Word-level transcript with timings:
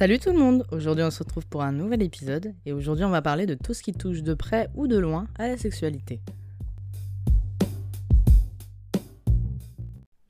Salut 0.00 0.18
tout 0.18 0.32
le 0.32 0.38
monde 0.38 0.64
Aujourd'hui 0.72 1.04
on 1.04 1.10
se 1.10 1.18
retrouve 1.18 1.46
pour 1.46 1.62
un 1.62 1.72
nouvel 1.72 2.00
épisode 2.00 2.54
et 2.64 2.72
aujourd'hui 2.72 3.04
on 3.04 3.10
va 3.10 3.20
parler 3.20 3.44
de 3.44 3.52
tout 3.52 3.74
ce 3.74 3.82
qui 3.82 3.92
touche 3.92 4.22
de 4.22 4.32
près 4.32 4.70
ou 4.74 4.86
de 4.86 4.96
loin 4.96 5.26
à 5.38 5.46
la 5.46 5.58
sexualité. 5.58 6.22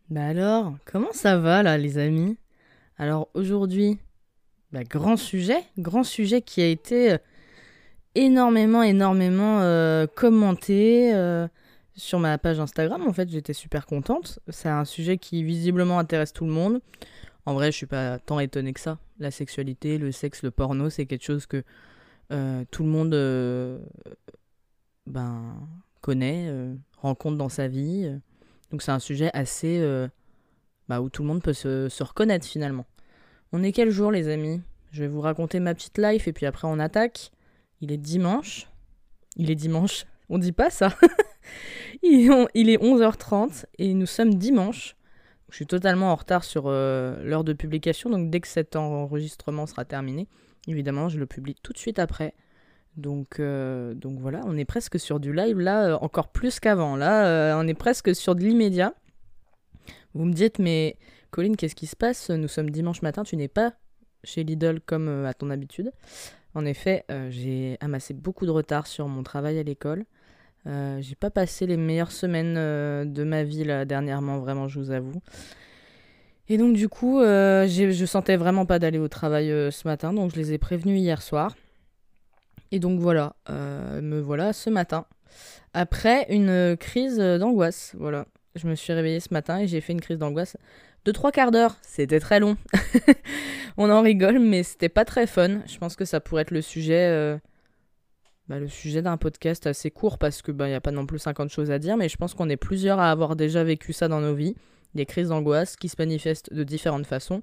Bah 0.09 0.27
alors, 0.27 0.75
comment 0.87 1.13
ça 1.13 1.39
va 1.39 1.63
là 1.63 1.79
les 1.79 1.99
amis? 1.99 2.37
Alors 2.99 3.29
aujourd'hui, 3.35 4.01
bah, 4.73 4.83
grand 4.83 5.17
sujet, 5.17 5.63
grand 5.79 6.03
sujet 6.03 6.43
qui 6.43 6.63
a 6.63 6.67
été 6.67 7.13
euh, 7.13 7.19
énormément, 8.17 8.83
énormément 8.83 9.61
euh, 9.61 10.09
commenté 10.09 11.15
euh, 11.15 11.47
sur 11.95 12.19
ma 12.19 12.39
page 12.39 12.59
Instagram. 12.59 13.07
En 13.07 13.13
fait, 13.13 13.29
j'étais 13.29 13.53
super 13.53 13.87
contente. 13.87 14.41
C'est 14.49 14.69
un 14.69 14.85
sujet 14.85 15.17
qui 15.17 15.45
visiblement 15.45 16.01
intéresse 16.01 16.33
tout 16.33 16.45
le 16.45 16.51
monde. 16.51 16.81
En 17.47 17.55
vrai, 17.55 17.73
je 17.73 17.77
suis 17.77 17.87
pas 17.87 18.19
tant 18.19 18.39
étonnée 18.39 18.73
que 18.73 18.81
ça. 18.81 18.99
La 19.19 19.31
sexualité, 19.31 19.99
le 19.99 20.13
sexe, 20.13 20.43
le 20.43 20.51
porno, 20.51 20.91
c'est 20.91 21.07
quelque 21.07 21.25
chose 21.25 21.47
que 21.47 21.65
euh, 22.33 22.65
tout 22.71 22.85
le 22.85 22.89
monde 22.89 23.15
euh, 23.15 23.79
ben, 25.07 25.69
connaît, 26.01 26.47
euh, 26.49 26.75
rencontre 26.99 27.37
dans 27.37 27.49
sa 27.49 27.69
vie. 27.69 28.11
Donc 28.71 28.83
c'est 28.83 28.93
un 28.93 28.99
sujet 28.99 29.31
assez... 29.35 29.81
bah, 30.89 31.01
où 31.01 31.09
tout 31.09 31.23
le 31.23 31.29
monde 31.29 31.43
peut 31.43 31.53
se, 31.53 31.89
se 31.89 32.03
reconnaître 32.03 32.47
finalement. 32.47 32.87
On 33.53 33.63
est 33.63 33.73
quel 33.73 33.91
jour 33.91 34.13
les 34.13 34.29
amis? 34.29 34.61
Je 34.93 35.03
vais 35.03 35.09
vous 35.09 35.21
raconter 35.21 35.61
ma 35.61 35.75
petite 35.75 35.99
life 35.99 36.29
et 36.29 36.33
puis 36.33 36.47
après 36.47 36.69
on 36.69 36.79
attaque. 36.79 37.33
Il 37.81 37.91
est 37.93 37.97
dimanche. 37.97 38.69
Il 39.37 39.51
est 39.51 39.57
dimanche. 39.57 40.05
On 40.29 40.39
dit 40.39 40.53
pas 40.53 40.71
ça. 40.71 40.95
il 42.03 42.31
est 42.31 42.83
11h30 42.83 43.65
et 43.79 43.95
nous 43.95 44.07
sommes 44.07 44.35
dimanche. 44.35 44.97
Je 45.51 45.57
suis 45.57 45.67
totalement 45.67 46.13
en 46.13 46.15
retard 46.15 46.45
sur 46.45 46.65
euh, 46.67 47.23
l'heure 47.25 47.45
de 47.45 47.53
publication, 47.53 48.09
donc 48.09 48.31
dès 48.31 48.41
que 48.41 48.49
cet 48.49 48.77
enregistrement 48.77 49.67
sera 49.67 49.85
terminé, 49.85 50.29
évidemment, 50.69 51.09
je 51.09 51.19
le 51.19 51.27
publie 51.27 51.57
tout 51.63 51.73
de 51.73 51.79
suite 51.79 51.99
après. 51.99 52.35
Donc, 52.97 53.41
euh, 53.41 53.95
voilà, 54.05 54.43
on 54.47 54.57
est 54.57 54.65
presque 54.65 54.99
sur 54.99 55.21
du 55.21 55.33
live 55.33 55.59
là, 55.59 55.87
euh, 55.87 55.99
encore 56.01 56.29
plus 56.29 56.61
qu'avant. 56.61 56.97
Là, 56.97 57.57
on 57.59 57.67
est 57.67 57.75
presque 57.75 58.15
sur 58.15 58.35
de 58.35 58.43
l'immédiat. 58.43 58.95
Vous 60.15 60.25
me 60.25 60.33
dites, 60.33 60.59
mais 60.59 60.97
Colline, 61.31 61.57
qu'est-ce 61.57 61.77
qui 61.77 61.87
se 61.87 61.97
passe? 61.97 62.31
Nous 62.31 62.49
sommes 62.49 62.71
dimanche 62.71 63.03
matin, 63.03 63.23
tu 63.23 63.37
n'es 63.37 63.49
pas 63.49 63.75
chez 64.25 64.45
Lidl 64.45 64.81
comme 64.81 65.25
à 65.25 65.35
ton 65.35 65.51
habitude. 65.51 65.93
En 66.55 66.65
effet, 66.65 67.05
j'ai 67.31 67.77
amassé 67.81 68.13
beaucoup 68.13 68.45
de 68.45 68.51
retard 68.51 68.89
sur 68.89 69.07
mon 69.07 69.23
travail 69.23 69.59
à 69.59 69.63
l'école. 69.63 70.05
Euh, 70.67 70.99
j'ai 71.01 71.15
pas 71.15 71.31
passé 71.31 71.67
les 71.67 71.77
meilleures 71.77 72.13
semaines 72.13 72.57
euh, 72.59 73.05
de 73.05 73.25
ma 73.25 73.45
vie 73.45 73.65
là 73.65 73.85
dernièrement, 73.85 74.39
vraiment, 74.39 74.69
je 74.69 74.79
vous 74.79 74.91
avoue. 74.91 75.23
Et 76.49 76.59
donc 76.59 76.75
du 76.75 76.89
coup, 76.89 77.21
euh, 77.21 77.67
je 77.69 78.05
sentais 78.05 78.37
vraiment 78.37 78.67
pas 78.67 78.79
d'aller 78.79 78.99
au 78.99 79.09
travail 79.09 79.49
ce 79.49 79.87
matin, 79.87 80.13
donc 80.13 80.33
je 80.33 80.37
les 80.37 80.53
ai 80.53 80.59
prévenus 80.59 81.01
hier 81.01 81.23
soir. 81.23 81.57
Et 82.73 82.79
donc 82.79 83.01
voilà, 83.01 83.35
me 83.49 84.21
voilà 84.21 84.53
ce 84.53 84.69
matin. 84.69 85.07
Après 85.75 86.27
une 86.29 86.77
crise 86.77 87.19
d'angoisse, 87.19 87.95
voilà. 87.99 88.27
Je 88.57 88.67
me 88.67 88.75
suis 88.75 88.93
réveillée 88.93 89.21
ce 89.21 89.33
matin 89.33 89.61
et 89.61 89.69
j'ai 89.69 89.81
fait 89.81 89.93
une 89.93 90.01
crise 90.01 90.19
d'angoisse 90.19 90.57
de 91.05 91.13
trois 91.13 91.31
quarts 91.31 91.53
d'heure. 91.53 91.77
C'était 91.83 92.19
très 92.19 92.41
long. 92.41 92.57
On 93.77 93.89
en 93.89 94.03
rigole, 94.03 94.41
mais 94.41 94.65
c'était 94.65 94.89
pas 94.89 95.05
très 95.05 95.29
fun. 95.29 95.61
Je 95.67 95.79
pense 95.79 95.95
que 95.95 96.05
ça 96.05 96.21
pourrait 96.21 96.43
être 96.43 96.51
le 96.51 96.63
sujet... 96.63 97.39
bah, 98.51 98.59
le 98.59 98.67
sujet 98.67 99.01
d'un 99.01 99.17
podcast 99.17 99.69
assez 99.69 99.93
court 99.93 100.19
parce 100.19 100.43
que 100.43 100.51
bah 100.51 100.69
il 100.69 100.73
y 100.73 100.75
a 100.75 100.81
pas 100.81 100.91
non 100.91 101.07
plus 101.07 101.21
50 101.21 101.51
choses 101.51 101.71
à 101.71 101.79
dire 101.79 101.97
mais 101.97 102.09
je 102.09 102.17
pense 102.17 102.35
qu'on 102.35 102.49
est 102.49 102.57
plusieurs 102.57 102.99
à 102.99 103.13
avoir 103.13 103.37
déjà 103.37 103.63
vécu 103.63 103.93
ça 103.93 104.09
dans 104.09 104.21
nos 104.21 104.35
vies. 104.35 104.57
Des 104.97 105.07
crises 105.07 105.29
d'angoisse 105.29 105.77
qui 105.77 105.89
se 105.89 105.95
manifestent 106.01 106.53
de 106.53 106.65
différentes 106.65 107.07
façons. 107.07 107.43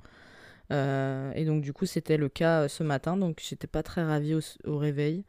Euh, 0.73 1.31
et 1.33 1.45
donc 1.45 1.61
du 1.61 1.71
coup 1.71 1.85
c'était 1.85 2.17
le 2.17 2.27
cas 2.27 2.63
euh, 2.63 2.67
ce 2.67 2.83
matin. 2.83 3.15
Donc 3.15 3.41
j'étais 3.41 3.67
pas 3.67 3.83
très 3.83 4.03
ravie 4.03 4.37
au, 4.65 4.77
réveil 4.77 5.23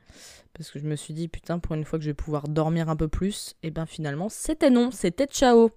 parce 0.53 0.73
que 0.73 0.81
je 0.81 0.85
me 0.85 0.97
suis 0.97 1.15
dit 1.15 1.29
putain 1.29 1.61
pour 1.61 1.77
une 1.77 1.85
fois 1.85 2.01
que 2.01 2.05
je 2.05 2.11
vais 2.11 2.15
pouvoir 2.15 2.49
dormir 2.49 2.89
un 2.89 2.97
peu 2.97 3.07
plus 3.07 3.55
et 3.63 3.71
ben 3.71 3.87
finalement 3.87 4.29
c'était 4.29 4.71
non 4.71 4.91
c'était 4.91 5.27
ciao. 5.27 5.71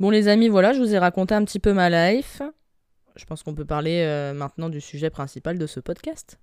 Bon 0.00 0.10
les 0.10 0.26
amis 0.26 0.48
voilà 0.48 0.72
je 0.72 0.80
vous 0.80 0.96
ai 0.96 0.98
raconté 0.98 1.32
un 1.32 1.44
petit 1.44 1.60
peu 1.60 1.72
ma 1.72 1.90
life. 1.90 2.42
Je 3.14 3.24
pense 3.24 3.44
qu'on 3.44 3.54
peut 3.54 3.66
parler 3.66 4.02
euh, 4.04 4.34
maintenant 4.34 4.68
du 4.68 4.80
sujet 4.80 5.10
principal 5.10 5.58
de 5.58 5.66
ce 5.68 5.78
podcast 5.78 6.40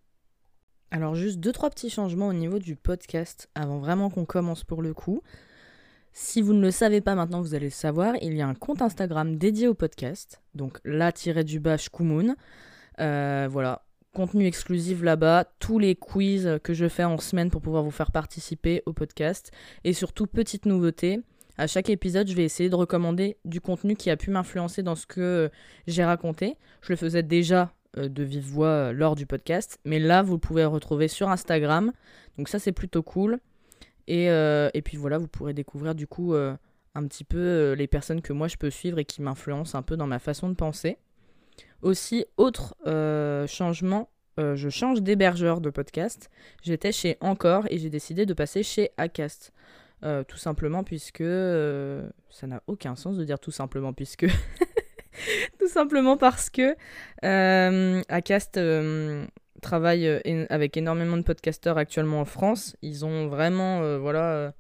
alors 0.92 1.16
juste 1.16 1.40
deux 1.40 1.52
trois 1.52 1.70
petits 1.70 1.90
changements 1.90 2.28
au 2.28 2.34
niveau 2.34 2.60
du 2.60 2.76
podcast 2.76 3.50
avant 3.56 3.80
vraiment 3.80 4.10
qu'on 4.10 4.26
commence 4.26 4.64
pour 4.64 4.82
le 4.82 4.94
coup. 4.94 5.22
Si 6.12 6.42
vous 6.42 6.54
ne 6.54 6.62
le 6.62 6.72
savez 6.72 7.02
pas 7.02 7.16
maintenant, 7.16 7.42
vous 7.42 7.54
allez 7.54 7.68
le 7.68 7.72
savoir, 7.72 8.16
il 8.22 8.36
y 8.36 8.42
a 8.42 8.48
un 8.48 8.56
compte 8.56 8.82
Instagram 8.82 9.38
dédié 9.38 9.68
au 9.68 9.76
podcast, 9.76 10.42
donc 10.56 10.80
la-du-bas 10.84 11.78
Shkumun. 11.78 12.36
Euh, 13.00 13.48
voilà, 13.50 13.86
contenu 14.14 14.46
exclusif 14.46 15.02
là-bas, 15.04 15.46
tous 15.60 15.80
les 15.80 15.96
quiz 15.96 16.60
que 16.64 16.74
je 16.74 16.90
fais 16.90 17.04
en 17.04 17.18
semaine 17.20 17.52
pour 17.52 17.62
pouvoir 17.62 17.84
vous 17.84 17.92
faire 17.92 18.12
participer 18.12 18.82
au 18.86 18.94
podcast 18.94 19.52
et 19.84 19.94
surtout 19.94 20.26
petite 20.26 20.66
nouveauté. 20.66 21.22
À 21.58 21.68
chaque 21.68 21.90
épisode, 21.90 22.28
je 22.28 22.36
vais 22.36 22.46
essayer 22.46 22.70
de 22.70 22.76
recommander 22.76 23.38
du 23.46 23.62
contenu 23.62 23.96
qui 23.96 24.10
a 24.10 24.18
pu 24.18 24.32
m'influencer 24.32 24.82
dans 24.82 24.96
ce 24.96 25.06
que 25.06 25.52
j'ai 25.88 26.04
raconté. 26.04 26.56
Je 26.82 26.94
le 26.94 26.96
faisais 26.96 27.22
déjà 27.22 27.74
de 27.98 28.24
vive 28.24 28.46
voix 28.46 28.68
euh, 28.68 28.92
lors 28.94 29.16
du 29.16 29.26
podcast. 29.26 29.80
Mais 29.86 30.00
là, 30.00 30.22
vous 30.22 30.34
le 30.34 30.40
pouvez 30.40 30.66
retrouver 30.66 31.08
sur 31.08 31.30
Instagram. 31.30 31.92
Donc 32.38 32.50
ça, 32.50 32.60
c'est 32.60 32.72
plutôt 32.72 33.04
cool. 33.04 33.40
Et, 34.08 34.30
euh, 34.30 34.70
puis 34.84 34.98
voilà, 34.98 35.18
vous 35.18 35.28
pourrez 35.28 35.54
découvrir 35.54 35.94
du 35.96 36.08
coup 36.08 36.34
euh, 36.34 36.56
un 36.96 37.06
petit 37.08 37.24
peu 37.24 37.38
euh, 37.38 37.76
les 37.76 37.88
personnes 37.88 38.22
que 38.22 38.34
moi 38.34 38.48
je 38.48 38.58
peux 38.58 38.72
suivre 38.72 38.98
et 39.00 39.06
qui 39.06 39.22
m'influencent 39.22 39.78
un 39.78 39.84
peu 39.84 39.98
dans 39.98 40.08
ma 40.08 40.20
façon 40.20 40.50
de 40.50 40.56
penser. 40.56 40.98
Aussi, 41.82 42.26
autre 42.38 42.76
euh, 42.88 43.46
changement, 43.48 44.10
euh, 44.40 44.56
je 44.56 44.70
change 44.70 45.02
d'hébergeur 45.02 45.62
de 45.62 45.70
podcast. 45.70 46.30
J'étais 46.64 46.92
chez 46.92 47.18
Encore 47.22 47.66
et 47.70 47.78
j'ai 47.78 47.90
décidé 47.90 48.26
de 48.26 48.34
passer 48.34 48.64
chez 48.64 48.92
Acast. 48.98 49.54
Euh, 50.06 50.24
tout 50.24 50.38
simplement 50.38 50.86
puisque 50.86 51.20
euh, 51.20 52.10
ça 52.30 52.48
n'a 52.48 52.64
aucun 52.68 52.96
sens 52.96 53.18
de 53.18 53.26
dire 53.26 53.38
tout 53.38 53.52
simplement 53.52 53.92
puisque 53.92 54.28
tout 55.60 55.68
simplement 55.68 56.18
parce 56.18 56.50
que 56.50 56.76
euh, 57.24 58.02
Acast 58.10 58.58
euh, 58.58 59.26
travaille 59.62 60.08
euh, 60.08 60.46
avec 60.50 60.78
énormément 60.78 61.18
de 61.18 61.24
podcasteurs 61.24 61.78
actuellement 61.78 62.22
en 62.22 62.26
France. 62.26 62.76
Ils 62.82 63.06
ont 63.06 63.28
vraiment 63.28 63.98
voilà, 64.00 64.54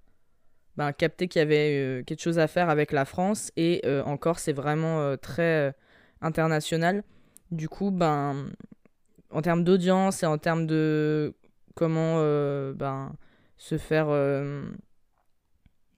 ben, 0.78 0.92
capté 0.94 1.28
qu'il 1.28 1.40
y 1.40 1.44
avait 1.44 2.03
quelque 2.06 2.22
chose 2.22 2.40
à 2.40 2.47
faire 2.47 2.70
avec 2.70 2.92
la 2.92 3.06
France 3.06 3.52
et 3.58 3.81
encore 4.06 4.40
c'est 4.40 4.53
vraiment 4.53 5.16
très 5.18 5.74
international. 6.22 7.03
Du 7.52 7.68
coup, 7.70 7.91
ben, 7.91 8.50
en 9.31 9.41
termes 9.41 9.64
d'audience 9.64 10.24
et 10.24 10.26
en 10.26 10.38
termes 10.38 10.68
de 10.68 11.34
comment 11.76 12.16
ben, 12.74 13.14
se 13.58 13.78
faire 13.78 14.08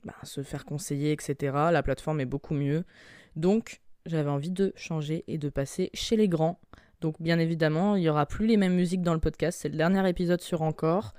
ben, 0.03 0.13
se 0.23 0.41
faire 0.41 0.65
conseiller, 0.65 1.11
etc. 1.11 1.35
La 1.71 1.83
plateforme 1.83 2.21
est 2.21 2.25
beaucoup 2.25 2.53
mieux. 2.53 2.83
Donc, 3.35 3.81
j'avais 4.05 4.29
envie 4.29 4.51
de 4.51 4.73
changer 4.75 5.23
et 5.27 5.37
de 5.37 5.49
passer 5.49 5.89
chez 5.93 6.15
les 6.15 6.27
grands. 6.27 6.59
Donc, 7.01 7.15
bien 7.19 7.39
évidemment, 7.39 7.95
il 7.95 8.01
n'y 8.01 8.09
aura 8.09 8.25
plus 8.25 8.45
les 8.45 8.57
mêmes 8.57 8.75
musiques 8.75 9.01
dans 9.01 9.13
le 9.13 9.19
podcast. 9.19 9.59
C'est 9.61 9.69
le 9.69 9.77
dernier 9.77 10.07
épisode 10.07 10.41
sur 10.41 10.61
Encore. 10.61 11.13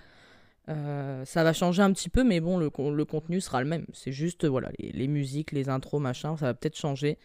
Euh, 0.69 1.25
ça 1.25 1.43
va 1.43 1.53
changer 1.53 1.83
un 1.83 1.93
petit 1.93 2.09
peu, 2.09 2.23
mais 2.23 2.39
bon, 2.41 2.57
le, 2.57 2.71
con- 2.71 2.91
le 2.93 3.05
contenu 3.05 3.41
sera 3.41 3.63
le 3.63 3.69
même. 3.69 3.87
C'est 3.93 4.13
juste, 4.13 4.45
voilà, 4.45 4.71
les, 4.79 4.93
les 4.93 5.09
musiques, 5.09 5.51
les 5.51 5.69
intros, 5.69 6.01
machin, 6.01 6.37
ça 6.37 6.47
va 6.47 6.55
peut-être 6.55 6.77
changer, 6.77 7.19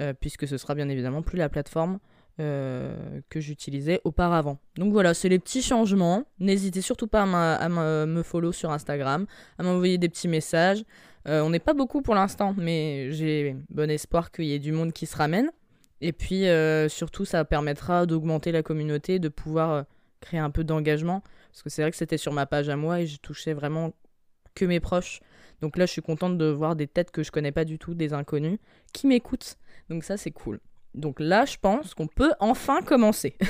euh, 0.00 0.12
puisque 0.12 0.48
ce 0.48 0.56
sera 0.56 0.74
bien 0.74 0.88
évidemment 0.88 1.22
plus 1.22 1.38
la 1.38 1.48
plateforme 1.48 2.00
euh, 2.38 3.20
que 3.28 3.40
j'utilisais 3.40 4.00
auparavant. 4.04 4.58
Donc 4.76 4.92
voilà, 4.92 5.14
c'est 5.14 5.28
les 5.28 5.38
petits 5.38 5.62
changements. 5.62 6.24
N'hésitez 6.38 6.80
surtout 6.80 7.06
pas 7.06 7.22
à, 7.22 7.68
me- 7.68 8.22
follow 8.22 8.52
sur 8.52 8.70
Instagram, 8.70 9.26
à 9.58 9.62
m'envoyer 9.62 9.98
des 9.98 10.08
petits 10.08 10.28
messages. 10.28 10.84
Euh, 11.28 11.42
on 11.42 11.50
n'est 11.50 11.58
pas 11.58 11.74
beaucoup 11.74 12.00
pour 12.02 12.14
l'instant, 12.14 12.54
mais 12.56 13.10
j'ai 13.12 13.56
bon 13.68 13.90
espoir 13.90 14.30
qu'il 14.30 14.46
y 14.46 14.54
ait 14.54 14.58
du 14.58 14.72
monde 14.72 14.92
qui 14.92 15.06
se 15.06 15.16
ramène. 15.16 15.50
Et 16.00 16.12
puis 16.12 16.46
euh, 16.46 16.88
surtout, 16.88 17.24
ça 17.24 17.44
permettra 17.44 18.06
d'augmenter 18.06 18.52
la 18.52 18.62
communauté, 18.62 19.18
de 19.18 19.28
pouvoir 19.28 19.84
créer 20.20 20.40
un 20.40 20.50
peu 20.50 20.64
d'engagement. 20.64 21.22
Parce 21.50 21.62
que 21.62 21.68
c'est 21.68 21.82
vrai 21.82 21.90
que 21.90 21.96
c'était 21.96 22.16
sur 22.16 22.32
ma 22.32 22.46
page 22.46 22.68
à 22.68 22.76
moi 22.76 23.00
et 23.00 23.06
je 23.06 23.18
touchais 23.18 23.52
vraiment 23.52 23.92
que 24.54 24.64
mes 24.64 24.80
proches. 24.80 25.20
Donc 25.60 25.76
là, 25.76 25.84
je 25.84 25.92
suis 25.92 26.00
contente 26.00 26.38
de 26.38 26.46
voir 26.46 26.74
des 26.74 26.86
têtes 26.86 27.10
que 27.10 27.22
je 27.22 27.30
connais 27.30 27.52
pas 27.52 27.66
du 27.66 27.78
tout, 27.78 27.92
des 27.92 28.14
inconnus, 28.14 28.58
qui 28.94 29.06
m'écoutent. 29.06 29.58
Donc 29.90 30.04
ça, 30.04 30.16
c'est 30.16 30.30
cool. 30.30 30.58
Donc 30.94 31.20
là, 31.20 31.44
je 31.44 31.56
pense 31.58 31.94
qu'on 31.94 32.06
peut 32.06 32.32
enfin 32.40 32.82
commencer. 32.82 33.36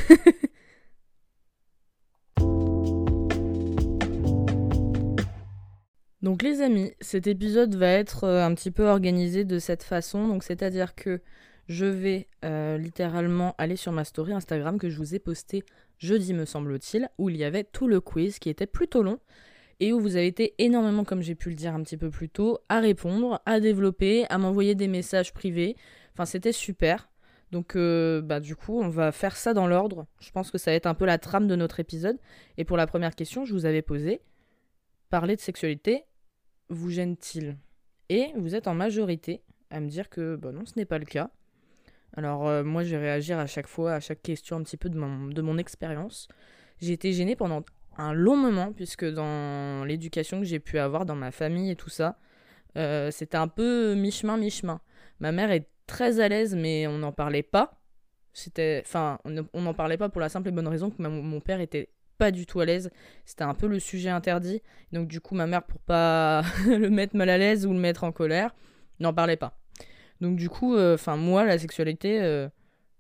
Donc 6.23 6.43
les 6.43 6.61
amis, 6.61 6.93
cet 7.01 7.27
épisode 7.27 7.75
va 7.75 7.89
être 7.89 8.25
euh, 8.25 8.45
un 8.45 8.55
petit 8.55 8.71
peu 8.71 8.87
organisé 8.87 9.45
de 9.45 9.59
cette 9.59 9.83
façon. 9.83 10.29
Donc 10.29 10.45
c'est-à-dire 10.45 10.95
que 10.95 11.23
je 11.67 11.87
vais 11.87 12.29
euh, 12.45 12.77
littéralement 12.77 13.55
aller 13.57 13.77
sur 13.77 13.93
ma 13.93 14.05
story 14.05 14.33
Instagram 14.33 14.79
que 14.79 14.91
je 14.91 14.99
vous 14.99 15.15
ai 15.15 15.19
postée 15.19 15.65
jeudi 16.01 16.35
me 16.35 16.45
semble-t-il, 16.45 17.09
où 17.19 17.29
il 17.29 17.37
y 17.37 17.45
avait 17.45 17.65
tout 17.65 17.87
le 17.87 18.01
quiz 18.01 18.39
qui 18.39 18.49
était 18.49 18.67
plutôt 18.67 19.03
long 19.03 19.19
et 19.79 19.93
où 19.93 20.01
vous 20.01 20.17
avez 20.17 20.27
été 20.27 20.55
énormément, 20.59 21.05
comme 21.05 21.23
j'ai 21.23 21.35
pu 21.35 21.51
le 21.51 21.55
dire 21.55 21.75
un 21.75 21.83
petit 21.83 21.97
peu 21.97 22.11
plus 22.11 22.29
tôt, 22.29 22.59
à 22.69 22.81
répondre, 22.81 23.41
à 23.47 23.61
développer, 23.61 24.27
à 24.29 24.37
m'envoyer 24.37 24.75
des 24.75 24.89
messages 24.89 25.33
privés. 25.33 25.77
Enfin 26.13 26.27
c'était 26.27 26.53
super. 26.53 27.10
Donc, 27.51 27.75
euh, 27.75 28.23
bah, 28.23 28.41
du 28.41 28.55
coup, 28.55 28.81
on 28.81 28.89
va 28.89 29.13
faire 29.13 29.37
ça 29.37 29.55
dans 29.55 29.67
l'ordre. 29.67 30.07
Je 30.21 30.31
pense 30.31 30.51
que 30.51 30.59
ça 30.59 30.71
va 30.71 30.77
être 30.77 30.87
un 30.87 30.95
peu 30.95 31.05
la 31.05 31.19
trame 31.19 31.49
de 31.49 31.57
notre 31.57 31.81
épisode. 31.81 32.19
Et 32.59 32.65
pour 32.65 32.77
la 32.77 32.87
première 32.87 33.15
question, 33.15 33.45
je 33.45 33.53
vous 33.53 33.67
avais 33.67 33.83
posé 33.83 34.23
parler 35.11 35.35
de 35.35 35.41
sexualité 35.41 36.05
vous 36.71 36.91
gêne-t-il? 36.91 37.59
Et 38.09 38.33
vous 38.37 38.55
êtes 38.55 38.67
en 38.67 38.75
majorité 38.75 39.43
à 39.71 39.81
me 39.81 39.89
dire 39.89 40.09
que 40.09 40.37
bah 40.37 40.53
non, 40.53 40.65
ce 40.65 40.73
n'est 40.77 40.85
pas 40.85 40.99
le 40.99 41.05
cas. 41.05 41.31
Alors, 42.17 42.49
euh, 42.49 42.65
moi, 42.65 42.83
je 42.83 42.91
vais 42.91 43.03
réagir 43.03 43.39
à 43.39 43.47
chaque 43.47 43.69
fois, 43.69 43.93
à 43.93 44.01
chaque 44.01 44.23
question, 44.23 44.57
un 44.57 44.63
petit 44.63 44.77
peu 44.77 44.89
de 44.89 44.99
mon, 44.99 45.59
expérience. 45.59 46.29
J'ai 46.81 46.93
été 46.93 47.13
gênée 47.13 47.37
pendant 47.37 47.65
un 47.97 48.13
long 48.13 48.37
moment, 48.37 48.73
puisque 48.73 49.05
dans 49.05 49.85
l'éducation 49.85 50.41
que 50.41 50.47
j'ai 50.47 50.59
pu 50.59 50.79
avoir 50.79 51.07
dans 51.07 51.15
ma 51.15 51.31
famille 51.31 51.71
et 51.71 51.77
tout 51.77 51.91
ça, 51.91 52.19
euh, 52.77 53.11
c'était 53.11 53.37
un 53.37 53.49
peu 53.49 53.95
mi-chemin, 53.95 54.39
mi-chemin. 54.39 54.81
Ma 55.21 55.31
mère 55.31 55.53
est 55.53 55.69
très 55.91 56.21
à 56.21 56.29
l'aise, 56.29 56.55
mais 56.55 56.87
on 56.87 56.99
n'en 56.99 57.13
parlait 57.13 57.43
pas. 57.43 57.83
C'était, 58.33 58.83
enfin, 58.87 59.19
on 59.25 59.61
n'en 59.61 59.75
parlait 59.75 59.99
pas 59.99 60.09
pour 60.09 60.21
la 60.21 60.29
simple 60.29 60.49
et 60.49 60.53
bonne 60.53 60.69
raison 60.69 60.89
que 60.91 61.03
mon 61.03 61.41
père 61.41 61.61
était 61.61 61.91
pas 62.17 62.31
du 62.31 62.47
tout 62.47 62.61
à 62.61 62.65
l'aise. 62.65 62.91
C'était 63.25 63.43
un 63.43 63.55
peu 63.55 63.67
le 63.67 63.81
sujet 63.81 64.11
interdit. 64.11 64.63
Donc 64.93 65.09
du 65.09 65.21
coup, 65.21 65.35
ma 65.35 65.49
mère, 65.49 65.65
pour 65.65 65.81
pas 65.81 66.43
le 66.67 66.89
mettre 66.89 67.17
mal 67.17 67.29
à 67.29 67.39
l'aise 67.39 67.67
ou 67.67 67.73
le 67.73 67.81
mettre 67.81 68.05
en 68.05 68.13
colère, 68.13 68.55
n'en 69.01 69.13
parlait 69.13 69.37
pas. 69.37 69.59
Donc 70.21 70.37
du 70.37 70.49
coup, 70.49 70.77
euh, 70.77 70.95
enfin 70.95 71.17
moi, 71.17 71.45
la 71.45 71.59
sexualité, 71.59 72.23
euh, 72.23 72.49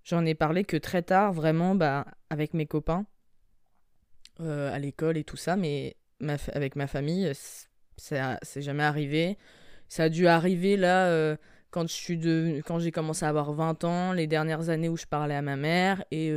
j'en 0.02 0.26
ai 0.26 0.34
parlé 0.34 0.64
que 0.64 0.76
très 0.76 1.02
tard, 1.02 1.32
vraiment, 1.32 1.76
bah, 1.76 2.06
avec 2.28 2.54
mes 2.54 2.66
copains, 2.66 3.06
euh, 4.40 4.74
à 4.74 4.78
l'école 4.80 5.16
et 5.16 5.24
tout 5.24 5.36
ça, 5.36 5.56
mais 5.56 5.96
avec 6.52 6.74
ma 6.74 6.86
famille, 6.88 7.30
c'est 7.96 8.62
jamais 8.62 8.82
arrivé. 8.82 9.38
Ça 9.88 10.04
a 10.04 10.08
dû 10.08 10.26
arriver 10.26 10.76
là 10.76 11.36
quand 11.70 11.88
je 11.88 11.94
suis 11.94 12.18
de... 12.18 12.62
quand 12.66 12.78
j'ai 12.78 12.92
commencé 12.92 13.24
à 13.24 13.28
avoir 13.28 13.52
20 13.52 13.84
ans, 13.84 14.12
les 14.12 14.26
dernières 14.26 14.68
années 14.68 14.88
où 14.88 14.96
je 14.96 15.06
parlais 15.06 15.34
à 15.34 15.42
ma 15.42 15.56
mère 15.56 16.04
et 16.10 16.32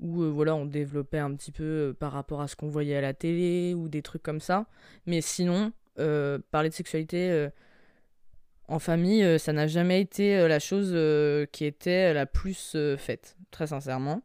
où 0.00 0.22
voilà 0.32 0.54
on 0.54 0.64
développait 0.66 1.18
un 1.18 1.34
petit 1.34 1.52
peu 1.52 1.96
par 1.98 2.12
rapport 2.12 2.40
à 2.40 2.48
ce 2.48 2.56
qu'on 2.56 2.68
voyait 2.68 2.96
à 2.96 3.00
la 3.00 3.14
télé 3.14 3.74
ou 3.74 3.88
des 3.88 4.02
trucs 4.02 4.22
comme 4.22 4.40
ça. 4.40 4.66
Mais 5.06 5.20
sinon, 5.20 5.72
parler 6.50 6.68
de 6.68 6.74
sexualité 6.74 7.48
en 8.68 8.78
famille, 8.78 9.38
ça 9.38 9.52
n'a 9.52 9.66
jamais 9.66 10.00
été 10.00 10.46
la 10.46 10.58
chose 10.58 10.90
qui 11.50 11.64
était 11.64 12.12
la 12.12 12.26
plus 12.26 12.76
faite, 12.98 13.36
très 13.50 13.68
sincèrement. 13.68 14.22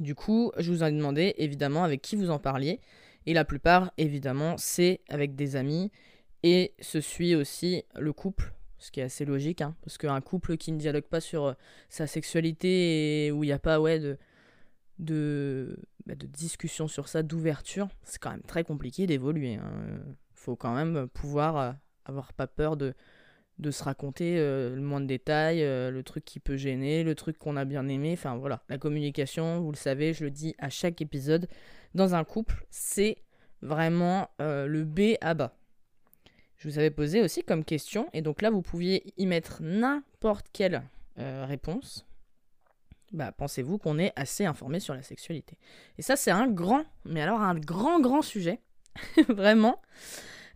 du 0.00 0.14
coup, 0.14 0.50
je 0.58 0.72
vous 0.72 0.82
ai 0.82 0.90
demandé 0.90 1.34
évidemment 1.36 1.84
avec 1.84 2.02
qui 2.02 2.16
vous 2.16 2.30
en 2.30 2.38
parliez. 2.38 2.80
Et 3.26 3.34
la 3.34 3.44
plupart, 3.44 3.92
évidemment, 3.98 4.56
c'est 4.56 5.00
avec 5.08 5.36
des 5.36 5.56
amis. 5.56 5.92
Et 6.42 6.72
ce 6.80 7.00
suit 7.00 7.34
aussi 7.34 7.84
le 7.98 8.12
couple, 8.12 8.54
ce 8.80 8.90
qui 8.90 9.00
est 9.00 9.04
assez 9.04 9.24
logique, 9.24 9.60
hein, 9.60 9.76
parce 9.82 9.98
qu'un 9.98 10.20
couple 10.20 10.56
qui 10.56 10.72
ne 10.72 10.78
dialogue 10.78 11.04
pas 11.04 11.20
sur 11.20 11.54
sa 11.88 12.06
sexualité 12.06 13.26
et 13.26 13.32
où 13.32 13.44
il 13.44 13.46
n'y 13.46 13.52
a 13.52 13.58
pas 13.58 13.80
ouais, 13.80 14.00
de, 14.00 14.18
de, 14.98 15.78
bah, 16.06 16.14
de 16.14 16.26
discussion 16.26 16.88
sur 16.88 17.08
ça, 17.08 17.22
d'ouverture, 17.22 17.88
c'est 18.02 18.18
quand 18.18 18.30
même 18.30 18.42
très 18.42 18.64
compliqué 18.64 19.06
d'évoluer. 19.06 19.52
Il 19.52 19.58
hein. 19.58 20.00
faut 20.34 20.56
quand 20.56 20.74
même 20.74 21.06
pouvoir 21.08 21.76
avoir 22.04 22.32
pas 22.32 22.46
peur 22.46 22.76
de, 22.76 22.94
de 23.60 23.70
se 23.70 23.84
raconter 23.84 24.38
euh, 24.38 24.74
le 24.74 24.80
moins 24.80 25.00
de 25.00 25.06
détails, 25.06 25.62
euh, 25.62 25.90
le 25.90 26.02
truc 26.02 26.24
qui 26.24 26.40
peut 26.40 26.56
gêner, 26.56 27.04
le 27.04 27.14
truc 27.14 27.38
qu'on 27.38 27.56
a 27.56 27.64
bien 27.64 27.86
aimé. 27.88 28.12
Enfin 28.14 28.36
voilà, 28.36 28.62
la 28.68 28.78
communication, 28.78 29.60
vous 29.60 29.70
le 29.70 29.76
savez, 29.76 30.12
je 30.12 30.24
le 30.24 30.30
dis 30.30 30.54
à 30.58 30.70
chaque 30.70 31.00
épisode, 31.00 31.46
dans 31.94 32.14
un 32.14 32.24
couple, 32.24 32.66
c'est 32.70 33.18
vraiment 33.62 34.28
euh, 34.40 34.66
le 34.66 34.84
B 34.84 35.16
à 35.20 35.34
bas. 35.34 35.56
Je 36.60 36.68
vous 36.68 36.78
avais 36.78 36.90
posé 36.90 37.20
aussi 37.20 37.42
comme 37.42 37.64
question, 37.64 38.08
et 38.12 38.22
donc 38.22 38.40
là 38.40 38.50
vous 38.50 38.62
pouviez 38.62 39.12
y 39.16 39.26
mettre 39.26 39.62
n'importe 39.62 40.46
quelle 40.52 40.82
réponse. 41.16 42.06
Bah, 43.12 43.32
pensez-vous 43.32 43.78
qu'on 43.78 43.98
est 43.98 44.12
assez 44.14 44.44
informé 44.44 44.78
sur 44.78 44.94
la 44.94 45.02
sexualité? 45.02 45.58
Et 45.98 46.02
ça, 46.02 46.14
c'est 46.14 46.30
un 46.30 46.46
grand, 46.46 46.84
mais 47.04 47.20
alors 47.20 47.40
un 47.40 47.56
grand, 47.56 48.00
grand 48.00 48.22
sujet, 48.22 48.60
vraiment. 49.28 49.80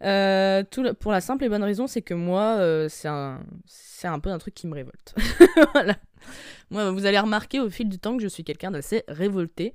Euh, 0.03 0.63
pour 1.01 1.11
la 1.11 1.21
simple 1.21 1.45
et 1.45 1.49
bonne 1.49 1.65
raison, 1.65 1.87
c'est 1.87 2.03
que 2.03 2.15
moi, 2.15 2.57
euh, 2.59 2.89
c'est 2.89 3.09
un, 3.09 3.41
un 4.05 4.21
peu 4.21 4.31
un 4.31 4.39
truc 4.39 4.55
qui 4.55 4.69
me 4.69 4.75
révolte. 4.75 5.15
voilà. 5.73 5.97
Moi, 6.71 6.91
vous 6.93 7.07
allez 7.07 7.19
remarquer 7.19 7.59
au 7.59 7.71
fil 7.71 7.89
du 7.89 7.99
temps 7.99 8.17
que 8.17 8.23
je 8.23 8.29
suis 8.29 8.45
quelqu'un 8.45 8.71
d'assez 8.71 9.03
révolté 9.09 9.75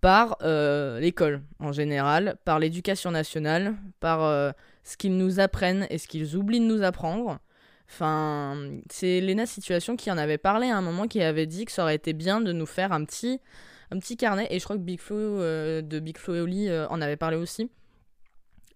par 0.00 0.38
euh, 0.40 1.00
l'école 1.00 1.42
en 1.58 1.72
général, 1.72 2.36
par 2.46 2.58
l'éducation 2.58 3.10
nationale, 3.10 3.76
par 4.00 4.54
ce 4.84 4.96
qu'ils 4.96 5.16
nous 5.16 5.40
apprennent 5.40 5.86
et 5.90 5.98
ce 5.98 6.08
qu'ils 6.08 6.36
oublient 6.36 6.60
de 6.60 6.64
nous 6.64 6.82
apprendre. 6.82 7.38
Enfin, 7.88 8.56
c'est 8.90 9.20
Lena 9.20 9.46
Situation 9.46 9.96
qui 9.96 10.10
en 10.10 10.18
avait 10.18 10.38
parlé 10.38 10.68
à 10.68 10.76
un 10.76 10.82
moment, 10.82 11.08
qui 11.08 11.22
avait 11.22 11.46
dit 11.46 11.64
que 11.64 11.72
ça 11.72 11.82
aurait 11.82 11.96
été 11.96 12.12
bien 12.12 12.40
de 12.40 12.52
nous 12.52 12.66
faire 12.66 12.92
un 12.92 13.04
petit, 13.04 13.40
un 13.90 13.98
petit 13.98 14.16
carnet, 14.16 14.46
et 14.50 14.58
je 14.58 14.64
crois 14.64 14.76
que 14.76 14.82
Big 14.82 15.00
Flo, 15.00 15.38
de 15.38 15.98
Big 15.98 16.16
Flo 16.16 16.36
et 16.36 16.40
Oli 16.40 16.70
en 16.70 17.00
avait 17.00 17.16
parlé 17.16 17.36
aussi, 17.36 17.68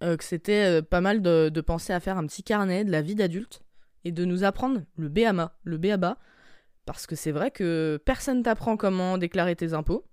euh, 0.03 0.17
que 0.17 0.25
c'était 0.25 0.81
euh, 0.81 0.83
pas 0.83 1.01
mal 1.01 1.23
de, 1.23 1.61
penser 1.61 1.93
à 1.93 2.01
faire 2.01 2.19
un 2.19 2.27
petit 2.27 2.43
carnet 2.43 2.85
de 2.85 2.91
la 2.91 3.01
vie 3.01 3.15
d'adulte 3.15 3.63
et 4.05 4.13
de 4.13 4.25
nous 4.25 4.45
apprendre 4.45 4.83
le 4.97 5.09
BAMA, 5.09 5.57
le 5.63 5.79
BABA, 5.79 6.19
parce 6.85 7.07
que 7.07 7.17
c'est 7.17 7.31
vrai 7.31 7.51
que 7.51 8.01
personne 8.05 8.43
t'apprend 8.43 8.77
comment 8.77 9.17
déclarer 9.19 9.57
tes 9.57 9.73
impôts, 9.73 10.05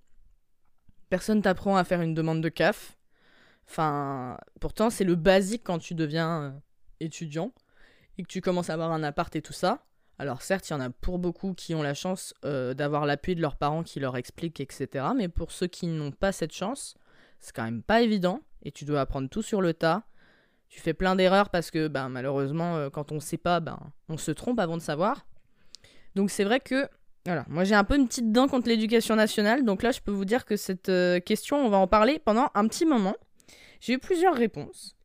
personne 1.10 1.42
t'apprend 1.42 1.76
à 1.76 1.84
faire 1.84 2.02
une 2.02 2.14
demande 2.14 2.42
de 2.42 2.48
CAF, 2.48 2.98
enfin, 3.70 4.38
pourtant 4.60 4.90
c'est 4.90 5.04
le 5.04 5.16
basique 5.16 5.64
quand 5.64 5.80
tu 5.80 5.96
deviens 5.96 6.42
euh, 6.42 6.52
étudiant 7.00 7.52
et 8.18 8.24
que 8.24 8.28
tu 8.28 8.42
commences 8.42 8.70
à 8.70 8.74
avoir 8.74 8.92
un 8.92 9.04
appart 9.04 9.36
et 9.36 9.42
tout 9.42 9.54
ça. 9.54 9.86
Alors 10.20 10.42
certes, 10.42 10.70
il 10.70 10.74
y 10.74 10.76
en 10.76 10.82
a 10.82 10.90
pour 10.90 11.18
beaucoup 11.18 11.54
qui 11.54 11.74
ont 11.74 11.82
la 11.82 11.96
chance 11.96 12.36
d'avoir 12.44 13.08
l'appui 13.08 13.34
de 13.34 13.42
leurs 13.42 13.56
parents 13.56 13.82
qui 13.82 14.00
leur 14.00 14.18
expliquent, 14.18 14.60
etc. 14.60 15.06
Mais 15.18 15.28
pour 15.28 15.52
ceux 15.52 15.66
qui 15.66 15.88
n'ont 15.88 16.12
pas 16.12 16.32
cette 16.32 16.54
chance, 16.54 16.96
c'est 17.40 17.56
quand 17.56 17.64
même 17.64 17.82
pas 17.82 18.02
évident 18.02 18.42
et 18.64 18.72
tu 18.72 18.86
dois 18.86 19.02
apprendre 19.02 19.30
tout 19.30 19.42
sur 19.42 19.62
le 19.62 19.74
tas. 19.74 20.04
Tu 20.70 20.80
fais 20.80 20.94
plein 20.94 21.16
d'erreurs 21.16 21.50
parce 21.50 21.70
que 21.70 21.88
ben, 21.88 22.08
malheureusement, 22.08 22.78
euh, 22.78 22.90
quand 22.90 23.12
on 23.12 23.16
ne 23.16 23.20
sait 23.20 23.38
pas, 23.38 23.60
ben, 23.60 23.78
on 24.08 24.18
se 24.18 24.32
trompe 24.32 24.60
avant 24.60 24.78
de 24.78 24.82
savoir. 24.82 25.26
Donc 26.16 26.30
c'est 26.30 26.44
vrai 26.44 26.60
que, 26.60 26.88
voilà, 27.26 27.46
moi 27.50 27.64
j'ai 27.64 27.76
un 27.76 27.84
peu 27.84 27.96
une 27.96 28.08
petite 28.08 28.32
dent 28.32 28.48
contre 28.48 28.70
l'éducation 28.70 29.16
nationale, 29.16 29.64
donc 29.66 29.84
là 29.84 29.92
je 29.92 30.02
peux 30.02 30.12
vous 30.12 30.26
dire 30.26 30.46
que 30.46 30.56
cette 30.56 30.90
euh, 30.90 31.20
question, 31.20 31.58
on 31.58 31.70
va 31.70 31.78
en 31.78 31.88
parler 31.88 32.20
pendant 32.24 32.50
un 32.54 32.68
petit 32.68 32.86
moment. 32.86 33.16
J'ai 33.82 33.94
eu 33.94 34.00
plusieurs 34.00 34.36
réponses. 34.36 34.96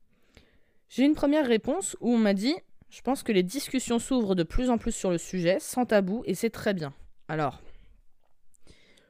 J'ai 0.89 1.05
une 1.05 1.15
première 1.15 1.47
réponse 1.47 1.97
où 2.01 2.13
on 2.13 2.19
m'a 2.19 2.35
dit, 2.35 2.55
je 2.91 3.01
pense 3.01 3.25
que 3.25 3.33
les 3.33 3.43
discussions 3.43 3.99
s'ouvrent 3.99 4.37
de 4.37 4.45
plus 4.45 4.71
en 4.71 4.79
plus 4.79 4.93
sur 4.93 5.11
le 5.11 5.19
sujet, 5.19 5.59
sans 5.59 5.85
tabou, 5.85 6.23
et 6.27 6.37
c'est 6.37 6.51
très 6.51 6.75
bien. 6.75 6.95
Alors, 7.27 7.61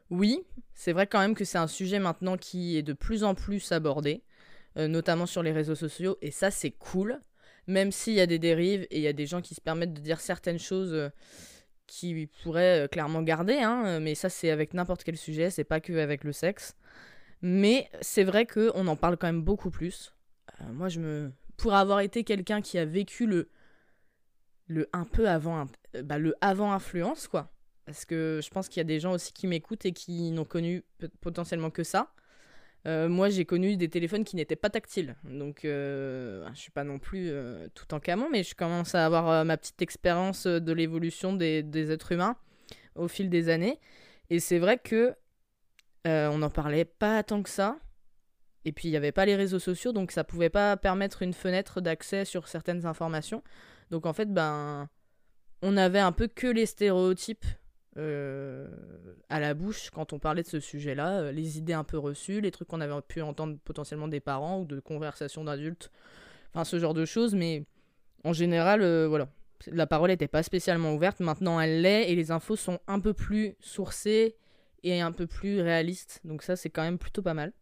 oui, 0.09 0.43
c'est 0.73 0.93
vrai 0.93 1.07
quand 1.07 1.21
même 1.21 1.35
que 1.35 1.45
c'est 1.45 1.59
un 1.59 1.67
sujet 1.67 1.99
maintenant 1.99 2.38
qui 2.38 2.79
est 2.79 2.83
de 2.83 2.95
plus 2.95 3.25
en 3.25 3.35
plus 3.35 3.73
abordé. 3.73 4.23
Euh, 4.79 4.88
notamment 4.88 5.25
sur 5.25 5.43
les 5.43 5.52
réseaux 5.52 5.75
sociaux, 5.75 6.19
et 6.21 6.31
ça 6.31 6.50
c'est 6.50 6.71
cool, 6.71 7.19
même 7.67 7.91
s'il 7.91 8.12
y 8.12 8.21
a 8.21 8.26
des 8.26 8.38
dérives 8.38 8.83
et 8.91 8.99
il 8.99 9.00
y 9.00 9.07
a 9.07 9.14
des 9.14 9.25
gens 9.25 9.41
qui 9.41 9.55
se 9.55 9.61
permettent 9.62 9.95
de 9.95 10.02
dire 10.02 10.21
certaines 10.21 10.59
choses 10.59 10.93
euh, 10.93 11.09
qui 11.87 12.29
pourraient 12.43 12.85
euh, 12.85 12.87
clairement 12.87 13.23
garder, 13.23 13.57
hein, 13.57 14.00
mais 14.00 14.14
ça 14.14 14.29
c'est 14.29 14.50
avec 14.50 14.75
n'importe 14.75 15.02
quel 15.02 15.17
sujet, 15.17 15.49
c'est 15.49 15.64
pas 15.64 15.81
que 15.81 15.95
avec 15.95 16.25
le 16.25 16.33
sexe. 16.33 16.76
Mais 17.43 17.88
c'est 18.00 18.25
vrai 18.25 18.47
qu'on 18.47 18.87
en 18.87 18.97
parle 18.97 19.16
quand 19.16 19.26
même 19.26 19.43
beaucoup 19.43 19.71
plus. 19.71 20.14
moi 20.73 20.88
je 20.88 21.00
me... 21.00 21.33
Pour 21.57 21.75
avoir 21.75 22.00
été 22.00 22.23
quelqu'un 22.25 22.61
qui 22.61 22.78
a 22.78 22.85
vécu 22.85 23.26
le... 23.26 23.49
le 24.66 24.88
un 24.93 25.05
peu 25.05 25.28
avant... 25.28 25.66
Bah, 26.05 26.19
le 26.19 26.35
avant 26.40 26.73
influence, 26.73 27.28
quoi. 27.28 27.50
Parce 27.87 28.05
que 28.05 28.40
je 28.43 28.50
pense 28.50 28.69
qu'il 28.69 28.78
y 28.78 28.83
a 28.83 28.85
des 28.85 29.00
gens 29.00 29.12
aussi 29.12 29.33
qui 29.33 29.47
m'écoutent 29.47 29.87
et 29.87 29.93
qui 29.93 30.33
n'ont 30.33 30.45
connu 30.45 30.83
potentiellement 31.21 31.71
que 31.71 31.85
ça. 31.85 32.12
Euh, 32.87 33.09
moi, 33.09 33.28
j'ai 33.31 33.45
connu 33.45 33.76
des 33.76 33.88
téléphones 33.88 34.25
qui 34.25 34.37
n'étaient 34.37 34.57
pas 34.57 34.71
tactiles. 34.71 35.16
Donc, 35.25 35.64
euh, 35.64 36.47
je 36.55 36.59
suis 36.61 36.71
pas 36.71 36.85
non 36.85 36.99
plus 36.99 37.28
euh, 37.31 37.66
tout 37.75 37.93
en 37.95 38.00
camon, 38.00 38.28
mais 38.31 38.45
je 38.45 38.55
commence 38.55 38.95
à 38.95 39.05
avoir 39.05 39.28
euh, 39.28 39.45
ma 39.45 39.57
petite 39.57 39.83
expérience 39.83 40.47
de 40.47 40.73
l'évolution 40.73 41.33
des, 41.33 41.62
des, 41.62 41.90
êtres 41.90 42.12
humains 42.12 42.37
au 42.95 43.09
fil 43.09 43.28
des 43.28 43.49
années. 43.49 43.81
Et 44.31 44.38
c'est 44.38 44.59
vrai 44.59 44.78
que 44.78 45.14
on 46.07 46.39
n'en 46.39 46.51
parlait 46.51 46.85
pas 46.85 47.23
tant 47.23 47.43
que 47.43 47.51
ça. 47.51 47.79
Et 48.65 48.73
puis, 48.73 48.89
il 48.89 48.91
n'y 48.91 48.97
avait 48.97 49.13
pas 49.13 49.27
les 49.27 49.37
réseaux 49.37 49.59
sociaux, 49.59 49.93
donc 49.93 50.11
ça 50.11 50.25
pouvait 50.25 50.51
pas 50.51 50.77
permettre 50.77 51.23
une 51.23 51.33
fenêtre 51.33 51.81
d'accès 51.81 52.25
sur 52.25 52.49
certaines 52.49 52.85
informations. 52.85 53.43
Donc, 53.91 54.07
en 54.07 54.13
fait, 54.13 54.33
ben, 54.33 54.89
on 55.63 55.77
avait 55.77 56.01
un 56.01 56.13
peu 56.13 56.27
que 56.27 56.47
les 56.47 56.67
stéréotypes 56.67 57.47
euh, 57.99 58.69
à 59.31 59.41
la 59.41 59.55
bouche 59.55 59.91
quand 59.91 60.13
on 60.13 60.19
parlait 60.19 60.43
de 60.43 60.49
ce 60.49 60.61
sujet-là, 60.61 61.21
euh, 61.21 61.33
les 61.33 61.57
idées 61.57 61.73
un 61.73 61.85
peu 61.85 61.97
reçues, 61.97 62.43
les 62.43 62.51
trucs 62.51 62.69
qu'on 62.69 62.83
avait 62.83 63.01
pu 63.01 63.23
entendre 63.23 63.57
potentiellement 63.65 64.09
des 64.09 64.21
parents 64.21 64.61
ou 64.61 64.65
de 64.67 64.81
conversations 64.81 65.45
d'adultes, 65.45 65.91
enfin 66.53 66.65
ce 66.65 66.79
genre 66.79 66.93
de 66.93 67.07
choses, 67.07 67.35
mais 67.35 67.65
en 68.23 68.35
général, 68.35 68.83
euh, 68.83 69.09
voilà, 69.09 69.29
la 69.69 69.87
parole 69.87 70.11
n'était 70.11 70.29
pas 70.29 70.43
spécialement 70.43 70.95
ouverte, 70.95 71.21
maintenant 71.21 71.59
elle 71.59 71.81
l'est 71.81 72.11
et 72.11 72.15
les 72.15 72.31
infos 72.31 72.57
sont 72.57 72.81
un 72.87 73.01
peu 73.01 73.15
plus 73.15 73.55
sourcées 73.61 74.37
et 74.87 75.00
un 75.00 75.12
peu 75.12 75.26
plus 75.26 75.61
réalistes, 75.61 76.21
donc 76.25 76.43
ça 76.43 76.57
c'est 76.57 76.71
quand 76.71 76.83
même 76.83 76.99
plutôt 76.99 77.23
pas 77.23 77.35
mal. 77.35 77.52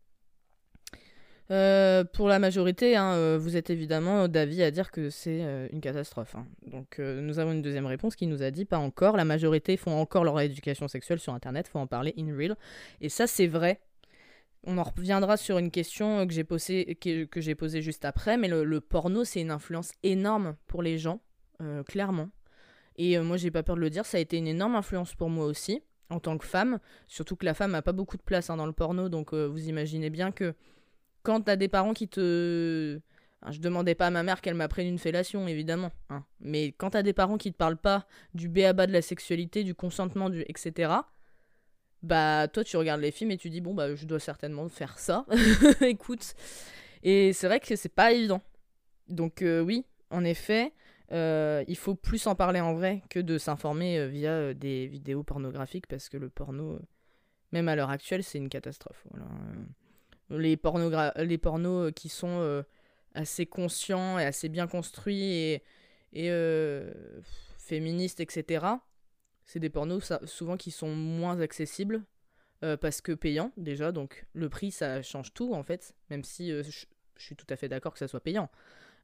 Euh, 1.50 2.04
pour 2.04 2.28
la 2.28 2.38
majorité, 2.38 2.96
hein, 2.96 3.12
euh, 3.14 3.38
vous 3.38 3.56
êtes 3.56 3.68
évidemment 3.68 4.28
d'avis 4.28 4.62
à 4.62 4.70
dire 4.70 4.90
que 4.90 5.10
c'est 5.10 5.42
euh, 5.42 5.68
une 5.72 5.80
catastrophe. 5.80 6.34
hein. 6.36 6.46
Donc 6.66 6.98
nous 6.98 7.38
avons 7.38 7.52
une 7.52 7.62
deuxième 7.62 7.86
réponse 7.86 8.16
qui 8.16 8.26
nous 8.26 8.42
a 8.42 8.50
dit 8.50 8.64
pas 8.64 8.78
encore. 8.78 9.16
La 9.16 9.24
majorité 9.24 9.76
font 9.76 9.92
encore 9.92 10.24
leur 10.24 10.40
éducation 10.40 10.88
sexuelle 10.88 11.18
sur 11.18 11.34
Internet, 11.34 11.68
faut 11.68 11.78
en 11.78 11.86
parler 11.86 12.14
in 12.18 12.34
real. 12.36 12.56
Et 13.00 13.08
ça 13.08 13.26
c'est 13.26 13.46
vrai. 13.46 13.80
On 14.66 14.78
en 14.78 14.82
reviendra 14.82 15.36
sur 15.36 15.58
une 15.58 15.70
question 15.70 16.26
que 16.26 16.32
j'ai 16.32 16.44
posée, 16.44 16.94
que, 16.94 17.40
j'ai 17.40 17.82
juste 17.82 18.06
après, 18.06 18.38
mais 18.38 18.48
le 18.48 18.80
porno 18.80 19.24
c'est 19.24 19.42
une 19.42 19.50
influence 19.50 19.92
énorme 20.02 20.56
pour 20.66 20.82
les 20.82 20.96
gens, 20.96 21.20
clairement. 21.86 22.30
Et 22.96 23.18
moi 23.18 23.36
j'ai 23.36 23.50
pas 23.50 23.62
peur 23.62 23.76
de 23.76 23.82
le 23.82 23.90
dire, 23.90 24.06
ça 24.06 24.16
a 24.16 24.20
été 24.20 24.38
une 24.38 24.46
énorme 24.46 24.74
influence 24.74 25.14
pour 25.14 25.28
moi 25.28 25.44
aussi 25.44 25.82
en 26.10 26.20
tant 26.20 26.38
que 26.38 26.46
femme, 26.46 26.78
surtout 27.08 27.36
que 27.36 27.44
la 27.44 27.54
femme 27.54 27.74
a 27.74 27.82
pas 27.82 27.92
beaucoup 27.92 28.16
de 28.16 28.22
place 28.22 28.50
hein, 28.50 28.56
dans 28.56 28.66
le 28.66 28.72
porno, 28.72 29.08
donc 29.08 29.32
vous 29.32 29.68
imaginez 29.68 30.10
bien 30.10 30.32
que 30.32 30.54
quand 31.24 31.40
t'as 31.40 31.56
des 31.56 31.68
parents 31.68 31.94
qui 31.94 32.06
te. 32.06 33.00
je 33.50 33.58
demandais 33.58 33.96
pas 33.96 34.06
à 34.06 34.10
ma 34.10 34.22
mère 34.22 34.40
qu'elle 34.40 34.54
m'apprenne 34.54 34.86
une 34.86 34.98
fellation, 34.98 35.48
évidemment. 35.48 35.90
Hein. 36.10 36.24
Mais 36.38 36.68
quand 36.68 36.90
t'as 36.90 37.02
des 37.02 37.12
parents 37.12 37.38
qui 37.38 37.50
te 37.50 37.56
parlent 37.56 37.78
pas 37.78 38.06
du 38.34 38.48
béaba 38.48 38.86
de 38.86 38.92
la 38.92 39.02
sexualité, 39.02 39.64
du 39.64 39.74
consentement, 39.74 40.30
du 40.30 40.42
etc., 40.42 40.92
bah 42.02 42.48
toi 42.48 42.62
tu 42.62 42.76
regardes 42.76 43.00
les 43.00 43.10
films 43.10 43.30
et 43.30 43.38
tu 43.38 43.48
dis 43.48 43.62
bon 43.62 43.72
bah 43.72 43.94
je 43.94 44.04
dois 44.04 44.20
certainement 44.20 44.68
faire 44.68 44.98
ça. 44.98 45.26
Écoute. 45.80 46.34
Et 47.02 47.32
c'est 47.32 47.46
vrai 47.46 47.60
que 47.60 47.74
c'est 47.74 47.88
pas 47.88 48.12
évident. 48.12 48.42
Donc 49.08 49.42
euh, 49.42 49.60
oui, 49.60 49.84
en 50.10 50.24
effet, 50.24 50.72
euh, 51.14 51.64
il 51.68 51.76
faut 51.76 51.94
plus 51.94 52.26
en 52.26 52.34
parler 52.34 52.60
en 52.60 52.74
vrai 52.74 53.02
que 53.08 53.20
de 53.20 53.38
s'informer 53.38 53.98
euh, 53.98 54.08
via 54.08 54.52
des 54.52 54.88
vidéos 54.88 55.22
pornographiques 55.22 55.86
parce 55.86 56.08
que 56.08 56.16
le 56.16 56.28
porno, 56.28 56.80
même 57.52 57.68
à 57.68 57.76
l'heure 57.76 57.90
actuelle, 57.90 58.24
c'est 58.24 58.38
une 58.38 58.48
catastrophe. 58.48 59.06
Les, 60.30 60.56
pornos 60.56 60.92
euh, 60.92 61.90
qui 61.92 62.08
sont 62.08 62.40
euh, 62.40 62.62
assez 63.14 63.46
conscients 63.46 64.18
et 64.18 64.24
assez 64.24 64.48
bien 64.48 64.66
construits 64.66 65.22
et, 65.22 65.62
euh, 66.16 66.92
féministes, 67.58 68.20
etc. 68.20 68.66
C'est 69.44 69.60
des 69.60 69.70
pornos 69.70 70.12
souvent 70.24 70.56
qui 70.56 70.70
sont 70.70 70.94
moins 70.94 71.40
accessibles 71.40 72.04
parce 72.80 73.02
que 73.02 73.12
payants 73.12 73.52
déjà, 73.58 73.92
donc 73.92 74.24
le 74.32 74.48
prix 74.48 74.70
ça 74.70 75.02
change 75.02 75.34
tout 75.34 75.52
en 75.52 75.62
fait, 75.62 75.94
même 76.08 76.24
si 76.24 76.48
je, 76.48 76.86
suis 77.18 77.36
tout 77.36 77.46
à 77.50 77.56
fait 77.56 77.68
d'accord 77.68 77.92
que 77.92 77.98
ça 77.98 78.08
soit 78.08 78.22
payant. 78.22 78.48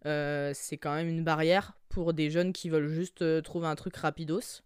c'est 0.03 0.79
quand 0.79 0.95
même 0.95 1.09
une 1.09 1.25
barrière 1.25 1.75
pour 1.91 2.15
des 2.15 2.31
jeunes 2.31 2.53
qui 2.53 2.71
veulent 2.71 2.89
juste 2.89 3.43
trouver 3.43 3.67
un 3.67 3.77
truc 3.77 3.97
rapidos. 3.97 4.63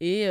Et, 0.00 0.26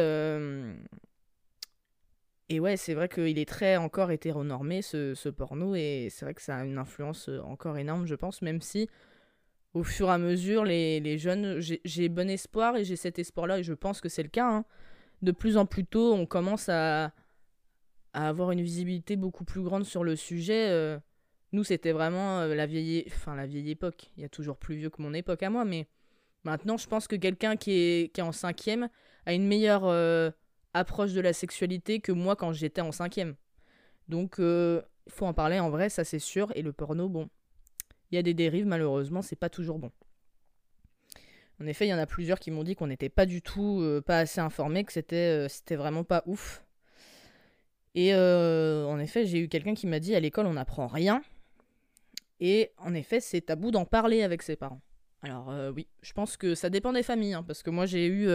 et 2.51 2.59
ouais, 2.59 2.75
c'est 2.75 2.93
vrai 2.93 3.07
qu'il 3.07 3.39
est 3.39 3.47
très 3.47 3.77
encore 3.77 4.11
hétéronormé 4.11 4.81
ce, 4.81 5.15
ce 5.15 5.29
porno 5.29 5.73
et 5.73 6.09
c'est 6.11 6.25
vrai 6.25 6.33
que 6.33 6.41
ça 6.41 6.57
a 6.57 6.65
une 6.65 6.77
influence 6.77 7.29
euh, 7.29 7.39
encore 7.43 7.77
énorme, 7.77 8.05
je 8.05 8.15
pense, 8.15 8.41
même 8.41 8.59
si 8.59 8.89
au 9.73 9.83
fur 9.83 10.09
et 10.09 10.11
à 10.11 10.17
mesure, 10.17 10.65
les, 10.65 10.99
les 10.99 11.17
jeunes, 11.17 11.61
j'ai 11.61 12.09
bon 12.09 12.29
espoir 12.29 12.75
et 12.75 12.83
j'ai 12.83 12.97
cet 12.97 13.19
espoir-là 13.19 13.59
et 13.59 13.63
je 13.63 13.71
pense 13.71 14.01
que 14.01 14.09
c'est 14.09 14.21
le 14.21 14.27
cas. 14.27 14.49
Hein. 14.49 14.65
De 15.21 15.31
plus 15.31 15.55
en 15.55 15.65
plus 15.65 15.85
tôt, 15.85 16.13
on 16.13 16.25
commence 16.25 16.67
à, 16.67 17.13
à, 18.11 18.27
avoir 18.27 18.51
une 18.51 18.61
visibilité 18.61 19.15
beaucoup 19.15 19.45
plus 19.45 19.61
grande 19.61 19.85
sur 19.85 20.03
le 20.03 20.17
sujet. 20.17 20.71
Euh. 20.71 20.99
nous, 21.53 21.63
c'était 21.63 21.93
vraiment 21.93 22.41
euh, 22.41 22.53
la, 22.53 22.65
vieille, 22.65 23.07
la 23.27 23.47
vieille 23.47 23.71
époque. 23.71 24.11
Il 24.17 24.23
y 24.23 24.25
a 24.25 24.29
toujours 24.29 24.57
plus 24.57 24.75
vieux 24.75 24.89
que 24.89 25.01
mon 25.01 25.13
époque 25.13 25.41
à 25.41 25.49
moi, 25.49 25.63
mais 25.63 25.87
maintenant, 26.43 26.77
je 26.77 26.87
pense 26.87 27.07
que 27.07 27.15
quelqu'un 27.15 27.55
qui 27.55 27.71
est, 27.71 28.19
en 28.21 28.31
cinquième 28.31 28.89
a 29.25 29.33
une 29.33 29.47
meilleure 29.47 29.85
approche 30.73 31.13
de 31.13 31.21
la 31.21 31.33
sexualité 31.33 31.99
que 31.99 32.11
moi 32.11 32.35
quand 32.35 32.53
j'étais 32.53 32.81
en 32.81 32.91
cinquième. 32.91 33.35
Donc 34.07 34.39
euh, 34.39 34.81
il 35.07 35.11
faut 35.11 35.25
en 35.25 35.33
parler 35.33 35.59
en 35.59 35.69
vrai, 35.69 35.89
ça 35.89 36.03
c'est 36.03 36.19
sûr. 36.19 36.51
Et 36.55 36.61
le 36.61 36.73
porno, 36.73 37.09
bon, 37.09 37.29
il 38.11 38.15
y 38.15 38.17
a 38.17 38.23
des 38.23 38.33
dérives 38.33 38.65
malheureusement, 38.65 39.21
c'est 39.21 39.35
pas 39.35 39.49
toujours 39.49 39.79
bon. 39.79 39.91
En 41.61 41.67
effet, 41.67 41.85
il 41.85 41.89
y 41.89 41.93
en 41.93 41.99
a 41.99 42.07
plusieurs 42.07 42.39
qui 42.39 42.49
m'ont 42.49 42.63
dit 42.63 42.75
qu'on 42.75 42.87
n'était 42.87 43.09
pas 43.09 43.27
du 43.27 43.41
tout, 43.41 43.81
euh, 43.81 44.01
pas 44.01 44.19
assez 44.19 44.39
informés, 44.39 44.83
que 44.83 44.91
c'était, 44.91 45.45
euh, 45.45 45.47
c'était 45.47 45.75
vraiment 45.75 46.03
pas 46.03 46.23
ouf. 46.25 46.63
Et 47.93 48.15
en 48.15 48.99
effet, 48.99 49.25
j'ai 49.25 49.39
eu 49.39 49.49
quelqu'un 49.49 49.73
qui 49.73 49.85
m'a 49.85 49.99
dit 49.99 50.15
à 50.15 50.19
l'école 50.21 50.45
on 50.45 50.53
n'apprend 50.53 50.87
rien. 50.87 51.21
Et 52.39 52.71
en 52.77 52.93
effet, 52.93 53.19
c'est 53.19 53.41
tabou 53.41 53.69
d'en 53.69 53.83
parler 53.83 54.23
avec 54.23 54.43
ses 54.43 54.55
parents. 54.55 54.79
Alors 55.23 55.53
oui, 55.75 55.87
je 56.01 56.13
pense 56.13 56.35
que 56.35 56.55
ça 56.55 56.69
dépend 56.69 56.93
des 56.93 57.03
familles, 57.03 57.35
hein, 57.35 57.43
parce 57.43 57.61
que 57.61 57.69
moi 57.69 57.85
j'ai 57.85 58.07
eu 58.07 58.27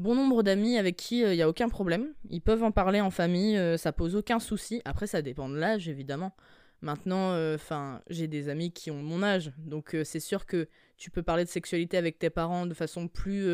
bon 0.00 0.14
nombre 0.14 0.42
d'amis 0.42 0.78
avec 0.78 0.96
qui 0.96 1.18
il 1.20 1.24
euh, 1.24 1.34
n'y 1.34 1.42
a 1.42 1.48
aucun 1.48 1.68
problème. 1.68 2.12
Ils 2.28 2.40
peuvent 2.40 2.62
en 2.62 2.72
parler 2.72 3.00
en 3.00 3.10
famille, 3.10 3.56
euh, 3.56 3.76
ça 3.76 3.92
pose 3.92 4.16
aucun 4.16 4.40
souci. 4.40 4.82
Après, 4.84 5.06
ça 5.06 5.22
dépend 5.22 5.48
de 5.48 5.56
l'âge, 5.56 5.88
évidemment. 5.88 6.34
Maintenant, 6.80 7.32
euh, 7.32 7.56
enfin, 7.56 8.00
j'ai 8.08 8.26
des 8.26 8.48
amis 8.48 8.72
qui 8.72 8.90
ont 8.90 9.02
mon 9.02 9.22
âge, 9.22 9.52
donc 9.58 9.94
c'est 10.04 10.20
sûr 10.20 10.46
que 10.46 10.68
tu 10.96 11.10
peux 11.10 11.22
parler 11.22 11.44
de 11.44 11.50
sexualité 11.50 11.98
avec 11.98 12.18
tes 12.18 12.30
parents 12.30 12.66
de 12.66 12.74
façon 12.74 13.06
plus 13.06 13.48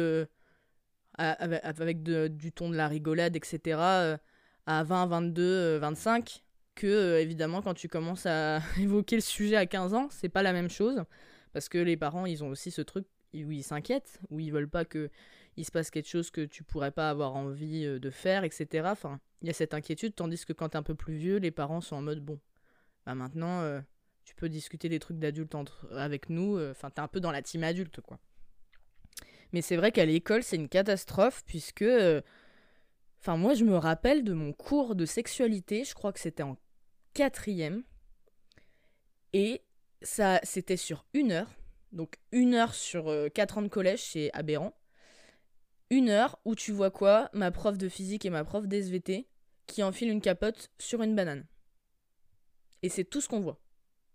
avec, 1.19 2.03
du 2.05 2.53
ton 2.53 2.71
de 2.71 2.77
la 2.77 2.87
rigolade, 2.87 3.35
etc. 3.35 4.19
à 4.67 4.85
20, 4.85 5.07
22, 5.07 5.79
25, 5.79 6.45
que 6.77 7.19
évidemment 7.19 7.63
quand 7.63 7.75
tu 7.75 7.89
commences 7.89 8.27
à 8.27 8.61
évoquer 8.81 9.17
le 9.17 9.23
sujet 9.23 9.57
à 9.57 9.67
15 9.67 9.95
ans, 9.95 10.07
c'est 10.11 10.29
pas 10.29 10.45
la 10.45 10.53
même 10.53 10.71
chose 10.71 11.05
parce 11.57 11.71
que 11.71 11.79
les 11.79 11.97
parents, 11.97 12.27
ils 12.27 12.45
ont 12.45 12.49
aussi 12.49 12.71
ce 12.71 12.83
truc 12.83 13.07
où 13.33 13.51
ils 13.51 13.63
s'inquiètent, 13.63 14.21
où 14.29 14.41
ils 14.41 14.53
veulent 14.53 14.69
pas 14.69 14.85
que 14.85 15.09
il 15.57 15.65
se 15.65 15.71
passe 15.71 15.91
quelque 15.91 16.07
chose 16.07 16.31
que 16.31 16.45
tu 16.45 16.63
pourrais 16.63 16.91
pas 16.91 17.09
avoir 17.09 17.35
envie 17.35 17.87
euh, 17.87 17.99
de 17.99 18.11
faire, 18.11 18.45
etc. 18.45 18.91
Il 19.41 19.47
y 19.47 19.51
a 19.51 19.55
cette 19.55 19.73
inquiétude, 19.73 20.15
tandis 20.15 20.45
que 20.45 20.53
quand 20.53 20.69
t'es 20.69 20.77
un 20.77 20.83
peu 20.83 20.95
plus 20.95 21.17
vieux, 21.17 21.39
les 21.39 21.51
parents 21.51 21.81
sont 21.81 21.97
en 21.97 22.03
mode 22.03 22.21
bon, 22.21 22.39
bah 23.07 23.15
maintenant, 23.15 23.63
euh, 23.63 23.81
tu 24.25 24.35
peux 24.35 24.51
discuter 24.51 24.91
des 24.91 24.99
trucs 24.99 25.19
d'adultes 25.19 25.57
avec 25.93 26.29
nous, 26.29 26.59
euh, 26.59 26.73
enfin, 26.73 26.91
t'es 26.91 27.01
un 27.01 27.09
peu 27.09 27.21
dans 27.21 27.33
la 27.33 27.41
team 27.41 27.65
adulte, 27.65 28.03
quoi. 28.03 28.19
Mais 29.55 29.63
c'est 29.63 29.77
vrai 29.77 29.93
qu'à 29.93 30.05
l'école, 30.05 30.43
c'est 30.43 30.57
une 30.57 30.69
catastrophe, 30.69 31.43
puisque. 31.47 31.87
Enfin, 33.19 33.39
moi, 33.39 33.55
je 33.55 33.65
me 33.65 33.79
rappelle 33.79 34.25
de 34.25 34.35
mon 34.35 34.53
cours 34.53 34.95
de 34.95 35.07
sexualité, 35.07 35.85
je 35.85 35.95
crois 35.95 36.13
que 36.13 36.21
c'était 36.21 36.43
en 36.43 36.59
quatrième, 37.15 37.83
et 39.33 39.63
ça, 40.03 40.41
c'était 40.43 40.77
sur 40.77 41.05
une 41.15 41.33
heure. 41.33 41.51
Donc 41.93 42.17
une 42.33 42.55
heure 42.55 42.75
sur 42.75 43.13
quatre 43.33 43.59
ans 43.59 43.63
de 43.63 43.69
collège, 43.69 44.03
c'est 44.03 44.31
aberrant 44.33 44.75
une 45.91 46.09
heure 46.09 46.39
où 46.45 46.55
tu 46.55 46.73
vois 46.73 46.91
quoi 46.91 47.31
Ma 47.33 47.51
prof 47.51 47.79
de 47.79 47.89
physique 47.89 48.25
et 48.25 48.31
ma 48.31 48.45
prof 48.45 48.67
d'SVT 48.67 49.29
qui 49.67 49.83
enfilent 49.83 50.11
une 50.11 50.21
capote 50.21 50.71
sur 50.79 51.03
une 51.03 51.15
banane. 51.15 51.47
Et 52.83 52.89
c'est 52.89 53.05
tout 53.05 53.21
ce 53.21 53.29
qu'on 53.29 53.41
voit 53.41 53.61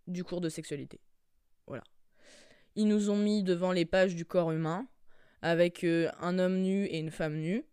du 0.07 0.23
cours 0.23 0.41
de 0.41 0.49
sexualité. 0.49 0.99
Voilà. 1.67 1.83
Ils 2.75 2.87
nous 2.87 3.09
ont 3.09 3.17
mis 3.17 3.43
devant 3.43 3.71
les 3.71 3.85
pages 3.85 4.15
du 4.15 4.25
corps 4.25 4.51
humain 4.51 4.87
avec 5.41 5.83
euh, 5.83 6.09
un 6.19 6.39
homme 6.39 6.59
nu 6.59 6.85
et 6.85 6.99
une 6.99 7.11
femme 7.11 7.37
nue 7.37 7.65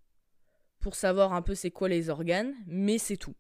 pour 0.81 0.95
savoir 0.95 1.33
un 1.33 1.43
peu 1.43 1.55
c'est 1.55 1.71
quoi 1.71 1.88
les 1.88 2.09
organes, 2.09 2.55
mais 2.67 2.99
c'est 2.99 3.17
tout. 3.17 3.35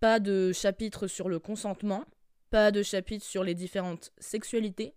Pas 0.00 0.18
de 0.18 0.52
chapitre 0.52 1.06
sur 1.06 1.28
le 1.28 1.38
consentement, 1.38 2.04
pas 2.52 2.70
de 2.70 2.82
chapitre 2.82 3.24
sur 3.24 3.44
les 3.44 3.54
différentes 3.54 4.12
sexualités, 4.18 4.94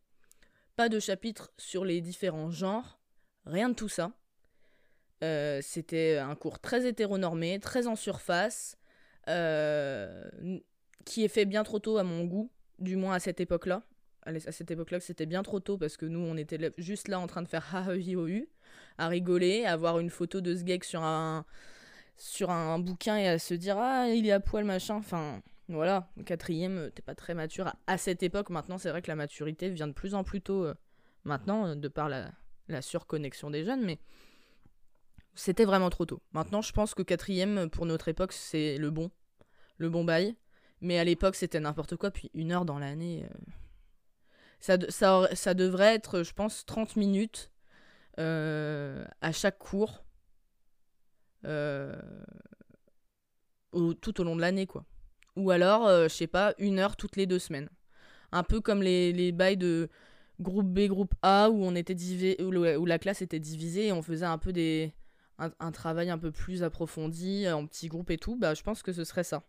pas 0.76 0.90
de 0.90 1.00
chapitre 1.00 1.54
sur 1.58 1.86
les 1.86 2.02
différents 2.02 2.52
genres, 2.52 3.00
rien 3.46 3.70
de 3.70 3.74
tout 3.74 3.88
ça. 3.88 4.12
Euh, 5.24 5.62
c'était 5.62 6.18
un 6.18 6.36
cours 6.36 6.60
très 6.60 6.86
hétéronormé, 6.86 7.58
très 7.62 7.88
en 7.88 7.96
surface, 7.96 8.78
euh, 9.30 10.30
qui 11.06 11.24
est 11.24 11.30
fait 11.30 11.46
bien 11.46 11.64
trop 11.64 11.80
tôt 11.80 11.98
à 11.98 12.04
mon 12.04 12.26
goût, 12.26 12.52
du 12.80 12.98
moins 12.98 13.14
à 13.14 13.20
cette 13.22 13.40
époque-là. 13.40 13.84
À 14.24 14.52
cette 14.52 14.72
époque-là, 14.72 15.00
c'était 15.00 15.26
bien 15.26 15.42
trop 15.42 15.62
tôt 15.62 15.78
parce 15.78 15.96
que 15.96 16.06
nous, 16.06 16.20
on 16.20 16.36
était 16.36 16.74
juste 16.78 17.08
là 17.08 17.22
en 17.22 17.28
train 17.28 17.42
de 17.42 17.48
faire 17.48 17.74
ha 17.74 17.86
à 18.98 19.08
rigoler, 19.08 19.64
à 19.64 19.72
avoir 19.72 20.00
une 20.00 20.10
photo 20.10 20.42
de 20.42 20.54
ce 20.58 20.86
sur 20.86 21.04
un, 21.04 21.46
sur 22.18 22.50
un 22.50 22.80
bouquin 22.80 23.16
et 23.16 23.30
à 23.30 23.40
se 23.40 23.54
dire 23.54 23.78
ah, 23.78 24.10
il 24.10 24.28
est 24.28 24.34
à 24.34 24.42
poil, 24.42 24.66
machin. 24.66 24.96
Enfin, 24.96 25.42
voilà, 25.68 26.10
quatrième, 26.26 26.92
t'es 26.94 27.02
pas 27.02 27.16
très 27.16 27.34
mature. 27.34 27.74
À 27.88 27.98
cette 27.98 28.22
époque, 28.24 28.50
maintenant, 28.50 28.78
c'est 28.78 28.90
vrai 28.90 29.02
que 29.02 29.08
la 29.08 29.16
maturité 29.16 29.70
vient 29.70 29.88
de 29.88 29.94
plus 29.94 30.14
en 30.14 30.24
plus 30.24 30.42
tôt, 30.42 30.64
euh, 30.64 30.76
maintenant, 31.24 31.76
de 31.76 31.88
par 31.88 32.10
la, 32.10 32.32
surconnexion 32.82 33.50
des 33.50 33.64
jeunes, 33.64 33.84
mais 33.84 34.00
c'était 35.34 35.66
vraiment 35.66 35.90
trop 35.90 36.06
tôt. 36.06 36.22
Maintenant, 36.34 36.62
je 36.62 36.72
pense 36.72 36.94
que 36.94 37.04
quatrième, 37.04 37.70
pour 37.70 37.86
notre 37.86 38.08
époque, 38.08 38.34
c'est 38.34 38.78
le 38.78 38.90
bon. 38.90 39.12
Le 39.78 39.90
bon 39.90 40.04
bail. 40.04 40.36
Mais 40.82 41.00
à 41.00 41.04
l'époque, 41.04 41.36
c'était 41.36 41.60
n'importe 41.60 41.96
quoi. 41.96 42.12
Puis 42.12 42.32
une 42.34 42.52
heure 42.52 42.66
dans 42.66 42.80
l'année. 42.80 43.26
Euh, 43.26 44.78
ça, 44.90 45.54
devrait 45.54 45.96
être, 45.96 46.24
je 46.24 46.34
pense, 46.34 46.66
30 46.66 46.96
minutes 46.96 47.52
euh, 48.20 49.06
à 49.22 49.32
chaque 49.32 49.60
cours. 49.60 50.04
Euh, 51.46 52.02
tout 54.02 54.22
au 54.22 54.24
long 54.24 54.36
de 54.36 54.42
l'année, 54.42 54.68
quoi. 54.68 54.86
Ou 55.36 55.52
alors, 55.52 55.88
je 55.88 56.08
sais 56.14 56.28
pas, 56.28 56.54
une 56.58 56.80
heure 56.80 56.96
toutes 56.96 57.16
les 57.16 57.26
deux 57.26 57.40
semaines. 57.40 57.70
Un 58.32 58.44
peu 58.44 58.62
comme 58.62 58.82
les, 58.82 59.12
les 59.12 59.32
bails 59.32 59.58
de 59.58 59.90
groupe 60.40 60.68
B, 60.68 60.88
groupe 60.88 61.14
A, 61.22 61.50
où, 61.50 61.64
on 61.64 61.76
était 61.76 61.96
où 62.42 62.86
la 62.86 63.00
classe 63.00 63.22
était 63.22 63.40
divisée 63.40 63.88
et 63.88 63.92
on 63.92 64.02
faisait 64.02 64.26
un 64.26 64.38
peu 64.38 64.54
des 64.54 64.94
un, 65.38 65.72
travail 65.72 66.10
un 66.10 66.18
peu 66.18 66.32
plus 66.32 66.64
approfondi, 66.64 67.46
euh, 67.46 67.56
en 67.56 67.66
petits 67.66 67.88
groupes 67.88 68.10
et 68.10 68.18
tout, 68.18 68.36
bah, 68.36 68.54
je 68.54 68.64
pense 68.64 68.82
que 68.84 68.94
ce 68.94 69.04
serait 69.04 69.24
ça. 69.24 69.44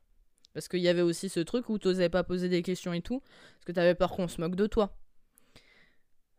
Parce 0.52 0.68
qu'il 0.68 0.80
y 0.80 0.88
avait 0.88 1.02
aussi 1.02 1.28
ce 1.28 1.40
truc 1.40 1.68
où 1.68 1.78
t'osais 1.78 2.08
pas 2.08 2.24
poser 2.24 2.48
des 2.48 2.62
questions 2.62 2.92
et 2.92 3.02
tout, 3.02 3.20
parce 3.20 3.64
que 3.66 3.72
t'avais 3.72 3.94
peur 3.94 4.10
qu'on 4.10 4.28
se 4.28 4.40
moque 4.40 4.56
de 4.56 4.66
toi. 4.66 4.96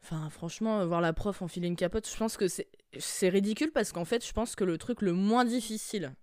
Enfin, 0.03 0.29
franchement, 0.29 0.85
voir 0.85 1.01
la 1.01 1.13
prof 1.13 1.41
enfiler 1.41 1.67
une 1.67 1.75
capote, 1.75 2.09
je 2.09 2.17
pense 2.17 2.37
que 2.37 2.47
c'est 2.47 3.29
ridicule 3.29 3.71
parce 3.71 3.91
qu'en 3.91 4.05
fait, 4.05 4.25
je 4.25 4.31
pense 4.31 4.55
que 4.55 4.63
le 4.63 4.77
truc 4.77 5.01
le 5.01 5.13
moins 5.13 5.45
difficile 5.45 6.15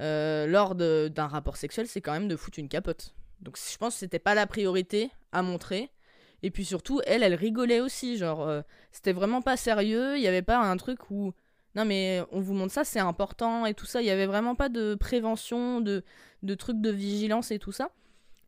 euh, 0.00 0.46
lors 0.46 0.74
d'un 0.74 1.26
rapport 1.26 1.56
sexuel, 1.56 1.86
c'est 1.86 2.00
quand 2.00 2.12
même 2.12 2.28
de 2.28 2.36
foutre 2.36 2.58
une 2.58 2.68
capote. 2.68 3.14
Donc 3.40 3.58
je 3.58 3.76
pense 3.76 3.94
que 3.94 4.00
c'était 4.00 4.18
pas 4.18 4.34
la 4.34 4.46
priorité 4.46 5.10
à 5.32 5.42
montrer. 5.42 5.90
Et 6.42 6.50
puis 6.50 6.64
surtout, 6.64 7.00
elle, 7.06 7.22
elle 7.22 7.34
rigolait 7.34 7.80
aussi. 7.80 8.16
Genre, 8.16 8.46
euh, 8.46 8.62
c'était 8.92 9.12
vraiment 9.12 9.42
pas 9.42 9.56
sérieux. 9.56 10.16
Il 10.16 10.22
y 10.22 10.28
avait 10.28 10.42
pas 10.42 10.58
un 10.58 10.76
truc 10.76 11.10
où. 11.10 11.32
Non, 11.74 11.84
mais 11.84 12.22
on 12.32 12.40
vous 12.40 12.54
montre 12.54 12.72
ça, 12.72 12.84
c'est 12.84 13.00
important 13.00 13.66
et 13.66 13.74
tout 13.74 13.86
ça. 13.86 14.00
Il 14.00 14.06
y 14.06 14.10
avait 14.10 14.26
vraiment 14.26 14.54
pas 14.54 14.68
de 14.68 14.94
prévention, 14.94 15.80
de, 15.80 16.02
de 16.42 16.54
trucs 16.54 16.80
de 16.80 16.90
vigilance 16.90 17.50
et 17.50 17.58
tout 17.58 17.72
ça. 17.72 17.90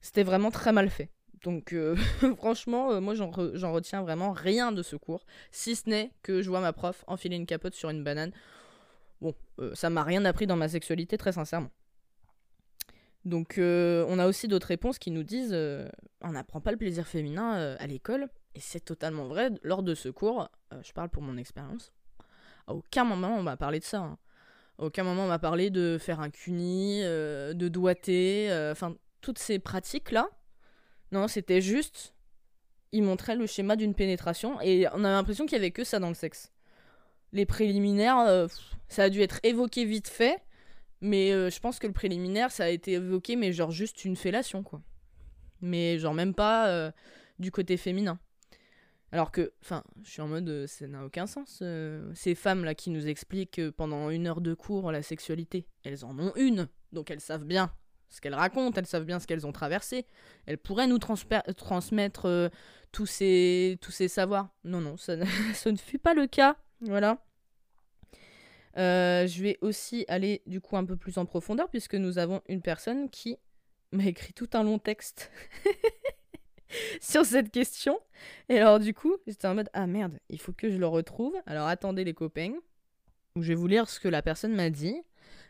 C'était 0.00 0.22
vraiment 0.22 0.50
très 0.50 0.72
mal 0.72 0.88
fait. 0.88 1.10
Donc, 1.44 1.72
euh, 1.72 1.96
franchement, 2.38 3.00
moi, 3.00 3.14
j'en, 3.14 3.30
retiens 3.30 4.02
vraiment 4.02 4.32
rien 4.32 4.72
de 4.72 4.82
ce 4.82 4.96
cours. 4.96 5.26
Si 5.52 5.76
ce 5.76 5.88
n'est 5.88 6.12
que 6.22 6.42
je 6.42 6.48
vois 6.48 6.60
ma 6.60 6.72
prof 6.72 7.04
enfiler 7.06 7.36
une 7.36 7.46
capote 7.46 7.74
sur 7.74 7.90
une 7.90 8.02
banane. 8.02 8.32
Bon, 9.20 9.34
ça 9.74 9.90
m'a 9.90 10.02
rien 10.02 10.24
appris 10.24 10.46
dans 10.46 10.56
ma 10.56 10.68
sexualité, 10.68 11.16
très 11.18 11.32
sincèrement. 11.32 11.70
Donc 13.24 13.58
euh, 13.58 14.04
on 14.08 14.18
a 14.18 14.26
aussi 14.26 14.48
d'autres 14.48 14.68
réponses 14.68 14.98
qui 14.98 15.10
nous 15.10 15.22
disent 15.22 15.52
euh, 15.52 15.88
on 16.22 16.32
n'apprend 16.32 16.60
pas 16.60 16.70
le 16.70 16.78
plaisir 16.78 17.06
féminin 17.06 17.58
euh, 17.58 17.76
à 17.78 17.86
l'école, 17.86 18.28
et 18.54 18.60
c'est 18.60 18.80
totalement 18.80 19.26
vrai. 19.26 19.50
Lors 19.62 19.82
de 19.82 19.94
ce 19.94 20.08
cours, 20.08 20.48
je 20.82 20.92
parle 20.92 21.10
pour 21.10 21.22
mon 21.22 21.36
expérience, 21.36 21.92
à 22.66 22.74
aucun 22.74 23.04
moment 23.04 23.36
on 23.36 23.42
m'a 23.42 23.56
parlé 23.56 23.78
de 23.78 23.84
ça. 23.84 23.98
Hein. 23.98 24.18
Aucun 24.78 25.04
moment 25.04 25.24
on 25.24 25.28
m'a 25.28 25.38
parlé 25.38 25.68
de 25.68 25.98
faire 26.00 26.20
un 26.20 26.30
cuni, 26.30 27.02
de 27.02 27.68
doigter, 27.68 28.48
enfin 28.72 28.96
toutes 29.20 29.38
ces 29.38 29.58
pratiques-là. 29.58 30.30
Non, 31.12 31.28
c'était 31.28 31.60
juste, 31.60 32.14
ils 32.92 33.02
montraient 33.02 33.36
le 33.36 33.46
schéma 33.46 33.76
d'une 33.76 33.94
pénétration, 33.94 34.58
et 34.62 34.86
on 34.94 35.04
a 35.04 35.10
l'impression 35.10 35.44
qu'il 35.44 35.58
y 35.58 35.60
avait 35.60 35.72
que 35.72 35.84
ça 35.84 35.98
dans 35.98 36.08
le 36.08 36.14
sexe. 36.14 36.50
Les 37.32 37.46
préliminaires, 37.46 38.48
ça 38.88 39.04
a 39.04 39.08
dû 39.08 39.22
être 39.22 39.40
évoqué 39.44 39.84
vite 39.84 40.08
fait, 40.08 40.42
mais 41.00 41.32
euh, 41.32 41.50
je 41.50 41.60
pense 41.60 41.78
que 41.78 41.86
le 41.86 41.92
préliminaire, 41.92 42.50
ça 42.50 42.64
a 42.64 42.68
été 42.68 42.92
évoqué, 42.92 43.36
mais 43.36 43.52
genre 43.52 43.70
juste 43.70 44.04
une 44.04 44.16
fellation, 44.16 44.62
quoi. 44.62 44.82
Mais 45.60 45.98
genre 45.98 46.14
même 46.14 46.34
pas 46.34 46.68
euh, 46.68 46.90
du 47.38 47.50
côté 47.50 47.76
féminin. 47.76 48.18
Alors 49.12 49.32
que, 49.32 49.52
enfin, 49.62 49.82
je 50.04 50.10
suis 50.10 50.22
en 50.22 50.28
mode, 50.28 50.48
euh, 50.48 50.66
ça 50.66 50.86
n'a 50.86 51.04
aucun 51.04 51.26
sens. 51.26 51.62
ces 52.14 52.34
femmes-là 52.34 52.74
qui 52.74 52.90
nous 52.90 53.08
expliquent 53.08 53.70
pendant 53.70 54.10
une 54.10 54.26
heure 54.26 54.40
de 54.40 54.54
cours 54.54 54.92
la 54.92 55.02
sexualité, 55.02 55.66
elles 55.84 56.04
en 56.04 56.18
ont 56.18 56.32
une, 56.36 56.68
donc 56.92 57.10
elles 57.10 57.20
savent 57.20 57.44
bien 57.44 57.72
ce 58.08 58.20
qu'elles 58.20 58.34
racontent, 58.34 58.76
elles 58.76 58.86
savent 58.86 59.04
bien 59.04 59.20
ce 59.20 59.28
qu'elles 59.28 59.46
ont 59.46 59.52
traversé. 59.52 60.04
Elles 60.46 60.58
pourraient 60.58 60.88
nous 60.88 60.98
transmettre 60.98 62.50
tous, 62.90 63.06
ces, 63.06 63.78
tous 63.80 63.92
ces 63.92 64.08
savoirs. 64.08 64.48
Non, 64.64 64.80
non, 64.80 64.96
ça, 64.96 65.14
ça 65.54 65.70
ne 65.70 65.76
fut 65.76 66.00
pas 66.00 66.14
le 66.14 66.26
cas. 66.26 66.56
Voilà. 66.82 67.18
Euh, 68.76 69.26
je 69.26 69.42
vais 69.42 69.58
aussi 69.62 70.04
aller 70.08 70.42
du 70.46 70.60
coup 70.60 70.76
un 70.76 70.84
peu 70.84 70.96
plus 70.96 71.18
en 71.18 71.26
profondeur 71.26 71.68
puisque 71.68 71.96
nous 71.96 72.18
avons 72.18 72.40
une 72.48 72.62
personne 72.62 73.10
qui 73.10 73.36
m'a 73.90 74.06
écrit 74.06 74.32
tout 74.32 74.48
un 74.52 74.62
long 74.62 74.78
texte 74.78 75.30
sur 77.00 77.24
cette 77.24 77.50
question. 77.50 77.98
Et 78.48 78.58
alors 78.58 78.78
du 78.78 78.94
coup, 78.94 79.16
j'étais 79.26 79.48
en 79.48 79.54
mode 79.54 79.68
ah 79.72 79.86
merde, 79.86 80.18
il 80.28 80.40
faut 80.40 80.52
que 80.52 80.70
je 80.70 80.78
le 80.78 80.86
retrouve. 80.86 81.34
Alors 81.46 81.66
attendez 81.66 82.04
les 82.04 82.14
copains. 82.14 82.54
Je 83.36 83.48
vais 83.48 83.54
vous 83.54 83.66
lire 83.66 83.88
ce 83.88 84.00
que 84.00 84.08
la 84.08 84.22
personne 84.22 84.54
m'a 84.54 84.70
dit. 84.70 84.96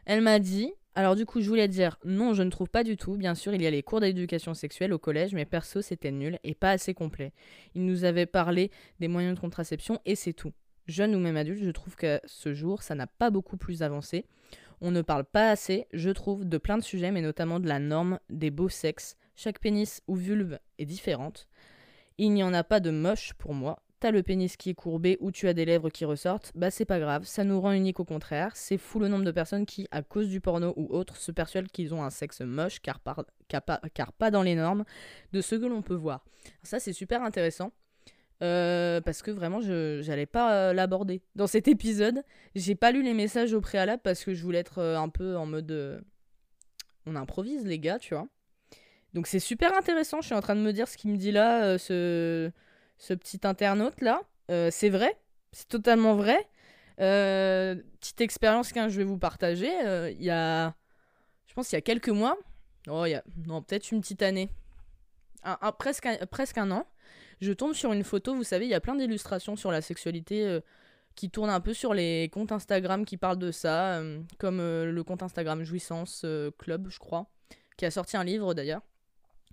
Elle 0.07 0.23
m'a 0.23 0.39
dit 0.39 0.73
alors 0.97 1.15
du 1.15 1.25
coup, 1.25 1.41
je 1.41 1.49
voulais 1.49 1.69
dire 1.69 1.99
non, 2.05 2.35
je 2.35 2.43
ne 2.43 2.51
trouve 2.51 2.69
pas 2.69 2.83
du 2.83 2.97
tout. 2.97 3.17
Bien 3.17 3.35
sûr, 3.35 3.55
il 3.55 3.63
y 3.63 3.67
a 3.67 3.71
les 3.71 3.83
cours 3.83 4.01
d'éducation 4.01 4.55
sexuelle 4.55 4.93
au 4.93 4.99
collège, 4.99 5.35
mais 5.35 5.45
perso, 5.45 5.83
c'était 5.83 6.11
nul 6.11 6.39
et 6.43 6.55
pas 6.55 6.71
assez 6.71 6.95
complet. 6.95 7.33
Il 7.75 7.87
nous 7.87 8.05
avait 8.05 8.27
parlé 8.27 8.71
des 8.99 9.07
moyens 9.09 9.37
de 9.37 9.41
contraception 9.41 10.01
et 10.05 10.17
c'est 10.17 10.33
tout 10.33 10.53
jeune 10.87 11.15
ou 11.15 11.19
même 11.19 11.37
adulte, 11.37 11.63
je 11.63 11.71
trouve 11.71 11.97
que 11.97 12.21
ce 12.25 12.55
jour, 12.55 12.83
ça 12.83 12.95
n'a 12.95 13.07
pas 13.07 13.31
beaucoup 13.31 13.57
plus 13.57 13.83
avancé. 13.83 14.25
On 14.81 14.91
ne 14.91 15.03
parle 15.03 15.25
pas 15.25 15.51
assez, 15.51 15.87
je 15.93 16.11
trouve, 16.11 16.49
de 16.49 16.59
plein 16.59 16.79
de 16.79 16.83
sujets, 16.83 17.11
mais 17.11 17.21
notamment 17.21 17.61
de 17.61 17.69
la 17.69 17.79
norme 17.79 18.19
des 18.31 18.51
beaux 18.51 18.69
sexes. 18.69 19.17
Chaque 19.37 19.61
pénis 19.61 20.03
ou 20.07 20.17
vulve 20.17 20.59
est 20.79 20.87
différente. 20.87 21.49
Il 22.19 22.33
n'y 22.33 22.43
en 22.43 22.55
a 22.55 22.65
pas 22.65 22.81
de 22.81 22.91
moche 22.91 23.35
pour 23.35 23.55
moi. 23.55 23.83
T'as 24.01 24.11
le 24.11 24.23
pénis 24.23 24.57
qui 24.57 24.71
est 24.71 24.75
courbé 24.75 25.19
ou 25.21 25.31
tu 25.31 25.47
as 25.47 25.53
des 25.53 25.67
lèvres 25.67 25.91
qui 25.91 26.07
ressortent, 26.07 26.53
bah 26.55 26.71
c'est 26.71 26.87
pas 26.87 26.99
grave, 26.99 27.25
ça 27.25 27.45
nous 27.45 27.61
rend 27.61 27.73
unique 27.73 28.01
au 28.01 28.05
contraire. 28.07 28.53
C'est 28.57 28.79
fou 28.79 28.99
le 28.99 29.09
nombre 29.09 29.27
de 29.27 29.31
personnes 29.31 29.67
qui, 29.67 29.87
à 29.91 30.03
cause 30.03 30.29
du 30.31 30.41
porno 30.41 30.73
ou 30.77 30.87
autre, 30.87 31.19
se 31.19 31.31
persuadent 31.31 31.69
qu'ils 31.69 31.93
ont 31.93 32.03
un 32.03 32.09
sexe 32.09 32.41
moche 32.41 32.81
car, 32.81 32.99
car 33.49 34.13
pas 34.15 34.31
dans 34.31 34.43
les 34.43 34.55
normes 34.55 34.85
de 35.35 35.43
ce 35.43 35.55
que 35.55 35.67
l'on 35.67 35.83
peut 35.83 35.95
voir. 35.95 36.25
Ça 36.63 36.81
c'est 36.81 36.95
super 36.95 37.23
intéressant 37.23 37.73
euh, 38.43 39.01
parce 39.03 39.23
que 39.23 39.31
vraiment, 39.31 39.61
je 39.61 40.07
n'allais 40.07 40.27
pas 40.27 40.55
euh, 40.55 40.73
l'aborder. 40.73 41.23
Dans 41.35 41.47
cet 41.47 41.69
épisode, 41.69 42.23
j'ai 42.55 42.75
pas 42.75 42.91
lu 42.91 43.03
les 43.03 43.13
messages 43.13 43.53
au 43.53 43.61
préalable 43.61 44.01
parce 44.03 44.25
que 44.25 44.33
je 44.33 44.43
voulais 44.43 44.59
être 44.59 44.79
euh, 44.79 44.99
un 44.99 45.09
peu 45.09 45.37
en 45.37 45.47
mode. 45.47 46.03
on 47.07 47.17
improvise, 47.17 47.67
les 47.67 47.79
gars, 47.79 47.99
tu 47.99 48.15
vois. 48.15 48.29
Donc 49.13 49.27
c'est 49.27 49.41
super 49.41 49.77
intéressant. 49.77 50.21
Je 50.21 50.27
suis 50.27 50.35
en 50.35 50.41
train 50.41 50.57
de 50.57 50.61
me 50.61 50.73
dire 50.73 50.89
ce 50.89 50.97
qu'il 50.97 51.11
me 51.11 51.17
dit 51.17 51.33
là, 51.33 51.77
ce, 51.79 52.51
ce 52.97 53.15
petit 53.15 53.41
internaute 53.43 54.01
là. 54.01 54.23
c'est 54.71 54.89
vrai, 54.89 55.17
c'est 55.53 55.69
totalement 55.69 56.15
vrai. 56.15 56.39
petite 56.97 58.21
expérience 58.21 58.73
que 58.73 58.89
je 58.89 58.97
vais 58.97 59.05
vous 59.05 59.19
partager. 59.19 59.71
Il 60.13 60.23
y 60.23 60.31
a. 60.31 60.75
Je 61.47 61.55
pense 61.55 61.73
il 61.73 61.75
y 61.75 61.79
a 61.79 61.83
quelques 61.83 62.09
mois. 62.09 62.39
Oh, 62.89 63.05
il 63.05 63.11
y 63.11 63.15
a. 63.15 63.25
Non, 63.47 63.63
peut-être 63.63 63.91
une 63.91 64.01
petite 64.01 64.23
année. 64.23 64.49
presque, 65.79 66.09
presque 66.31 66.57
un 66.57 66.71
an 66.71 66.87
je 67.41 67.53
tombe 67.53 67.75
sur 67.75 67.93
une 67.93 68.05
photo, 68.05 68.35
vous 68.35 68.45
savez, 68.45 68.67
il 68.67 68.71
y 68.71 68.75
a 68.75 68.81
plein 68.81 68.95
d'illustrations 68.95 69.57
sur 69.57 69.71
la 69.71 69.81
sexualité 69.81 70.45
euh, 70.45 70.61
qui 71.15 71.31
tournent 71.31 71.51
un 71.51 71.61
peu 71.61 71.73
sur 71.73 71.95
les 71.95 72.29
comptes 72.33 72.53
Instagram 72.53 73.05
qui 73.05 73.17
parlent 73.17 73.39
de 73.39 73.51
ça, 73.51 73.99
euh, 73.99 74.21
comme 74.39 74.61
euh, 74.61 74.93
le 74.93 75.05
compte 75.05 75.23
Instagram 75.23 75.65
Jouissance 75.65 76.27
Club, 76.59 76.89
je 76.91 76.99
crois, 76.99 77.31
qui 77.77 77.87
a 77.87 77.91
sorti 77.91 78.17
un 78.17 78.25
livre 78.25 78.55
d'ailleurs 78.55 78.83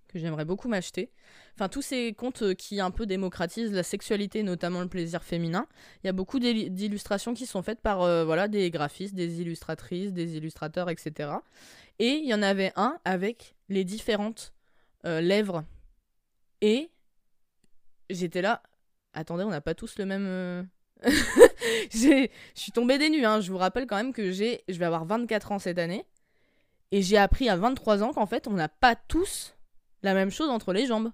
que 0.09 0.19
j'aimerais 0.19 0.45
beaucoup 0.45 0.69
m'acheter. 0.69 1.11
Enfin, 1.55 1.67
tous 1.67 1.81
ces 1.81 2.13
comptes 2.13 2.53
qui 2.55 2.79
un 2.79 2.91
peu 2.91 3.05
démocratisent 3.05 3.73
la 3.73 3.83
sexualité, 3.83 4.41
notamment 4.41 4.79
le 4.79 4.87
plaisir 4.87 5.21
féminin. 5.21 5.67
Il 6.01 6.07
y 6.07 6.09
a 6.09 6.13
beaucoup 6.13 6.39
d'illustrations 6.39 7.33
qui 7.33 7.45
sont 7.45 7.61
faites 7.61 7.81
par 7.81 7.97
voilà, 8.23 8.47
des 8.47 8.71
graphistes, 8.71 9.15
des 9.15 9.41
illustratrices, 9.41 10.13
des 10.13 10.37
illustrateurs, 10.37 10.89
etc. 10.89 11.31
Et 11.99 12.21
il 12.23 12.25
y 12.25 12.33
en 12.33 12.41
avait 12.41 12.71
un 12.77 12.97
avec 13.03 13.57
les 13.67 13.83
différentes 13.83 14.53
lèvres. 15.03 15.65
Et 16.61 16.89
j'étais 18.09 18.41
là. 18.41 18.61
Attendez, 19.13 19.43
on 19.43 19.49
n'a 19.49 19.61
pas 19.61 19.73
tous 19.73 19.97
le 19.97 20.05
même. 20.05 20.25
Euh, 20.25 20.63
je 21.91 22.27
suis 22.53 22.71
tombée 22.71 22.97
des 22.97 23.09
nues. 23.09 23.25
Hein. 23.25 23.41
Je 23.41 23.51
vous 23.51 23.57
rappelle 23.57 23.87
quand 23.87 23.95
même 23.95 24.13
que 24.13 24.31
j'ai, 24.31 24.63
je 24.67 24.77
vais 24.77 24.85
avoir 24.85 25.05
24 25.05 25.51
ans 25.51 25.59
cette 25.59 25.79
année. 25.79 26.05
Et 26.91 27.01
j'ai 27.01 27.17
appris 27.17 27.49
à 27.49 27.57
23 27.57 28.03
ans 28.03 28.13
qu'en 28.13 28.25
fait, 28.25 28.47
on 28.47 28.53
n'a 28.53 28.69
pas 28.69 28.95
tous 28.95 29.55
la 30.03 30.13
même 30.13 30.31
chose 30.31 30.49
entre 30.49 30.73
les 30.73 30.85
jambes. 30.85 31.11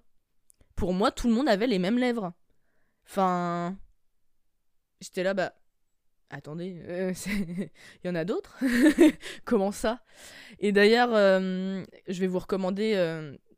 Pour 0.76 0.94
moi, 0.94 1.12
tout 1.12 1.28
le 1.28 1.34
monde 1.34 1.50
avait 1.50 1.68
les 1.68 1.80
mêmes 1.80 1.98
lèvres. 1.98 2.34
Enfin. 3.08 3.78
J'étais 5.02 5.24
là, 5.24 5.34
bah. 5.34 5.54
Attendez, 6.30 6.82
euh, 6.88 7.14
il 8.04 8.08
y 8.08 8.10
en 8.10 8.16
a 8.16 8.26
d'autres? 8.26 8.58
Comment 9.46 9.72
ça? 9.72 10.02
Et 10.60 10.72
d'ailleurs, 10.72 11.14
euh, 11.14 11.84
je 12.08 12.20
vais 12.20 12.28
vous 12.28 12.40
recommander 12.40 12.96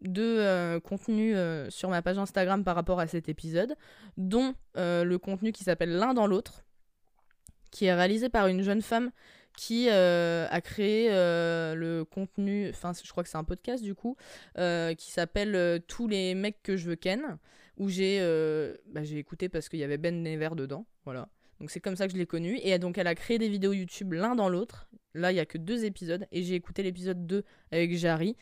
deux 0.07 0.39
euh, 0.39 0.79
contenus 0.79 1.33
euh, 1.35 1.69
sur 1.69 1.89
ma 1.89 2.01
page 2.01 2.17
Instagram 2.17 2.63
par 2.63 2.75
rapport 2.75 2.99
à 2.99 3.07
cet 3.07 3.29
épisode, 3.29 3.75
dont 4.17 4.55
euh, 4.77 5.03
le 5.03 5.17
contenu 5.17 5.51
qui 5.51 5.63
s'appelle 5.63 5.97
L'un 5.97 6.13
dans 6.13 6.27
l'autre, 6.27 6.63
qui 7.71 7.85
est 7.85 7.93
réalisé 7.93 8.29
par 8.29 8.47
une 8.47 8.61
jeune 8.61 8.81
femme 8.81 9.11
qui 9.57 9.89
a 9.89 10.61
créé 10.61 11.09
le 11.09 12.03
contenu, 12.03 12.69
enfin 12.69 12.91
je 13.01 13.09
crois 13.09 13.23
que 13.23 13.29
c'est 13.29 13.37
un 13.37 13.45
podcast 13.45 13.81
du 13.81 13.95
coup, 13.95 14.17
qui 14.57 15.11
s'appelle 15.11 15.81
Tous 15.87 16.09
les 16.09 16.35
mecs 16.35 16.61
que 16.61 16.75
je 16.75 16.89
veux 16.89 16.97
ken, 16.97 17.37
où 17.77 17.87
j'ai 17.87 18.19
bah, 18.87 19.01
écouté 19.03 19.47
parce 19.47 19.69
qu'il 19.69 19.79
y 19.79 19.83
avait 19.85 19.97
Ben 19.97 20.23
Never 20.23 20.49
dedans, 20.55 20.85
voilà. 21.05 21.29
Donc 21.61 21.71
c'est 21.71 21.79
comme 21.79 21.95
ça 21.95 22.05
que 22.05 22.11
je 22.11 22.17
l'ai 22.17 22.25
connu. 22.25 22.59
Et 22.63 22.77
donc 22.79 22.97
elle 22.97 23.07
a 23.07 23.15
créé 23.15 23.37
des 23.37 23.47
vidéos 23.47 23.71
YouTube 23.71 24.11
l'un 24.11 24.35
dans 24.35 24.49
l'autre. 24.49 24.89
Là, 25.13 25.31
il 25.31 25.35
y 25.35 25.39
a 25.39 25.45
que 25.45 25.57
deux 25.57 25.85
épisodes. 25.85 26.27
Et 26.31 26.43
j'ai 26.43 26.55
écouté 26.55 26.83
l'épisode 26.83 27.25
2 27.25 27.43
avec 27.71 27.95
Jarry 27.95 28.35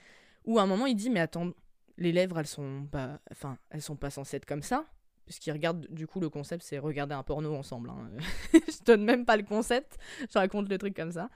où 0.46 0.60
à 0.60 0.64
un 0.64 0.66
moment 0.66 0.86
il 0.86 0.96
dit 0.96 1.10
mais 1.10 1.20
attends 1.20 1.52
les 1.98 2.12
lèvres 2.12 2.40
elles 2.40 2.48
sont 2.48 2.88
pas 2.92 3.20
enfin 3.32 3.58
elles 3.70 3.82
sont 3.82 3.96
pas 3.96 4.10
censées 4.10 4.38
être 4.38 4.46
comme 4.46 4.64
ça. 4.64 4.86
Puisqu'il 5.26 5.52
regarde 5.52 5.88
du 5.90 6.06
coup 6.06 6.20
le 6.20 6.30
concept 6.30 6.64
c'est 6.64 6.80
regarder 6.80 7.16
un 7.16 7.24
porno 7.24 7.56
ensemble 7.56 7.90
hein. 7.90 8.10
je 8.54 8.84
donne 8.84 9.06
même 9.06 9.26
pas 9.26 9.38
le 9.38 9.44
concept 9.44 9.98
je 10.30 10.38
raconte 10.38 10.70
le 10.70 10.78
truc 10.78 10.96
comme 10.96 11.12
ça. 11.12 11.30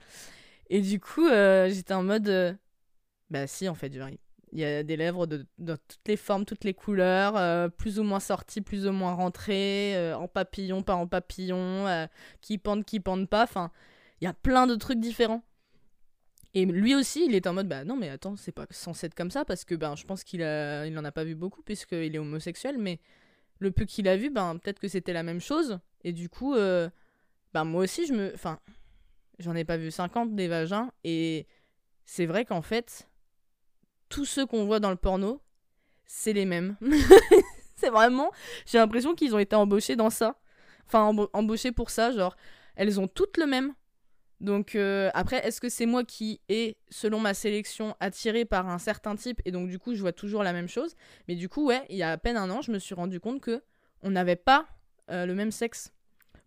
Et 0.68 0.80
du 0.80 1.00
coup 1.00 1.26
euh, 1.26 1.68
j'étais 1.70 1.94
en 1.94 2.02
mode 2.02 2.28
euh, 2.28 2.52
bah 3.30 3.46
si 3.46 3.68
en 3.68 3.74
fait 3.74 3.92
il 4.52 4.58
y 4.58 4.64
a 4.64 4.82
des 4.82 4.96
lèvres 4.96 5.26
de, 5.26 5.46
toutes 5.58 6.06
les 6.06 6.16
formes 6.16 6.44
toutes 6.44 6.64
les 6.64 6.74
couleurs 6.74 7.36
euh, 7.36 7.68
plus 7.68 7.98
ou 7.98 8.02
moins 8.02 8.20
sorties 8.20 8.60
plus 8.60 8.86
ou 8.86 8.92
moins 8.92 9.12
rentrées 9.12 10.12
en 10.14 10.28
papillon 10.28 10.82
pas 10.82 10.94
en 10.94 11.06
papillon 11.06 12.08
qui 12.40 12.58
pendent 12.58 12.84
qui 12.84 13.00
pendent 13.00 13.28
pas 13.28 13.44
enfin 13.44 13.70
il 14.20 14.24
y 14.24 14.28
a 14.28 14.34
plein 14.34 14.66
de 14.66 14.74
trucs 14.74 15.00
différents 15.00 15.42
Et 16.54 16.64
lui 16.64 16.94
aussi, 16.94 17.24
il 17.26 17.34
était 17.34 17.48
en 17.48 17.54
mode 17.54 17.68
bah 17.68 17.84
non 17.84 17.96
mais 17.96 18.08
attends, 18.08 18.36
c'est 18.36 18.52
pas 18.52 18.66
censé 18.70 19.06
être 19.06 19.14
comme 19.14 19.30
ça 19.30 19.44
parce 19.44 19.64
que 19.64 19.74
ben 19.74 19.96
je 19.96 20.04
pense 20.04 20.24
qu'il 20.24 20.42
a 20.42 20.86
il 20.86 20.98
en 20.98 21.04
a 21.04 21.12
pas 21.12 21.24
vu 21.24 21.34
beaucoup 21.34 21.62
puisqu'il 21.62 22.14
est 22.14 22.18
homosexuel 22.18 22.78
mais 22.78 23.00
le 23.58 23.70
peu 23.70 23.84
qu'il 23.84 24.08
a 24.08 24.16
vu 24.16 24.30
ben 24.30 24.56
peut-être 24.58 24.78
que 24.78 24.88
c'était 24.88 25.12
la 25.12 25.22
même 25.22 25.40
chose 25.40 25.78
et 26.04 26.12
du 26.12 26.28
coup 26.28 26.54
euh, 26.54 26.88
ben 27.52 27.64
moi 27.64 27.84
aussi 27.84 28.06
je 28.06 28.14
me 28.14 28.32
enfin 28.34 28.60
j'en 29.38 29.54
ai 29.54 29.64
pas 29.64 29.76
vu 29.76 29.90
50 29.90 30.34
des 30.34 30.48
vagins 30.48 30.90
et 31.04 31.46
c'est 32.06 32.26
vrai 32.26 32.44
qu'en 32.44 32.62
fait 32.62 33.08
tous 34.08 34.24
ceux 34.24 34.46
qu'on 34.46 34.64
voit 34.64 34.80
dans 34.80 34.90
le 34.90 34.96
porno, 34.96 35.42
c'est 36.06 36.32
les 36.32 36.46
mêmes. 36.46 36.76
c'est 37.76 37.90
vraiment 37.90 38.32
j'ai 38.66 38.78
l'impression 38.78 39.14
qu'ils 39.14 39.34
ont 39.34 39.38
été 39.38 39.54
embauchés 39.54 39.96
dans 39.96 40.10
ça. 40.10 40.36
Enfin 40.86 41.14
embauchés 41.34 41.72
pour 41.72 41.90
ça 41.90 42.12
genre 42.12 42.36
elles 42.74 42.98
ont 42.98 43.08
toutes 43.08 43.36
le 43.36 43.46
même 43.46 43.74
donc 44.40 44.76
euh, 44.76 45.10
après, 45.14 45.44
est-ce 45.46 45.60
que 45.60 45.68
c'est 45.68 45.86
moi 45.86 46.04
qui 46.04 46.40
ai, 46.48 46.76
selon 46.90 47.18
ma 47.18 47.34
sélection, 47.34 47.96
attiré 47.98 48.44
par 48.44 48.68
un 48.68 48.78
certain 48.78 49.16
type 49.16 49.40
et 49.44 49.50
donc 49.50 49.68
du 49.68 49.78
coup 49.78 49.94
je 49.94 50.00
vois 50.00 50.12
toujours 50.12 50.42
la 50.42 50.52
même 50.52 50.68
chose? 50.68 50.94
Mais 51.26 51.34
du 51.34 51.48
coup, 51.48 51.66
ouais, 51.66 51.84
il 51.88 51.96
y 51.96 52.02
a 52.02 52.12
à 52.12 52.18
peine 52.18 52.36
un 52.36 52.48
an, 52.50 52.62
je 52.62 52.70
me 52.70 52.78
suis 52.78 52.94
rendu 52.94 53.18
compte 53.18 53.40
que 53.40 53.62
on 54.02 54.10
n'avait 54.10 54.36
pas 54.36 54.68
euh, 55.10 55.26
le 55.26 55.34
même 55.34 55.50
sexe. 55.50 55.92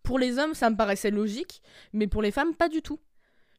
Pour 0.02 0.18
les 0.18 0.38
hommes, 0.38 0.54
ça 0.54 0.70
me 0.70 0.76
paraissait 0.76 1.10
logique, 1.10 1.62
mais 1.92 2.06
pour 2.06 2.22
les 2.22 2.30
femmes, 2.30 2.54
pas 2.54 2.68
du 2.68 2.82
tout. 2.82 2.98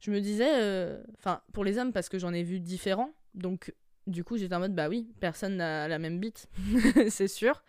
Je 0.02 0.12
me 0.12 0.19
disais, 0.19 0.50
euh, 0.52 1.02
enfin, 1.17 1.41
pour 1.54 1.63
les 1.63 1.78
hommes, 1.78 1.93
parce 1.93 2.10
que 2.10 2.17
j'en 2.17 2.34
ai 2.34 2.43
vu 2.43 2.60
différents, 2.60 3.13
donc 3.36 3.74
du 4.06 4.26
coup 4.26 4.36
j'étais 4.36 4.54
en 4.56 4.60
mode, 4.60 4.76
bah 4.76 4.89
oui, 4.89 5.08
personne 5.22 5.58
n'a 5.58 5.88
la 5.88 6.00
même 6.00 6.19
bite, 6.19 6.48
c'est 7.10 7.28
sûr. 7.28 7.63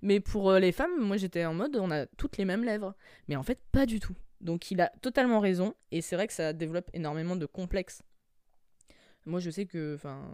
Mais 0.00 0.20
pour 0.20 0.52
les 0.52 0.70
femmes, 0.70 0.96
moi 1.00 1.16
j'étais 1.16 1.44
en 1.44 1.54
mode, 1.54 1.76
on 1.76 1.90
a 1.90 2.06
toutes 2.06 2.38
les 2.38 2.44
mêmes 2.44 2.64
lèvres. 2.64 2.94
Mais 3.26 3.34
en 3.34 3.42
fait, 3.42 3.58
pas 3.72 3.84
du 3.84 3.98
tout. 3.98 4.14
Donc 4.44 4.70
il 4.70 4.80
a 4.80 4.92
totalement 5.00 5.40
raison, 5.40 5.74
et 5.90 6.02
c'est 6.02 6.16
vrai 6.16 6.26
que 6.26 6.32
ça 6.34 6.52
développe 6.52 6.90
énormément 6.92 7.34
de 7.34 7.46
complexes. 7.46 8.02
Moi 9.24 9.40
je 9.40 9.50
sais 9.50 9.64
que, 9.64 9.94
enfin, 9.94 10.30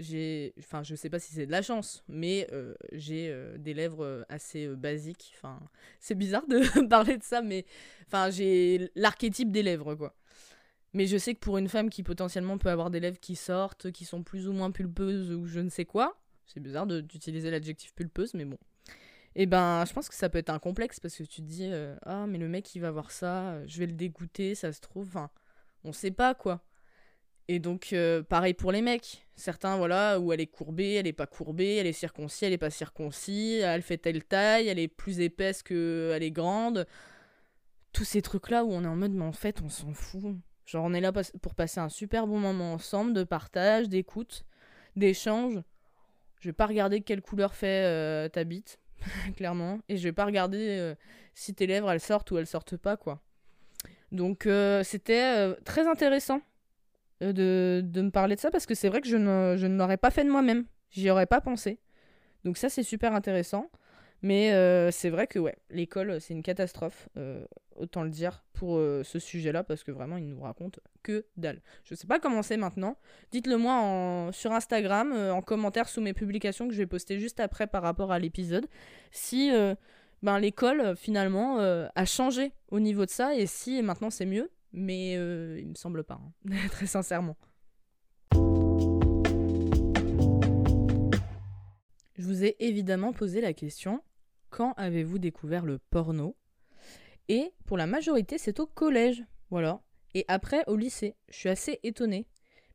j'ai, 0.00 0.52
enfin 0.58 0.82
je 0.82 0.96
sais 0.96 1.08
pas 1.08 1.20
si 1.20 1.32
c'est 1.32 1.46
de 1.46 1.52
la 1.52 1.62
chance, 1.62 2.02
mais 2.08 2.48
euh, 2.52 2.74
j'ai 2.92 3.28
euh, 3.30 3.56
des 3.56 3.72
lèvres 3.72 4.04
euh, 4.04 4.22
assez 4.28 4.66
basiques. 4.68 5.32
Enfin, 5.36 5.60
c'est 6.00 6.16
bizarre 6.16 6.46
de 6.48 6.86
parler 6.88 7.18
de 7.18 7.22
ça, 7.22 7.40
mais 7.40 7.64
enfin 8.08 8.30
j'ai 8.30 8.90
l'archétype 8.96 9.52
des 9.52 9.62
lèvres 9.62 9.94
quoi. 9.94 10.16
Mais 10.92 11.06
je 11.06 11.16
sais 11.16 11.34
que 11.34 11.38
pour 11.40 11.56
une 11.56 11.68
femme 11.68 11.88
qui 11.88 12.02
potentiellement 12.02 12.58
peut 12.58 12.70
avoir 12.70 12.90
des 12.90 12.98
lèvres 12.98 13.20
qui 13.20 13.36
sortent, 13.36 13.92
qui 13.92 14.04
sont 14.04 14.24
plus 14.24 14.48
ou 14.48 14.52
moins 14.52 14.72
pulpeuses 14.72 15.30
ou 15.30 15.46
je 15.46 15.60
ne 15.60 15.68
sais 15.68 15.84
quoi, 15.84 16.20
c'est 16.46 16.58
bizarre 16.60 16.88
d'utiliser 16.88 17.48
l'adjectif 17.52 17.94
pulpeuse, 17.94 18.34
mais 18.34 18.44
bon, 18.44 18.58
et 19.36 19.46
ben 19.46 19.84
je 19.86 19.92
pense 19.92 20.08
que 20.08 20.14
ça 20.14 20.28
peut 20.28 20.38
être 20.38 20.50
un 20.50 20.58
complexe 20.58 20.98
parce 20.98 21.16
que 21.16 21.22
tu 21.22 21.40
te 21.40 21.46
dis 21.46 21.68
euh, 21.70 21.94
ah 22.02 22.26
mais 22.26 22.38
le 22.38 22.48
mec 22.48 22.74
il 22.74 22.80
va 22.80 22.90
voir 22.90 23.10
ça 23.12 23.52
euh, 23.52 23.64
je 23.66 23.78
vais 23.78 23.86
le 23.86 23.92
dégoûter 23.92 24.56
ça 24.56 24.72
se 24.72 24.80
trouve 24.80 25.06
enfin 25.08 25.30
on 25.84 25.92
sait 25.92 26.10
pas 26.10 26.34
quoi. 26.34 26.62
Et 27.48 27.58
donc 27.58 27.92
euh, 27.92 28.22
pareil 28.22 28.54
pour 28.54 28.70
les 28.70 28.82
mecs. 28.82 29.26
Certains 29.34 29.76
voilà 29.76 30.20
où 30.20 30.32
elle 30.32 30.40
est 30.40 30.46
courbée 30.46 30.94
elle 30.94 31.06
est 31.06 31.12
pas 31.12 31.26
courbée 31.26 31.76
elle 31.76 31.86
est 31.86 31.92
circoncis 31.92 32.44
elle 32.44 32.52
est 32.52 32.58
pas 32.58 32.70
circoncis 32.70 33.60
elle 33.62 33.82
fait 33.82 33.98
telle 33.98 34.24
taille 34.24 34.68
elle 34.68 34.78
est 34.78 34.88
plus 34.88 35.20
épaisse 35.20 35.62
que 35.62 36.12
elle 36.14 36.22
est 36.22 36.30
grande. 36.30 36.86
Tous 37.92 38.04
ces 38.04 38.22
trucs 38.22 38.50
là 38.50 38.64
où 38.64 38.72
on 38.72 38.84
est 38.84 38.88
en 38.88 38.96
mode 38.96 39.12
mais 39.12 39.24
en 39.24 39.32
fait 39.32 39.62
on 39.62 39.68
s'en 39.68 39.94
fout. 39.94 40.36
Genre 40.66 40.84
on 40.84 40.92
est 40.92 41.00
là 41.00 41.12
pour 41.12 41.54
passer 41.54 41.80
un 41.80 41.88
super 41.88 42.26
bon 42.26 42.38
moment 42.38 42.74
ensemble 42.74 43.14
de 43.14 43.24
partage 43.24 43.88
d'écoute 43.88 44.44
d'échange. 44.96 45.60
Je 46.40 46.48
vais 46.48 46.52
pas 46.52 46.66
regarder 46.66 47.00
quelle 47.00 47.22
couleur 47.22 47.54
fait 47.54 48.28
ta 48.30 48.44
bite 48.44 48.79
clairement. 49.36 49.80
Et 49.88 49.96
je 49.96 50.04
vais 50.04 50.12
pas 50.12 50.24
regarder 50.24 50.78
euh, 50.78 50.94
si 51.34 51.54
tes 51.54 51.66
lèvres 51.66 51.90
elles 51.90 52.00
sortent 52.00 52.30
ou 52.30 52.38
elles 52.38 52.46
sortent 52.46 52.76
pas, 52.76 52.96
quoi. 52.96 53.20
Donc 54.12 54.46
euh, 54.46 54.82
c'était 54.82 55.36
euh, 55.36 55.54
très 55.64 55.86
intéressant 55.86 56.40
de, 57.20 57.82
de, 57.84 58.02
me 58.02 58.10
parler 58.10 58.34
de 58.34 58.40
ça 58.40 58.50
parce 58.50 58.66
que 58.66 58.74
c'est 58.74 58.88
vrai 58.88 59.00
que 59.00 59.08
je 59.08 59.16
ne, 59.16 59.56
je 59.56 59.66
ne 59.66 59.76
l'aurais 59.76 59.96
pas 59.98 60.10
fait 60.10 60.24
de 60.24 60.30
moi-même. 60.30 60.64
J'y 60.90 61.10
aurais 61.10 61.26
pas 61.26 61.40
pensé. 61.40 61.78
Donc 62.44 62.56
ça 62.56 62.68
c'est 62.68 62.82
super 62.82 63.14
intéressant. 63.14 63.70
Mais 64.22 64.90
c'est 64.90 65.10
vrai 65.10 65.26
que 65.26 65.38
ouais, 65.38 65.56
l'école 65.70 66.20
c'est 66.20 66.34
une 66.34 66.42
catastrophe 66.42 67.08
autant 67.80 68.02
le 68.02 68.10
dire, 68.10 68.44
pour 68.52 68.76
euh, 68.76 69.02
ce 69.02 69.18
sujet-là, 69.18 69.64
parce 69.64 69.82
que 69.82 69.90
vraiment, 69.90 70.16
il 70.16 70.28
nous 70.28 70.40
raconte 70.40 70.80
que 71.02 71.26
dalle. 71.36 71.60
Je 71.84 71.94
sais 71.94 72.06
pas 72.06 72.18
comment 72.18 72.42
c'est 72.42 72.56
maintenant. 72.56 72.96
Dites-le 73.32 73.56
moi 73.56 73.74
en, 73.74 74.32
sur 74.32 74.52
Instagram, 74.52 75.12
euh, 75.12 75.32
en 75.32 75.42
commentaire 75.42 75.88
sous 75.88 76.00
mes 76.00 76.12
publications 76.12 76.68
que 76.68 76.74
je 76.74 76.78
vais 76.78 76.86
poster 76.86 77.18
juste 77.18 77.40
après 77.40 77.66
par 77.66 77.82
rapport 77.82 78.12
à 78.12 78.18
l'épisode, 78.18 78.66
si 79.10 79.50
euh, 79.52 79.74
ben, 80.22 80.38
l'école, 80.38 80.94
finalement, 80.96 81.58
a 81.58 82.04
changé 82.04 82.52
au 82.68 82.78
niveau 82.80 83.06
de 83.06 83.10
ça, 83.10 83.34
et 83.34 83.46
si 83.46 83.82
maintenant 83.82 84.10
c'est 84.10 84.26
mieux, 84.26 84.50
mais 84.72 85.14
il 85.14 85.68
me 85.68 85.74
semble 85.74 86.04
pas, 86.04 86.20
hein. 86.22 86.56
très 86.70 86.86
sincèrement. 86.86 87.36
Je 92.18 92.26
vous 92.26 92.44
ai 92.44 92.56
évidemment 92.58 93.14
posé 93.14 93.40
la 93.40 93.54
question 93.54 94.02
quand 94.50 94.74
avez-vous 94.76 95.18
découvert 95.18 95.64
le 95.64 95.78
porno? 95.78 96.36
Et 97.28 97.52
pour 97.66 97.76
la 97.76 97.86
majorité, 97.86 98.38
c'est 98.38 98.60
au 98.60 98.66
collège. 98.66 99.24
Voilà. 99.50 99.80
Et 100.14 100.24
après, 100.28 100.64
au 100.66 100.76
lycée. 100.76 101.16
Je 101.28 101.36
suis 101.36 101.48
assez 101.48 101.80
étonnée. 101.82 102.26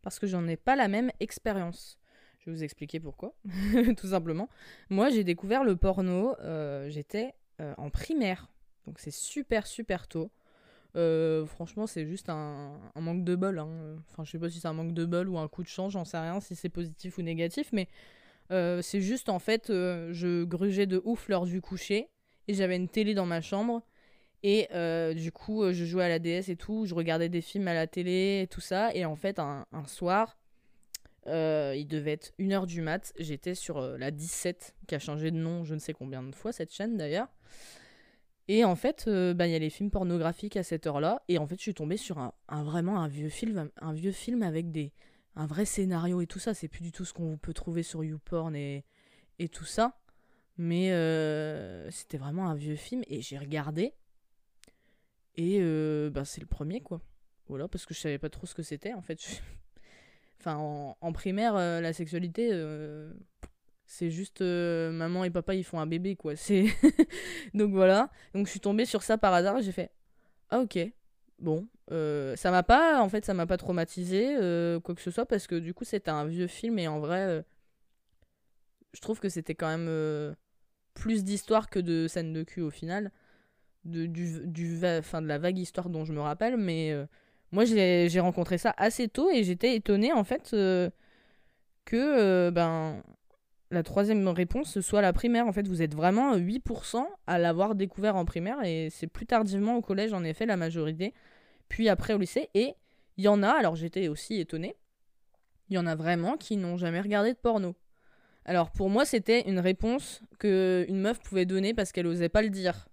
Parce 0.01 0.19
que 0.19 0.27
j'en 0.27 0.47
ai 0.47 0.57
pas 0.57 0.75
la 0.75 0.87
même 0.87 1.11
expérience. 1.19 1.99
Je 2.39 2.49
vais 2.49 2.55
vous 2.57 2.63
expliquer 2.63 2.99
pourquoi. 2.99 3.35
Tout 3.97 4.07
simplement. 4.07 4.49
Moi, 4.89 5.09
j'ai 5.09 5.23
découvert 5.23 5.63
le 5.63 5.75
porno. 5.75 6.35
Euh, 6.39 6.89
j'étais 6.89 7.33
euh, 7.59 7.73
en 7.77 7.89
primaire. 7.89 8.49
Donc 8.85 8.99
c'est 8.99 9.11
super, 9.11 9.67
super 9.67 10.07
tôt. 10.07 10.31
Euh, 10.95 11.45
franchement, 11.45 11.87
c'est 11.87 12.05
juste 12.05 12.29
un, 12.29 12.79
manque 12.95 13.23
de 13.23 13.35
bol. 13.35 13.59
Hein. 13.59 13.97
Enfin, 14.09 14.23
je 14.23 14.31
sais 14.31 14.39
pas 14.39 14.49
si 14.49 14.59
c'est 14.59 14.67
un 14.67 14.73
manque 14.73 14.93
de 14.93 15.05
bol 15.05 15.27
ou 15.27 15.37
un 15.37 15.47
coup 15.47 15.63
de 15.63 15.67
chance, 15.67 15.91
j'en 15.91 16.05
sais 16.05 16.17
rien 16.17 16.39
si 16.39 16.55
c'est 16.55 16.69
positif 16.69 17.17
ou 17.17 17.21
négatif, 17.21 17.69
mais 17.73 17.89
c'est 18.49 19.01
juste 19.01 19.29
en 19.29 19.39
fait, 19.39 19.67
je 19.69 20.43
grugeais 20.43 20.85
de 20.85 21.01
ouf 21.03 21.29
lors 21.29 21.45
du 21.45 21.61
coucher 21.61 22.09
et 22.47 22.53
j'avais 22.53 22.75
une 22.75 22.89
télé 22.89 23.13
dans 23.13 23.25
ma 23.25 23.41
chambre 23.41 23.81
et 24.47 24.67
euh, 24.75 25.15
du 25.15 25.31
coup, 25.31 25.63
euh, 25.63 25.73
je 25.73 25.85
jouais 25.85 26.03
à 26.03 26.07
la 26.07 26.19
DS 26.19 26.49
et 26.49 26.55
tout, 26.55 26.85
je 26.85 26.93
regardais 26.93 27.29
des 27.29 27.41
films 27.41 27.67
à 27.67 27.73
la 27.73 27.87
télé 27.87 28.41
et 28.43 28.47
tout 28.47 28.61
ça. 28.61 28.93
Et 28.93 29.03
en 29.03 29.15
fait, 29.15 29.39
un, 29.39 29.65
soir, 29.87 30.37
euh, 31.25 31.73
il 31.75 31.87
devait 31.87 32.11
être 32.11 32.31
1h 32.37 32.67
du 32.67 32.81
mat, 32.81 33.11
j'étais 33.17 33.55
sur 33.55 33.81
la 33.81 34.11
17, 34.11 34.75
qui 34.87 34.93
a 34.93 34.99
changé 34.99 35.31
de 35.31 35.37
nom 35.37 35.63
je 35.63 35.73
ne 35.73 35.79
sais 35.79 35.93
combien 35.93 36.21
de 36.21 36.35
fois, 36.35 36.51
cette 36.51 36.71
chaîne 36.71 36.95
d'ailleurs. 36.95 37.27
Et 38.47 38.63
en 38.63 38.75
fait, 38.75 39.09
bah, 39.09 39.47
il 39.47 39.51
y 39.51 39.55
a 39.55 39.59
les 39.59 39.71
films 39.71 39.89
pornographiques 39.89 40.57
à 40.57 40.61
cette 40.61 40.85
heure-là. 40.85 41.23
Et 41.27 41.39
en 41.39 41.47
fait, 41.47 41.55
je 41.55 41.63
suis 41.63 41.73
tombée 41.73 41.97
sur 41.97 42.19
un, 42.19 42.63
vraiment 42.63 42.99
un 42.99 43.07
vieux 43.07 43.29
film, 43.29 43.71
un 43.81 43.93
vieux 43.93 44.11
film 44.11 44.43
avec 44.43 44.71
des, 44.71 44.93
un 45.35 45.45
vrai 45.45 45.65
scénario 45.65 46.21
et 46.21 46.27
tout 46.27 46.39
ça. 46.39 46.53
C'est 46.53 46.67
plus 46.67 46.81
du 46.81 46.91
tout 46.91 47.05
ce 47.05 47.13
qu'on 47.13 47.37
peut 47.37 47.53
trouver 47.53 47.83
sur 47.83 48.03
YouPorn 48.03 48.55
et, 48.55 48.85
et 49.39 49.49
tout 49.49 49.65
ça. 49.65 49.97
Mais 50.57 50.89
c'était 51.91 52.17
vraiment 52.17 52.49
un 52.49 52.55
vieux 52.55 52.75
film. 52.75 53.03
Et 53.07 53.21
j'ai 53.21 53.37
regardé. 53.37 53.93
Et 55.37 55.57
euh, 55.59 56.09
bah, 56.09 56.25
c'est 56.25 56.41
le 56.41 56.47
premier, 56.47 56.81
quoi. 56.81 57.01
Voilà, 57.47 57.67
parce 57.67 57.85
que 57.85 57.93
je 57.93 57.99
savais 57.99 58.17
pas 58.17 58.29
trop 58.29 58.47
ce 58.47 58.55
que 58.55 58.63
c'était, 58.63 58.93
en 58.93 59.01
fait. 59.01 59.19
enfin, 60.39 60.55
en, 60.55 61.13
primaire, 61.13 61.55
euh, 61.55 61.81
la 61.81 61.93
sexualité, 61.93 62.49
euh, 62.51 63.11
c'est 63.85 64.09
juste 64.09 64.41
maman 64.41 65.23
et 65.23 65.29
papa, 65.29 65.55
ils 65.55 65.63
font 65.63 65.79
un 65.79 65.87
bébé, 65.87 66.15
quoi. 66.15 66.35
C'est 66.35 66.65
Donc 67.53 67.71
voilà. 67.71 68.09
Donc 68.33 68.47
je 68.47 68.51
suis 68.51 68.59
tombée 68.59 68.85
sur 68.85 69.03
ça 69.03 69.17
par 69.17 69.33
hasard 69.33 69.57
et 69.59 69.63
j'ai 69.63 69.71
fait 69.71 69.91
Ah, 70.49 70.59
ok. 70.59 70.79
Bon, 71.39 71.67
ça 71.89 72.51
m'a 72.51 72.63
pas, 72.63 73.01
en 73.01 73.09
fait, 73.09 73.25
ça 73.25 73.33
m'a 73.33 73.45
pas 73.45 73.57
traumatisé, 73.57 74.35
quoi 74.83 74.95
que 74.95 75.01
ce 75.01 75.11
soit, 75.11 75.25
parce 75.25 75.47
que 75.47 75.55
du 75.55 75.73
coup, 75.73 75.83
c'était 75.83 76.11
un 76.11 76.25
vieux 76.25 76.47
film 76.47 76.79
et 76.79 76.87
en 76.87 76.99
vrai, 76.99 77.43
je 78.93 79.01
trouve 79.01 79.19
que 79.19 79.29
c'était 79.29 79.55
quand 79.55 79.67
même 79.67 80.35
plus 80.95 81.23
d'histoire 81.23 81.69
que 81.69 81.79
de 81.79 82.07
scènes 82.07 82.33
de 82.33 82.43
cul 82.43 82.61
au 82.61 82.71
final. 82.71 83.11
De, 83.83 84.07
du, 84.07 84.47
du 84.47 84.79
fin, 85.03 85.21
de 85.21 85.27
la 85.27 85.37
vague 85.37 85.59
histoire 85.59 85.89
dont 85.89 86.05
je 86.05 86.11
me 86.13 86.19
rappelle, 86.19 86.57
mais 86.57 86.91
euh, 86.91 87.05
moi 87.51 87.65
j'ai 87.65 88.19
rencontré 88.19 88.57
ça 88.57 88.73
assez 88.77 89.07
tôt 89.07 89.29
et 89.29 89.43
j'étais 89.43 89.75
étonnée 89.75 90.11
en 90.11 90.23
fait 90.23 90.49
euh, 90.53 90.89
que 91.85 91.95
euh, 91.95 92.49
ben, 92.49 93.03
la 93.71 93.83
troisième 93.83 94.27
réponse 94.27 94.79
soit 94.79 95.01
la 95.01 95.13
primaire. 95.13 95.47
En 95.47 95.51
fait, 95.51 95.67
vous 95.67 95.81
êtes 95.81 95.95
vraiment 95.95 96.37
8% 96.37 97.05
à 97.27 97.37
l'avoir 97.37 97.75
découvert 97.75 98.15
en 98.15 98.25
primaire 98.25 98.63
et 98.63 98.89
c'est 98.91 99.07
plus 99.07 99.25
tardivement 99.25 99.75
au 99.77 99.81
collège 99.81 100.13
en 100.13 100.23
effet 100.23 100.45
la 100.45 100.57
majorité, 100.57 101.13
puis 101.69 101.89
après 101.89 102.13
au 102.13 102.17
lycée. 102.17 102.49
Et 102.53 102.75
il 103.17 103.23
y 103.23 103.27
en 103.27 103.43
a, 103.43 103.49
alors 103.49 103.75
j'étais 103.75 104.07
aussi 104.07 104.39
étonnée, 104.39 104.75
il 105.69 105.75
y 105.75 105.77
en 105.77 105.87
a 105.87 105.95
vraiment 105.95 106.37
qui 106.37 106.57
n'ont 106.57 106.77
jamais 106.77 107.01
regardé 107.01 107.33
de 107.33 107.37
porno. 107.37 107.75
Alors 108.45 108.71
pour 108.71 108.89
moi, 108.89 109.05
c'était 109.05 109.41
une 109.49 109.59
réponse 109.59 110.21
que 110.37 110.85
une 110.87 110.99
meuf 110.99 111.19
pouvait 111.19 111.45
donner 111.45 111.73
parce 111.73 111.91
qu'elle 111.91 112.07
osait 112.07 112.29
pas 112.29 112.43
le 112.43 112.49
dire. 112.49 112.87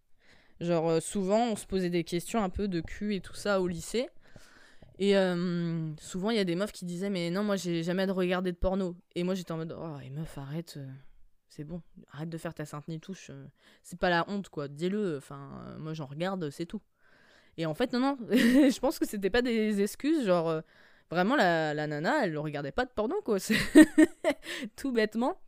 Genre, 0.60 0.90
euh, 0.90 1.00
souvent, 1.00 1.48
on 1.48 1.56
se 1.56 1.66
posait 1.66 1.90
des 1.90 2.04
questions 2.04 2.42
un 2.42 2.48
peu 2.48 2.68
de 2.68 2.80
cul 2.80 3.16
et 3.16 3.20
tout 3.20 3.34
ça 3.34 3.60
au 3.60 3.66
lycée. 3.66 4.08
Et 5.02 5.16
euh, 5.16 5.94
souvent, 5.96 6.30
il 6.30 6.36
y 6.36 6.40
a 6.40 6.44
des 6.44 6.54
meufs 6.54 6.70
qui 6.70 6.84
disaient 6.84 7.10
Mais 7.10 7.30
non, 7.30 7.42
moi, 7.42 7.56
j'ai 7.56 7.82
jamais 7.82 8.06
de 8.06 8.12
regardé 8.12 8.52
de 8.52 8.56
porno. 8.56 8.96
Et 9.14 9.24
moi, 9.24 9.34
j'étais 9.34 9.52
en 9.52 9.56
mode 9.56 9.76
Oh, 9.76 9.98
et 10.04 10.10
meuf, 10.10 10.38
arrête. 10.38 10.74
Euh, 10.76 10.86
c'est 11.48 11.64
bon. 11.64 11.82
Arrête 12.12 12.28
de 12.28 12.38
faire 12.38 12.54
ta 12.54 12.64
sainte 12.64 12.86
nitouche. 12.88 13.30
c'est 13.82 13.98
pas 13.98 14.10
la 14.10 14.24
honte, 14.28 14.48
quoi. 14.48 14.68
Dis-le. 14.68 15.16
Enfin, 15.16 15.76
moi, 15.78 15.92
j'en 15.94 16.06
regarde, 16.06 16.50
c'est 16.50 16.66
tout. 16.66 16.82
Et 17.56 17.66
en 17.66 17.74
fait, 17.74 17.92
non, 17.92 17.98
non. 17.98 18.18
je 18.30 18.78
pense 18.78 18.98
que 18.98 19.06
c'était 19.06 19.30
pas 19.30 19.42
des 19.42 19.82
excuses. 19.82 20.24
Genre, 20.24 20.62
Vraiment, 21.12 21.36
la, 21.36 21.74
nana, 21.74 22.24
elle 22.24 22.32
ne 22.32 22.38
regardait 22.38 22.72
pas 22.72 22.86
de 22.86 22.90
porno, 22.90 23.20
quoi. 23.20 23.36
Tout 24.76 24.92
bêtement. 24.92 25.38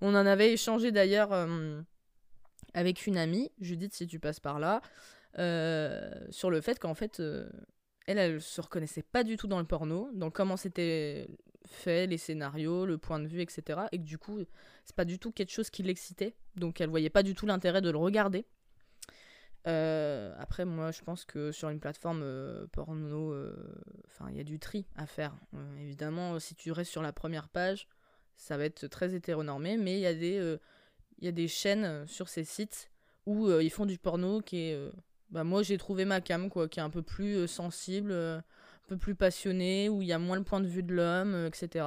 On 0.00 0.14
en 0.14 0.24
avait 0.24 0.54
échangé 0.54 0.90
d'ailleurs 0.90 1.34
euh, 1.34 1.82
avec 2.72 3.06
une 3.06 3.18
amie, 3.18 3.52
Judith, 3.60 3.92
si 3.92 4.06
tu 4.06 4.18
passes 4.18 4.40
par 4.40 4.58
là, 4.58 4.80
euh, 5.38 6.10
sur 6.30 6.48
le 6.50 6.62
fait 6.62 6.78
qu'en 6.78 6.94
fait, 6.94 7.20
euh, 7.20 7.46
elle, 8.12 8.32
elle 8.34 8.40
se 8.40 8.60
reconnaissait 8.60 9.02
pas 9.02 9.24
du 9.24 9.36
tout 9.36 9.46
dans 9.46 9.58
le 9.58 9.66
porno, 9.66 10.10
dans 10.14 10.30
comment 10.30 10.56
c'était 10.56 11.28
fait, 11.66 12.06
les 12.06 12.18
scénarios, 12.18 12.86
le 12.86 12.98
point 12.98 13.18
de 13.18 13.26
vue, 13.26 13.40
etc. 13.40 13.80
Et 13.92 13.98
que 13.98 14.04
du 14.04 14.18
coup, 14.18 14.38
c'est 14.84 14.96
pas 14.96 15.04
du 15.04 15.18
tout 15.18 15.32
quelque 15.32 15.52
chose 15.52 15.70
qui 15.70 15.82
l'excitait. 15.82 16.34
Donc 16.56 16.80
elle 16.80 16.90
voyait 16.90 17.10
pas 17.10 17.22
du 17.22 17.34
tout 17.34 17.46
l'intérêt 17.46 17.80
de 17.80 17.90
le 17.90 17.98
regarder. 17.98 18.44
Euh, 19.68 20.34
après, 20.38 20.64
moi, 20.64 20.90
je 20.90 21.02
pense 21.02 21.24
que 21.24 21.52
sur 21.52 21.68
une 21.68 21.78
plateforme 21.78 22.22
euh, 22.22 22.66
porno, 22.72 23.32
euh, 23.32 23.54
enfin, 24.06 24.26
il 24.30 24.36
y 24.36 24.40
a 24.40 24.44
du 24.44 24.58
tri 24.58 24.86
à 24.96 25.06
faire. 25.06 25.34
évidemment, 25.80 26.38
si 26.40 26.54
tu 26.54 26.72
restes 26.72 26.90
sur 26.90 27.02
la 27.02 27.12
première 27.12 27.48
page, 27.48 27.86
ça 28.36 28.56
va 28.56 28.64
être 28.64 28.86
très 28.88 29.14
hétéronormé, 29.14 29.76
mais 29.76 29.94
il 29.94 30.00
y 30.00 30.06
a 30.06 30.14
des, 30.14 30.58
il 31.18 31.24
y 31.24 31.28
a 31.28 31.32
des 31.32 31.48
chaînes 31.48 32.06
sur 32.08 32.28
ces 32.28 32.44
sites 32.44 32.90
où 33.26 33.48
ils 33.52 33.70
font 33.70 33.86
du 33.86 33.98
porno 33.98 34.40
qui 34.40 34.56
est, 34.56 34.90
bah, 35.32 35.44
moi, 35.44 35.62
j'ai 35.62 35.78
trouvé 35.78 36.04
ma 36.04 36.20
cam, 36.20 36.48
quoi, 36.48 36.68
qui 36.68 36.78
est 36.78 36.82
un 36.82 36.90
peu 36.90 37.02
plus 37.02 37.48
sensible, 37.48 38.12
un 38.12 38.42
peu 38.88 38.96
plus 38.96 39.14
passionné, 39.14 39.88
où 39.88 40.02
il 40.02 40.08
y 40.08 40.12
a 40.12 40.18
moins 40.18 40.36
le 40.36 40.44
point 40.44 40.60
de 40.60 40.68
vue 40.68 40.82
de 40.82 40.94
l'homme, 40.94 41.46
etc. 41.46 41.84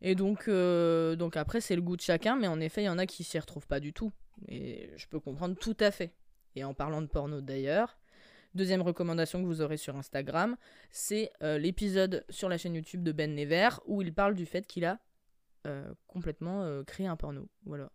Et 0.00 0.14
donc, 0.14 0.48
donc 0.48 1.36
après, 1.36 1.60
c'est 1.60 1.76
le 1.76 1.82
goût 1.82 1.96
de 1.96 2.00
chacun, 2.00 2.36
mais 2.36 2.46
en 2.48 2.60
effet, 2.60 2.82
il 2.82 2.86
y 2.86 2.88
en 2.88 2.98
a 2.98 3.06
qui 3.06 3.24
s'y 3.24 3.38
retrouvent 3.38 3.66
pas 3.66 3.80
du 3.80 3.92
tout. 3.92 4.12
Et 4.48 4.90
je 4.96 5.06
peux 5.06 5.20
comprendre 5.20 5.56
tout 5.56 5.76
à 5.80 5.90
fait. 5.90 6.14
Et 6.56 6.64
en 6.64 6.74
parlant 6.74 7.02
de 7.02 7.06
porno 7.06 7.40
d'ailleurs, 7.40 7.98
deuxième 8.54 8.82
recommandation 8.82 9.40
que 9.40 9.46
vous 9.46 9.62
aurez 9.62 9.76
sur 9.76 9.96
Instagram, 9.96 10.56
c'est 10.90 11.32
euh, 11.42 11.58
l'épisode 11.58 12.24
sur 12.28 12.48
la 12.48 12.58
chaîne 12.58 12.74
YouTube 12.74 13.02
de 13.02 13.12
Ben 13.12 13.34
Never 13.34 13.68
où 13.86 14.02
il 14.02 14.12
parle 14.12 14.34
du 14.34 14.46
fait 14.46 14.66
qu'il 14.66 14.84
a 14.84 14.98
euh, 15.66 15.92
complètement 16.06 16.62
euh, 16.62 16.82
créé 16.84 17.06
un 17.06 17.16
porno. 17.16 17.48
Voilà. 17.64 17.90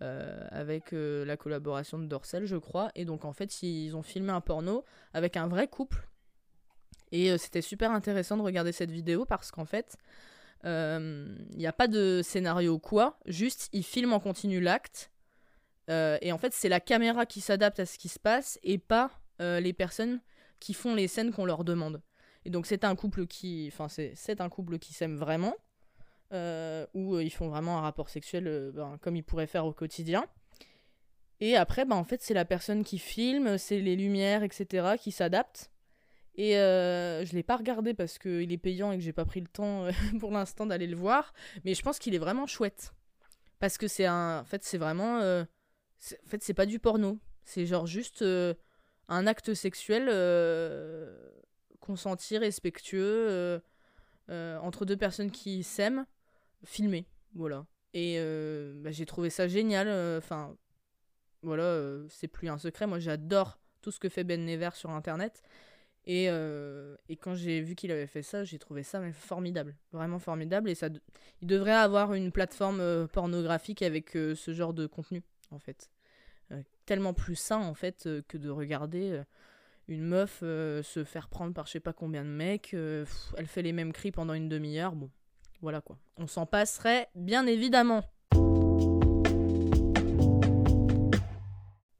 Avec 0.00 0.88
la 0.92 1.36
collaboration 1.36 1.98
de 1.98 2.06
Dorsel, 2.06 2.44
je 2.44 2.56
crois. 2.56 2.90
Et 2.94 3.04
donc, 3.04 3.24
en 3.24 3.32
fait, 3.32 3.62
ils 3.62 3.96
ont 3.96 4.02
filmé 4.02 4.32
un 4.32 4.40
porno 4.42 4.84
avec 5.14 5.36
un 5.36 5.46
vrai 5.46 5.66
couple. 5.66 6.06
Et 7.10 7.38
c'était 7.38 7.62
super 7.62 7.90
intéressant 7.90 8.36
de 8.36 8.42
regarder 8.42 8.72
cette 8.72 8.90
vidéo 8.90 9.24
parce 9.24 9.50
qu'en 9.50 9.64
fait, 9.64 9.96
il 10.64 11.56
n'y 11.56 11.66
a 11.66 11.72
pas 11.72 11.88
de 11.88 12.20
scénario 12.22 12.78
quoi, 12.78 13.18
juste 13.24 13.70
ils 13.72 13.84
filment 13.84 14.12
en 14.12 14.20
continu 14.20 14.60
l'acte 14.60 15.10
euh, 15.90 16.18
et 16.22 16.32
en 16.32 16.38
fait, 16.38 16.52
c'est 16.52 16.68
la 16.68 16.80
caméra 16.80 17.26
qui 17.26 17.40
s'adapte 17.40 17.80
à 17.80 17.86
ce 17.86 17.98
qui 17.98 18.08
se 18.08 18.18
passe 18.18 18.58
et 18.62 18.78
pas 18.78 19.10
euh, 19.40 19.60
les 19.60 19.72
personnes 19.72 20.20
qui 20.60 20.74
font 20.74 20.94
les 20.94 21.08
scènes 21.08 21.32
qu'on 21.32 21.44
leur 21.44 21.64
demande. 21.64 22.02
Et 22.44 22.50
donc, 22.50 22.66
c'est 22.66 22.84
un 22.84 22.94
couple 22.94 23.26
qui, 23.26 23.70
enfin, 23.72 23.88
c'est 23.88 24.40
un 24.40 24.48
couple 24.48 24.78
qui 24.78 24.92
s'aime 24.92 25.16
vraiment, 25.16 25.54
euh, 26.34 26.86
où 26.94 27.18
ils 27.18 27.32
font 27.32 27.48
vraiment 27.48 27.78
un 27.78 27.80
rapport 27.80 28.08
sexuel 28.08 28.72
ben, 28.74 28.98
comme 29.00 29.16
ils 29.16 29.24
pourraient 29.24 29.46
faire 29.46 29.66
au 29.66 29.72
quotidien. 29.72 30.26
Et 31.40 31.56
après, 31.56 31.84
ben, 31.84 31.96
en 31.96 32.04
fait, 32.04 32.22
c'est 32.22 32.34
la 32.34 32.44
personne 32.44 32.84
qui 32.84 32.98
filme, 32.98 33.58
c'est 33.58 33.80
les 33.80 33.96
lumières, 33.96 34.42
etc., 34.42 34.94
qui 35.00 35.12
s'adaptent. 35.12 35.70
Et 36.36 36.52
je 36.54 37.32
l'ai 37.32 37.42
pas 37.42 37.56
regardé 37.56 37.94
parce 37.94 38.18
qu'il 38.18 38.52
est 38.52 38.58
payant 38.58 38.92
et 38.92 38.96
que 38.96 39.02
j'ai 39.02 39.12
pas 39.12 39.24
pris 39.24 39.40
le 39.40 39.46
temps 39.46 39.86
pour 40.20 40.32
l'instant 40.32 40.66
d'aller 40.66 40.86
le 40.86 40.96
voir. 40.96 41.32
Mais 41.64 41.74
je 41.74 41.82
pense 41.82 41.98
qu'il 41.98 42.14
est 42.14 42.18
vraiment 42.18 42.46
chouette. 42.46 42.92
Parce 43.60 43.78
que 43.78 43.88
c'est 43.88 44.06
un. 44.06 44.40
En 44.40 44.44
fait, 44.44 44.64
c'est 44.64 44.78
vraiment 44.78 45.44
en 46.12 46.28
fait, 46.28 46.42
c'est 46.42 46.54
pas 46.54 46.66
du 46.66 46.78
porno. 46.78 47.18
C'est 47.44 47.66
genre 47.66 47.86
juste 47.86 48.22
euh, 48.22 48.54
un 49.08 49.26
acte 49.26 49.54
sexuel 49.54 50.08
euh, 50.10 51.30
consenti, 51.80 52.38
respectueux, 52.38 53.60
euh, 54.30 54.58
entre 54.58 54.84
deux 54.84 54.96
personnes 54.96 55.30
qui 55.30 55.62
s'aiment, 55.62 56.06
filmé. 56.64 57.06
Voilà. 57.34 57.66
Et 57.92 58.18
bah, 58.76 58.90
j'ai 58.90 59.06
trouvé 59.06 59.30
ça 59.30 59.46
génial. 59.46 59.88
Enfin, 60.18 60.56
voilà, 61.42 62.02
c'est 62.08 62.28
plus 62.28 62.48
un 62.48 62.58
secret. 62.58 62.86
Moi, 62.86 62.98
j'adore 62.98 63.58
tout 63.82 63.90
ce 63.90 64.00
que 64.00 64.08
fait 64.08 64.24
Ben 64.24 64.44
Never 64.44 64.70
sur 64.74 64.90
Internet. 64.90 65.42
Et, 66.06 66.24
et 66.24 67.16
quand 67.16 67.34
j'ai 67.34 67.60
vu 67.60 67.76
qu'il 67.76 67.92
avait 67.92 68.08
fait 68.08 68.22
ça, 68.22 68.42
j'ai 68.42 68.58
trouvé 68.58 68.82
ça 68.82 69.00
formidable. 69.12 69.76
Vraiment 69.92 70.18
formidable. 70.18 70.70
Et 70.70 70.74
ça, 70.74 70.88
il 71.40 71.46
devrait 71.46 71.70
avoir 71.72 72.14
une 72.14 72.32
plateforme 72.32 73.06
pornographique 73.08 73.82
avec 73.82 74.10
ce 74.10 74.52
genre 74.52 74.74
de 74.74 74.86
contenu, 74.86 75.22
en 75.52 75.60
fait. 75.60 75.88
Euh, 76.52 76.62
tellement 76.84 77.14
plus 77.14 77.36
sain 77.36 77.60
en 77.60 77.72
fait 77.72 78.06
euh, 78.06 78.20
que 78.28 78.36
de 78.36 78.50
regarder 78.50 79.12
euh, 79.12 79.24
une 79.88 80.02
meuf 80.02 80.40
se 80.40 81.04
faire 81.04 81.28
prendre 81.28 81.54
par 81.54 81.66
je 81.66 81.72
sais 81.72 81.80
pas 81.80 81.94
combien 81.94 82.24
de 82.24 82.30
mecs, 82.30 82.72
elle 82.72 83.46
fait 83.46 83.60
les 83.60 83.72
mêmes 83.72 83.92
cris 83.92 84.12
pendant 84.12 84.32
une 84.32 84.48
demi-heure, 84.48 84.94
bon, 84.94 85.10
voilà 85.60 85.80
quoi. 85.80 85.98
On 86.16 86.26
s'en 86.26 86.46
passerait, 86.46 87.08
bien 87.14 87.46
évidemment. 87.46 88.02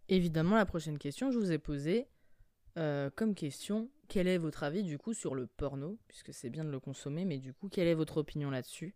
Évidemment, 0.09 0.57
la 0.57 0.67
prochaine 0.67 0.99
question, 0.99 1.31
je 1.31 1.39
vous 1.39 1.53
ai 1.53 1.59
posée 1.59 2.07
comme 2.77 3.35
question, 3.35 3.89
quel 4.09 4.27
est 4.27 4.39
votre 4.39 4.65
avis 4.65 4.83
du 4.83 4.99
coup 4.99 5.15
sur 5.15 5.35
le 5.35 5.47
porno, 5.47 5.99
puisque 6.09 6.35
c'est 6.35 6.51
bien 6.51 6.65
de 6.65 6.71
le 6.71 6.81
consommer, 6.81 7.25
mais 7.25 7.39
du 7.39 7.53
coup, 7.53 7.69
quelle 7.69 7.87
est 7.87 7.95
votre 7.95 8.17
opinion 8.17 8.51
là-dessus? 8.51 8.95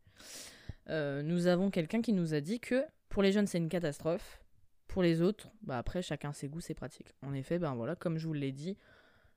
Nous 0.88 1.46
avons 1.46 1.70
quelqu'un 1.70 2.02
qui 2.02 2.12
nous 2.12 2.34
a 2.34 2.40
dit 2.40 2.60
que 2.60 2.84
pour 3.08 3.22
les 3.22 3.32
jeunes, 3.32 3.46
c'est 3.46 3.58
une 3.58 3.68
catastrophe, 3.68 4.42
pour 4.88 5.02
les 5.02 5.22
autres, 5.22 5.48
bah 5.62 5.78
après, 5.78 6.02
chacun 6.02 6.32
ses 6.32 6.48
goûts, 6.48 6.60
ses 6.60 6.74
pratiques. 6.74 7.14
En 7.22 7.34
effet, 7.34 7.58
ben 7.58 7.74
voilà, 7.74 7.94
comme 7.94 8.18
je 8.18 8.26
vous 8.26 8.32
l'ai 8.32 8.52
dit, 8.52 8.76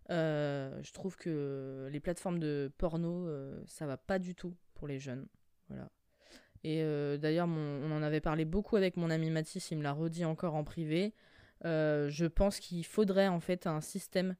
euh, 0.10 0.82
je 0.82 0.92
trouve 0.94 1.16
que 1.16 1.88
les 1.92 2.00
plateformes 2.00 2.40
de 2.40 2.72
porno, 2.78 3.28
euh, 3.28 3.62
ça 3.68 3.86
va 3.86 3.98
pas 3.98 4.18
du 4.18 4.34
tout 4.34 4.56
pour 4.82 4.88
les 4.88 5.00
jeunes. 5.00 5.28
Voilà. 5.70 5.92
Et 6.64 6.82
euh, 6.82 7.18
d'ailleurs, 7.18 7.48
on 7.48 7.92
en 7.92 8.02
avait 8.02 8.20
parlé 8.20 8.46
beaucoup 8.46 8.78
avec 8.78 8.98
mon 8.98 9.12
ami 9.12 9.30
Mathis, 9.30 9.70
il 9.70 9.78
me 9.78 9.84
l'a 9.84 9.92
redit 9.92 10.26
encore 10.26 10.56
en 10.56 10.64
privé. 10.64 11.14
je 11.64 12.26
pense 12.26 12.60
qu'il 12.60 12.84
faudrait 12.84 13.28
en 13.28 13.40
fait 13.40 13.68
un 13.68 13.80
système 13.80 14.36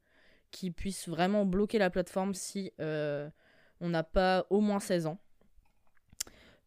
qui 0.50 0.72
puisse 0.72 1.08
vraiment 1.08 1.46
bloquer 1.46 1.78
la 1.78 1.92
plateforme 1.92 2.34
si 2.34 2.72
on 2.80 3.90
n'a 3.90 4.04
pas 4.04 4.48
au 4.50 4.62
moins 4.62 4.80
16 4.80 5.06
ans. 5.06 5.20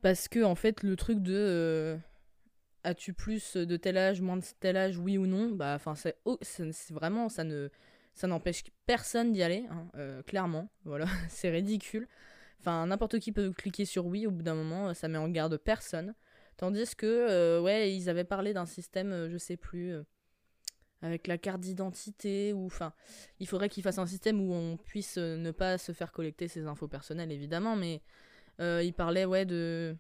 Parce 0.03 0.29
que 0.29 0.45
en 0.45 0.55
fait, 0.55 0.85
le 0.85 0.95
truc 0.95 1.19
de 1.19 1.99
as-tu 2.85 3.13
plus 3.13 3.57
de 3.57 3.77
tel 3.77 3.99
âge, 3.99 4.21
moins 4.21 4.37
de 4.37 4.45
tel 4.61 4.77
âge, 4.77 4.99
oui 4.99 5.19
ou 5.19 5.27
non 5.27 5.51
Bah, 5.51 5.75
enfin, 5.75 5.95
c'est 5.97 6.15
vraiment, 6.93 7.29
ça 7.29 7.43
ne, 7.43 7.71
ça 8.15 8.29
n'empêche 8.29 8.63
personne 8.87 9.33
d'y 9.33 9.43
aller, 9.43 9.67
hein, 9.71 9.89
euh, 9.97 10.23
clairement. 10.23 10.69
Voilà, 10.85 11.07
c'est 11.29 11.51
ridicule. 11.51 12.07
Enfin, 12.61 12.87
n'importe 12.87 13.19
qui 13.19 13.33
peut 13.33 13.53
cliquer 13.53 13.85
sur 13.85 14.07
oui. 14.07 14.27
Au 14.27 14.31
bout 14.31 14.43
d'un 14.43 14.55
moment, 14.55 14.95
ça 14.95 15.09
met 15.09 15.19
en 15.19 15.29
garde 15.29 15.57
personne. 15.57 16.15
Tandis 16.57 16.95
que, 16.97 17.07
euh, 17.07 17.61
ouais, 17.61 17.95
ils 17.95 18.09
avaient 18.09 18.25
parlé 18.25 18.53
d'un 18.53 18.67
système, 18.67 19.13
euh, 19.13 19.31
je 19.31 19.37
sais 19.39 19.57
plus, 19.57 19.95
avec 21.03 21.27
la 21.27 21.37
carte 21.37 21.61
d'identité 21.61 22.53
ou, 22.53 22.67
enfin, 22.67 22.93
il 23.41 23.49
faudrait 23.49 23.69
qu'ils 23.69 23.83
fassent 23.83 23.99
un 23.99 24.07
système 24.07 24.41
où 24.41 24.55
on 24.55 24.77
puisse 24.77 25.19
ne 25.19 25.51
pas 25.51 25.79
se 25.79 25.93
faire 25.93 26.13
collecter 26.13 26.49
ses 26.49 26.67
infos 26.67 26.89
personnelles, 26.89 27.33
évidemment, 27.33 27.77
mais 27.77 28.03
ils 28.61 28.95
parlaient, 28.95 29.25
ouais, 29.27 29.45
de 29.45 29.97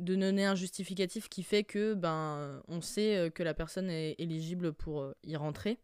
de 0.00 0.14
donner 0.14 0.44
un 0.44 0.54
justificatif 0.54 1.28
qui 1.28 1.42
fait 1.42 1.62
que 1.62 1.94
ben 1.94 2.62
on 2.68 2.80
sait 2.80 3.16
euh, 3.16 3.30
que 3.30 3.42
la 3.42 3.54
personne 3.54 3.90
est 3.90 4.16
éligible 4.18 4.72
pour 4.72 5.02
euh, 5.02 5.12
y 5.24 5.36
rentrer. 5.36 5.78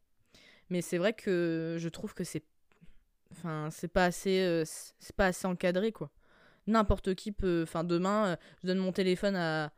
Mais 0.71 0.83
c'est 0.83 0.99
vrai 0.99 1.13
que 1.13 1.77
je 1.79 1.89
trouve 1.89 2.15
que 2.15 2.25
c'est 2.25 2.45
enfin 3.33 3.69
c'est 3.71 3.89
pas 3.89 4.05
assez 4.05 4.41
euh, 4.41 4.65
c'est 4.67 5.17
pas 5.17 5.27
assez 5.27 5.47
encadré 5.47 5.93
quoi. 5.93 6.11
N'importe 6.67 7.15
qui 7.15 7.33
peut 7.33 7.63
enfin 7.63 7.85
demain 7.85 8.37
je 8.63 8.69
donne 8.69 8.79
mon 8.79 8.93
téléphone 8.93 9.37
à, 9.37 9.73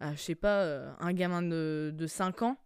à 0.00 0.14
je 0.14 0.20
sais 0.20 0.34
pas 0.34 0.64
un 0.98 1.12
gamin 1.12 1.42
de, 1.42 1.92
de 1.94 2.06
5 2.06 2.42
ans. 2.42 2.56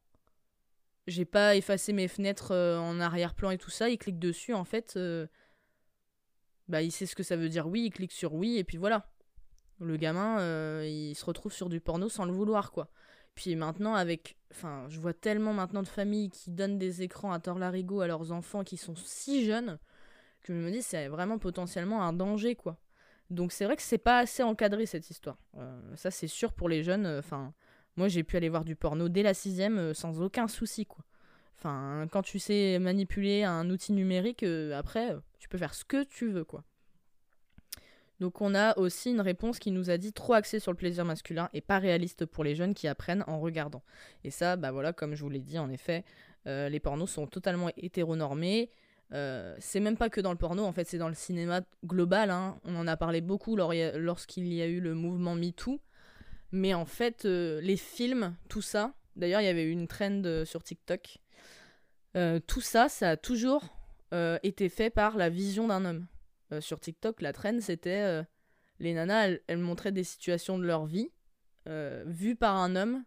J'ai 1.07 1.25
pas 1.25 1.57
effacé 1.57 1.93
mes 1.93 2.09
fenêtres 2.09 2.55
en 2.55 3.01
arrière-plan 3.01 3.51
et 3.51 3.59
tout 3.59 3.71
ça, 3.71 3.89
il 3.89 3.99
clique 3.99 4.19
dessus 4.19 4.55
en 4.55 4.65
fait 4.65 4.99
bah 6.69 6.83
il 6.83 6.91
sait 6.93 7.07
ce 7.07 7.15
que 7.15 7.23
ça 7.23 7.37
veut 7.37 7.49
dire 7.49 7.67
oui, 7.67 7.87
il 7.87 7.91
clique 7.91 8.13
sur 8.13 8.35
oui 8.35 8.59
et 8.59 8.65
puis 8.65 8.79
voilà. 8.79 9.11
Le 9.81 9.97
gamin, 9.97 10.39
euh, 10.39 10.87
il 10.89 11.15
se 11.15 11.25
retrouve 11.25 11.53
sur 11.53 11.69
du 11.69 11.81
porno 11.81 12.09
sans 12.09 12.25
le 12.25 12.33
vouloir, 12.33 12.73
quoi. 12.73 12.89
Puis 13.35 13.57
maintenant, 13.57 13.95
avec. 13.95 14.37
Enfin, 14.53 14.87
je 14.89 15.01
vois 15.01 15.13
tellement 15.13 15.53
maintenant 15.53 15.83
de 15.83 15.89
familles 15.89 16.31
qui 16.31 16.51
donnent 16.51 16.79
des 16.79 17.03
écrans 17.03 17.33
à 17.33 17.41
tort 17.41 17.59
larigot 17.59 18.01
à 18.01 18.07
leurs 18.07 18.31
enfants 18.31 18.63
qui 18.63 18.77
sont 18.77 18.95
si 18.95 19.45
jeunes 19.45 19.79
que 20.45 20.55
je 20.55 20.59
me 20.59 20.71
dis 20.71 20.83
c'est 20.83 21.09
vraiment 21.09 21.39
potentiellement 21.39 22.03
un 22.03 22.13
danger, 22.13 22.55
quoi. 22.55 22.79
Donc 23.31 23.53
c'est 23.53 23.65
vrai 23.65 23.77
que 23.77 23.83
c'est 23.83 23.99
pas 23.99 24.19
assez 24.19 24.43
encadré 24.43 24.87
cette 24.87 25.11
histoire. 25.11 25.39
Euh, 25.57 25.97
ça, 25.97 26.11
c'est 26.11 26.29
sûr 26.29 26.53
pour 26.53 26.69
les 26.69 26.83
jeunes. 26.83 27.07
Euh, 27.07 27.19
enfin, 27.19 27.53
moi, 27.97 28.09
j'ai 28.09 28.23
pu 28.23 28.37
aller 28.37 28.49
voir 28.49 28.65
du 28.65 28.77
porno 28.77 29.09
dès 29.09 29.23
la 29.23 29.35
sixième 29.35 29.95
sans 29.95 30.21
aucun 30.21 30.47
souci, 30.49 30.87
quoi. 30.87 31.05
Enfin, 31.59 32.07
quand 32.11 32.23
tu 32.23 32.39
sais 32.39 32.79
manipuler 32.79 33.45
un 33.45 33.71
outil 33.71 33.93
numérique, 33.93 34.45
après, 34.75 35.17
tu 35.39 35.49
peux 35.49 35.59
faire 35.59 35.75
ce 35.75 35.85
que 35.85 36.05
tu 36.05 36.29
veux, 36.29 36.45
quoi. 36.45 36.65
Donc 38.21 38.41
on 38.41 38.55
a 38.55 38.79
aussi 38.79 39.11
une 39.11 39.21
réponse 39.21 39.59
qui 39.59 39.71
nous 39.71 39.91
a 39.91 39.99
dit 39.99 40.13
trop 40.13 40.35
axé 40.35 40.61
sur 40.61 40.71
le 40.73 40.77
plaisir 40.77 41.05
masculin 41.05 41.49
et 41.53 41.61
pas 41.61 41.79
réaliste 41.79 42.27
pour 42.27 42.45
les 42.45 42.55
jeunes 42.55 42.75
qui 42.75 42.87
apprennent 42.87 43.25
en 43.27 43.41
regardant. 43.41 43.83
Et 44.23 44.31
ça, 44.31 44.57
bah 44.57 44.71
voilà, 44.71 44.93
comme 44.93 45.15
je 45.15 45.23
vous 45.23 45.31
l'ai 45.31 45.41
dit, 45.41 45.59
en 45.59 45.69
effet, 45.71 46.05
euh, 46.47 46.69
les 46.69 46.81
pornos 46.81 47.11
sont 47.11 47.27
totalement 47.27 47.71
hétéronormés. 47.77 48.71
C'est 49.11 49.81
même 49.81 49.97
pas 49.97 50.11
que 50.11 50.21
dans 50.21 50.33
le 50.33 50.39
porno, 50.39 50.65
en 50.65 50.73
fait, 50.73 50.89
c'est 50.89 50.99
dans 50.99 51.09
le 51.09 51.15
cinéma 51.15 51.63
global. 51.85 52.31
Hein. 52.31 52.59
On 52.65 52.77
en 52.77 52.87
a 52.87 52.97
parlé 52.97 53.21
beaucoup 53.21 53.57
lorsqu'il 53.57 54.53
y 54.53 54.63
a 54.63 54.67
eu 54.67 54.81
le 54.81 54.95
mouvement 54.95 55.35
MeToo. 55.35 55.81
Mais 56.53 56.75
en 56.75 56.85
fait, 56.85 57.25
les 57.25 57.77
films, 57.77 58.37
tout 58.49 58.63
ça, 58.63 58.95
d'ailleurs, 59.17 59.41
il 59.41 59.45
y 59.45 59.49
avait 59.49 59.65
eu 59.65 59.71
une 59.71 59.87
trend 59.87 60.45
sur 60.45 60.63
TikTok. 60.63 61.19
tout 62.47 62.61
ça, 62.61 62.89
ça 62.89 63.11
a 63.11 63.17
toujours 63.17 63.77
été 64.43 64.69
fait 64.69 64.91
par 64.91 65.17
la 65.17 65.29
vision 65.29 65.69
d'un 65.69 65.85
homme. 65.85 66.07
sur 66.61 66.81
TikTok, 66.81 67.23
la 67.23 67.33
trend, 67.33 67.61
c'était 67.61 68.25
les 68.81 68.95
nanas, 68.95 69.37
elles, 69.47 69.59
montraient 69.59 69.93
des 69.93 70.05
situations 70.05 70.59
de 70.59 70.65
leur 70.65 70.87
vie 70.87 71.11
euh, 71.69 72.05
vues 72.07 72.37
par 72.37 72.57
un 72.57 72.77
homme. 72.77 73.05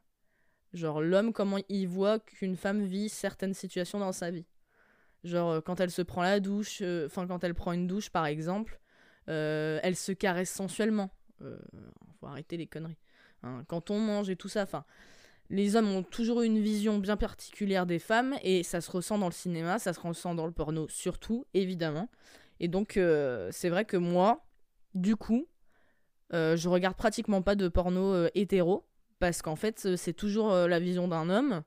Genre 0.74 1.02
l'homme, 1.02 1.34
comment 1.34 1.60
il 1.70 1.88
voit 1.88 2.20
qu'une 2.20 2.56
femme 2.56 2.84
vit 2.84 3.10
certaines 3.10 3.54
situations 3.54 4.00
dans 4.00 4.12
sa 4.12 4.32
vie. 4.32 4.46
Genre 5.28 5.52
euh, 5.52 5.62
quand 5.62 5.80
elle 5.80 5.92
se 5.92 6.02
prend 6.02 6.22
la 6.22 6.40
douche, 6.40 6.80
euh, 6.82 7.06
enfin 7.06 7.28
quand 7.28 7.44
elle 7.44 7.54
prend 7.54 7.72
une 7.72 7.88
douche 7.88 8.10
par 8.10 8.26
exemple, 8.26 8.80
elle 9.28 9.96
se 9.96 10.14
caresse 10.14 10.50
sensuellement. 10.50 11.12
faut 12.20 12.28
arrêter 12.28 12.58
les 12.58 12.68
conneries. 12.68 12.98
Hein. 13.44 13.64
quand 13.68 13.92
on 13.92 14.00
mange 14.00 14.32
et 14.32 14.36
tout 14.36 14.50
ça, 14.50 14.64
enfin 14.64 14.84
les 15.50 15.76
hommes 15.76 15.90
ont 15.90 16.02
toujours 16.02 16.42
une 16.42 16.60
vision 16.60 16.98
bien 16.98 17.18
particulière 17.18 17.86
des 17.86 18.00
femmes 18.00 18.36
et 18.42 18.64
ça 18.64 18.82
se 18.82 18.90
ressent 18.90 19.18
dans 19.18 19.28
le 19.28 19.34
cinéma, 19.34 19.80
ça 19.80 19.94
se 19.94 20.00
ressent 20.00 20.34
dans 20.34 20.46
le 20.46 20.52
porno 20.52 20.88
surtout, 20.88 21.46
évidemment. 21.54 22.10
Et 22.60 22.68
donc 22.68 23.00
c'est 23.52 23.70
vrai 23.70 23.86
que 23.86 23.98
moi, 23.98 24.48
du 24.96 25.16
coup, 25.16 25.48
euh, 26.34 26.58
je 26.58 26.68
regarde 26.68 26.98
pratiquement 26.98 27.42
pas 27.42 27.56
de 27.56 27.70
porno 27.70 28.14
euh, 28.14 28.30
hétéro 28.36 28.86
parce 29.20 29.42
qu'en 29.42 29.56
fait 29.56 29.86
euh, 29.86 29.96
c'est 29.96 30.14
toujours 30.14 30.52
la 30.52 30.80
vision 30.80 31.08
d'un 31.08 31.30
homme 31.30 31.64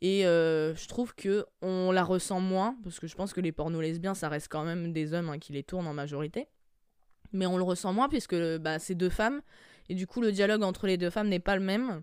et 0.00 0.22
je 0.22 0.88
trouve 0.88 1.14
que 1.14 1.44
on 1.62 1.90
la 1.90 2.04
ressent 2.04 2.40
moins 2.40 2.76
parce 2.84 3.00
que 3.00 3.06
je 3.06 3.16
pense 3.16 3.32
que 3.32 3.40
les 3.40 3.52
pornos 3.52 3.82
lesbiens 3.82 4.14
ça 4.14 4.28
reste 4.28 4.48
quand 4.48 4.64
même 4.64 4.92
des 4.92 5.12
hommes 5.12 5.28
hein, 5.28 5.38
qui 5.38 5.52
les 5.52 5.64
tournent 5.64 5.88
en 5.88 5.94
majorité 5.94 6.46
mais 7.32 7.46
on 7.46 7.56
le 7.56 7.64
ressent 7.64 7.92
moins 7.92 8.08
puisque 8.08 8.36
bah, 8.58 8.78
c'est 8.78 8.94
deux 8.94 9.08
femmes 9.08 9.40
et 9.88 9.94
du 9.94 10.06
coup 10.06 10.20
le 10.20 10.30
dialogue 10.30 10.62
entre 10.62 10.86
les 10.86 10.96
deux 10.96 11.10
femmes 11.10 11.28
n'est 11.28 11.40
pas 11.40 11.56
le 11.56 11.62
même 11.62 12.02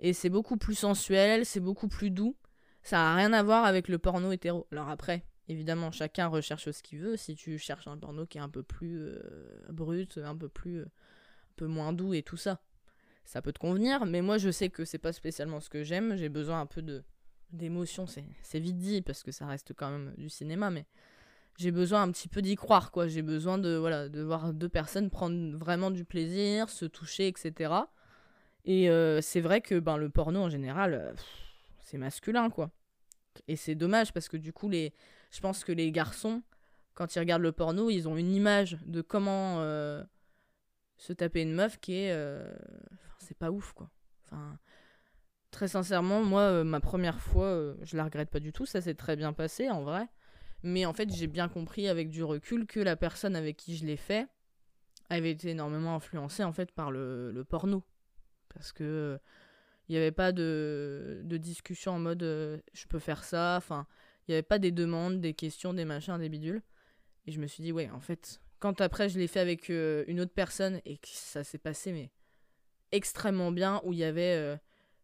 et 0.00 0.12
c'est 0.12 0.30
beaucoup 0.30 0.56
plus 0.56 0.74
sensuel 0.74 1.46
c'est 1.46 1.60
beaucoup 1.60 1.88
plus 1.88 2.10
doux 2.10 2.36
ça 2.82 3.12
a 3.12 3.14
rien 3.14 3.32
à 3.32 3.42
voir 3.42 3.64
avec 3.64 3.86
le 3.86 3.98
porno 3.98 4.32
hétéro 4.32 4.66
alors 4.72 4.88
après 4.88 5.24
Évidemment, 5.50 5.90
chacun 5.90 6.28
recherche 6.28 6.70
ce 6.70 6.80
qu'il 6.80 7.00
veut. 7.00 7.16
Si 7.16 7.34
tu 7.34 7.58
cherches 7.58 7.88
un 7.88 7.98
porno 7.98 8.24
qui 8.24 8.38
est 8.38 8.40
un 8.40 8.48
peu 8.48 8.62
plus 8.62 9.00
euh, 9.00 9.20
brut, 9.70 10.16
un 10.18 10.36
peu 10.36 10.48
plus, 10.48 10.78
euh, 10.78 10.84
un 10.84 11.54
peu 11.56 11.66
moins 11.66 11.92
doux 11.92 12.14
et 12.14 12.22
tout 12.22 12.36
ça, 12.36 12.60
ça 13.24 13.42
peut 13.42 13.52
te 13.52 13.58
convenir. 13.58 14.06
Mais 14.06 14.22
moi, 14.22 14.38
je 14.38 14.52
sais 14.52 14.68
que 14.70 14.84
c'est 14.84 14.98
pas 14.98 15.12
spécialement 15.12 15.58
ce 15.58 15.68
que 15.68 15.82
j'aime. 15.82 16.14
J'ai 16.14 16.28
besoin 16.28 16.60
un 16.60 16.66
peu 16.66 16.82
de 16.82 17.02
d'émotion. 17.52 18.06
C'est 18.06 18.60
vite 18.60 18.78
dit 18.78 19.02
parce 19.02 19.22
que 19.22 19.32
ça 19.32 19.46
reste 19.46 19.72
quand 19.74 19.90
même 19.90 20.14
du 20.16 20.28
cinéma, 20.28 20.70
mais 20.70 20.86
j'ai 21.58 21.70
besoin 21.70 22.02
un 22.02 22.10
petit 22.10 22.28
peu 22.28 22.42
d'y 22.42 22.56
croire, 22.56 22.90
quoi. 22.90 23.08
J'ai 23.08 23.22
besoin 23.22 23.58
de 23.58 23.76
voilà 23.76 24.08
de 24.08 24.22
voir 24.22 24.52
deux 24.52 24.68
personnes 24.68 25.10
prendre 25.10 25.56
vraiment 25.56 25.90
du 25.90 26.04
plaisir, 26.04 26.68
se 26.68 26.84
toucher, 26.84 27.28
etc. 27.28 27.74
Et 28.64 28.90
euh, 28.90 29.20
c'est 29.20 29.40
vrai 29.40 29.60
que 29.60 29.78
ben 29.78 29.96
le 29.96 30.10
porno 30.10 30.40
en 30.40 30.48
général, 30.50 31.14
c'est 31.80 31.98
masculin, 31.98 32.50
quoi. 32.50 32.70
Et 33.48 33.56
c'est 33.56 33.74
dommage 33.74 34.12
parce 34.12 34.28
que 34.28 34.36
du 34.36 34.52
coup 34.52 34.68
les 34.68 34.92
je 35.30 35.40
pense 35.40 35.64
que 35.64 35.72
les 35.72 35.92
garçons, 35.92 36.42
quand 36.94 37.14
ils 37.14 37.20
regardent 37.20 37.42
le 37.42 37.52
porno, 37.52 37.90
ils 37.90 38.08
ont 38.08 38.16
une 38.16 38.32
image 38.32 38.78
de 38.86 39.00
comment 39.00 39.60
euh, 39.60 40.02
se 40.96 41.12
taper 41.12 41.42
une 41.42 41.54
meuf 41.54 41.78
qui 41.80 41.94
est. 41.94 42.12
Euh, 42.12 42.52
c'est 43.18 43.36
pas 43.36 43.50
ouf, 43.50 43.72
quoi. 43.72 43.90
Enfin. 44.24 44.58
Très 45.50 45.68
sincèrement, 45.68 46.22
moi, 46.22 46.42
euh, 46.42 46.64
ma 46.64 46.80
première 46.80 47.20
fois, 47.20 47.74
je 47.82 47.96
la 47.96 48.04
regrette 48.04 48.30
pas 48.30 48.40
du 48.40 48.52
tout. 48.52 48.66
Ça 48.66 48.80
s'est 48.80 48.94
très 48.94 49.16
bien 49.16 49.32
passé, 49.32 49.68
en 49.68 49.82
vrai. 49.82 50.06
Mais 50.62 50.86
en 50.86 50.92
fait, 50.92 51.12
j'ai 51.14 51.26
bien 51.26 51.48
compris 51.48 51.88
avec 51.88 52.10
du 52.10 52.22
recul 52.22 52.66
que 52.66 52.80
la 52.80 52.96
personne 52.96 53.34
avec 53.34 53.56
qui 53.56 53.76
je 53.76 53.84
l'ai 53.84 53.96
fait 53.96 54.28
avait 55.08 55.30
été 55.30 55.50
énormément 55.50 55.94
influencée, 55.96 56.44
en 56.44 56.52
fait, 56.52 56.70
par 56.70 56.90
le, 56.90 57.32
le 57.32 57.44
porno. 57.44 57.82
Parce 58.54 58.72
que. 58.72 59.18
Il 59.88 59.94
n'y 59.94 59.98
avait 59.98 60.12
pas 60.12 60.30
de, 60.30 61.22
de 61.24 61.36
discussion 61.36 61.94
en 61.94 61.98
mode 61.98 62.22
je 62.22 62.86
peux 62.86 63.00
faire 63.00 63.24
ça. 63.24 63.56
Enfin, 63.56 63.88
il 64.28 64.30
n'y 64.30 64.34
avait 64.36 64.44
pas 64.44 64.60
des 64.60 64.70
demandes, 64.70 65.20
des 65.20 65.34
questions, 65.34 65.74
des 65.74 65.84
machins, 65.84 66.16
des 66.16 66.28
bidules. 66.28 66.62
Et 67.26 67.32
je 67.32 67.40
me 67.40 67.48
suis 67.48 67.64
dit, 67.64 67.72
ouais, 67.72 67.90
en 67.90 67.98
fait, 67.98 68.40
quand 68.60 68.80
après 68.80 69.08
je 69.08 69.18
l'ai 69.18 69.26
fait 69.26 69.40
avec 69.40 69.68
euh, 69.70 70.04
une 70.06 70.20
autre 70.20 70.32
personne 70.32 70.80
et 70.84 70.98
que 70.98 71.08
ça 71.08 71.42
s'est 71.42 71.58
passé, 71.58 71.90
mais 71.90 72.12
extrêmement 72.92 73.50
bien, 73.50 73.80
où 73.82 73.92
il 73.92 73.98
y 73.98 74.04
avait, 74.04 74.36
euh, 74.36 74.56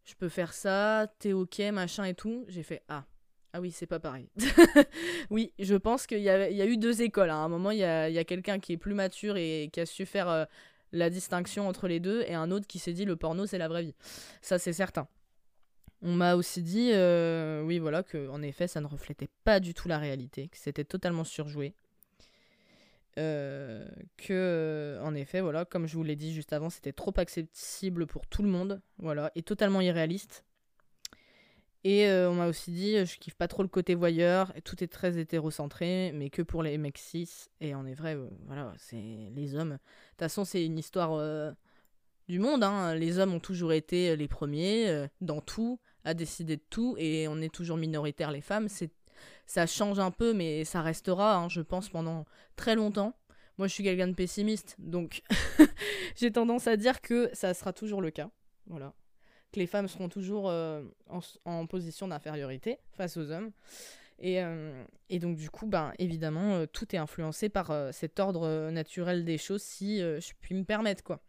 je 0.06 0.14
peux 0.14 0.28
faire 0.28 0.54
ça, 0.54 1.12
t'es 1.18 1.32
ok, 1.32 1.58
machin 1.72 2.04
et 2.04 2.14
tout, 2.14 2.44
j'ai 2.48 2.62
fait, 2.62 2.82
ah, 2.88 3.04
ah 3.52 3.60
oui, 3.60 3.72
c'est 3.72 3.86
pas 3.86 3.98
pareil. 3.98 4.28
oui, 5.30 5.52
je 5.58 5.74
pense 5.74 6.06
qu'il 6.06 6.20
y, 6.20 6.30
a, 6.30 6.48
y 6.48 6.62
a 6.62 6.66
eu 6.66 6.76
deux 6.76 7.02
écoles. 7.02 7.30
Hein. 7.30 7.42
À 7.42 7.44
un 7.44 7.48
moment, 7.48 7.72
il 7.72 7.78
y 7.78 7.84
a, 7.84 8.04
a 8.04 8.24
quelqu'un 8.24 8.60
qui 8.60 8.72
est 8.72 8.76
plus 8.76 8.94
mature 8.94 9.36
et 9.36 9.68
qui 9.72 9.80
a 9.80 9.86
su 9.86 10.06
faire 10.06 10.28
euh, 10.28 10.44
la 10.92 11.10
distinction 11.10 11.68
entre 11.68 11.88
les 11.88 11.98
deux, 11.98 12.22
et 12.28 12.34
un 12.34 12.50
autre 12.50 12.66
qui 12.66 12.78
s'est 12.78 12.92
dit, 12.92 13.04
le 13.04 13.16
porno, 13.16 13.46
c'est 13.46 13.58
la 13.58 13.68
vraie 13.68 13.82
vie. 13.82 13.94
Ça, 14.42 14.58
c'est 14.58 14.72
certain. 14.72 15.08
On 16.02 16.12
m'a 16.12 16.36
aussi 16.36 16.62
dit, 16.62 16.90
euh, 16.92 17.62
oui, 17.62 17.78
voilà, 17.78 18.02
que 18.02 18.28
en 18.28 18.42
effet, 18.42 18.68
ça 18.68 18.80
ne 18.80 18.86
reflétait 18.86 19.28
pas 19.44 19.58
du 19.58 19.74
tout 19.74 19.88
la 19.88 19.98
réalité, 19.98 20.48
que 20.48 20.58
c'était 20.58 20.84
totalement 20.84 21.24
surjoué. 21.24 21.74
Euh, 23.18 23.86
que, 24.18 24.98
en 25.02 25.14
effet, 25.14 25.40
voilà, 25.40 25.64
comme 25.64 25.86
je 25.86 25.96
vous 25.96 26.02
l'ai 26.02 26.16
dit 26.16 26.34
juste 26.34 26.52
avant, 26.52 26.68
c'était 26.68 26.92
trop 26.92 27.14
accessible 27.16 28.06
pour 28.06 28.26
tout 28.26 28.42
le 28.42 28.48
monde, 28.48 28.82
voilà, 28.98 29.32
et 29.34 29.42
totalement 29.42 29.80
irréaliste. 29.80 30.44
Et 31.84 32.08
euh, 32.08 32.28
on 32.30 32.34
m'a 32.34 32.48
aussi 32.48 32.72
dit, 32.72 33.06
je 33.06 33.18
kiffe 33.18 33.36
pas 33.36 33.48
trop 33.48 33.62
le 33.62 33.68
côté 33.68 33.94
voyeur, 33.94 34.52
tout 34.64 34.82
est 34.82 34.88
très 34.88 35.18
hétérocentré, 35.18 36.12
mais 36.14 36.30
que 36.30 36.42
pour 36.42 36.62
les 36.62 36.76
mecs 36.78 36.98
cis. 36.98 37.30
Et 37.60 37.74
en 37.74 37.86
est 37.86 37.94
vrai, 37.94 38.18
voilà, 38.46 38.74
c'est 38.76 39.30
les 39.34 39.54
hommes. 39.54 39.70
De 39.70 39.76
toute 39.76 40.18
façon, 40.18 40.44
c'est 40.44 40.64
une 40.64 40.78
histoire 40.78 41.54
du 42.28 42.40
monde. 42.40 42.64
Hein. 42.64 42.96
Les 42.96 43.18
hommes 43.18 43.34
ont 43.34 43.40
toujours 43.40 43.72
été 43.72 44.16
les 44.16 44.26
premiers 44.26 45.06
dans 45.20 45.40
tout 45.40 45.78
à 46.04 46.12
décider 46.14 46.56
de 46.56 46.62
tout 46.70 46.96
et 46.98 47.28
on 47.28 47.40
est 47.40 47.54
toujours 47.54 47.76
minoritaire 47.76 48.32
les 48.32 48.40
femmes. 48.40 48.68
C'est 48.68 48.90
ça 49.46 49.66
change 49.66 49.98
un 49.98 50.10
peu, 50.10 50.32
mais 50.32 50.64
ça 50.64 50.82
restera, 50.82 51.36
hein, 51.36 51.48
je 51.48 51.60
pense, 51.60 51.88
pendant 51.88 52.24
très 52.56 52.74
longtemps. 52.74 53.14
Moi, 53.58 53.68
je 53.68 53.72
suis 53.72 53.84
quelqu'un 53.84 54.08
de 54.08 54.14
pessimiste, 54.14 54.76
donc 54.78 55.22
j'ai 56.16 56.30
tendance 56.30 56.66
à 56.66 56.76
dire 56.76 57.00
que 57.00 57.30
ça 57.32 57.54
sera 57.54 57.72
toujours 57.72 58.02
le 58.02 58.10
cas. 58.10 58.30
Voilà. 58.66 58.92
Que 59.52 59.60
les 59.60 59.66
femmes 59.66 59.88
seront 59.88 60.08
toujours 60.08 60.50
euh, 60.50 60.82
en, 61.44 61.66
position 61.66 62.08
d'infériorité 62.08 62.78
face 62.92 63.16
aux 63.16 63.30
hommes. 63.30 63.52
Et, 64.18 64.42
euh, 64.42 64.84
donc, 65.10 65.36
du 65.36 65.48
coup, 65.48 65.66
ben, 65.66 65.92
évidemment, 65.98 66.54
euh, 66.54 66.66
tout 66.66 66.94
est 66.94 66.98
influencé 66.98 67.48
par 67.48 67.72
cet 67.92 68.20
ordre 68.20 68.70
naturel 68.70 69.24
des 69.24 69.38
choses, 69.38 69.62
si 69.62 69.98
je 69.98 70.32
puis 70.40 70.54
me 70.54 70.64
permettre, 70.64 71.02
quoi. 71.02 71.20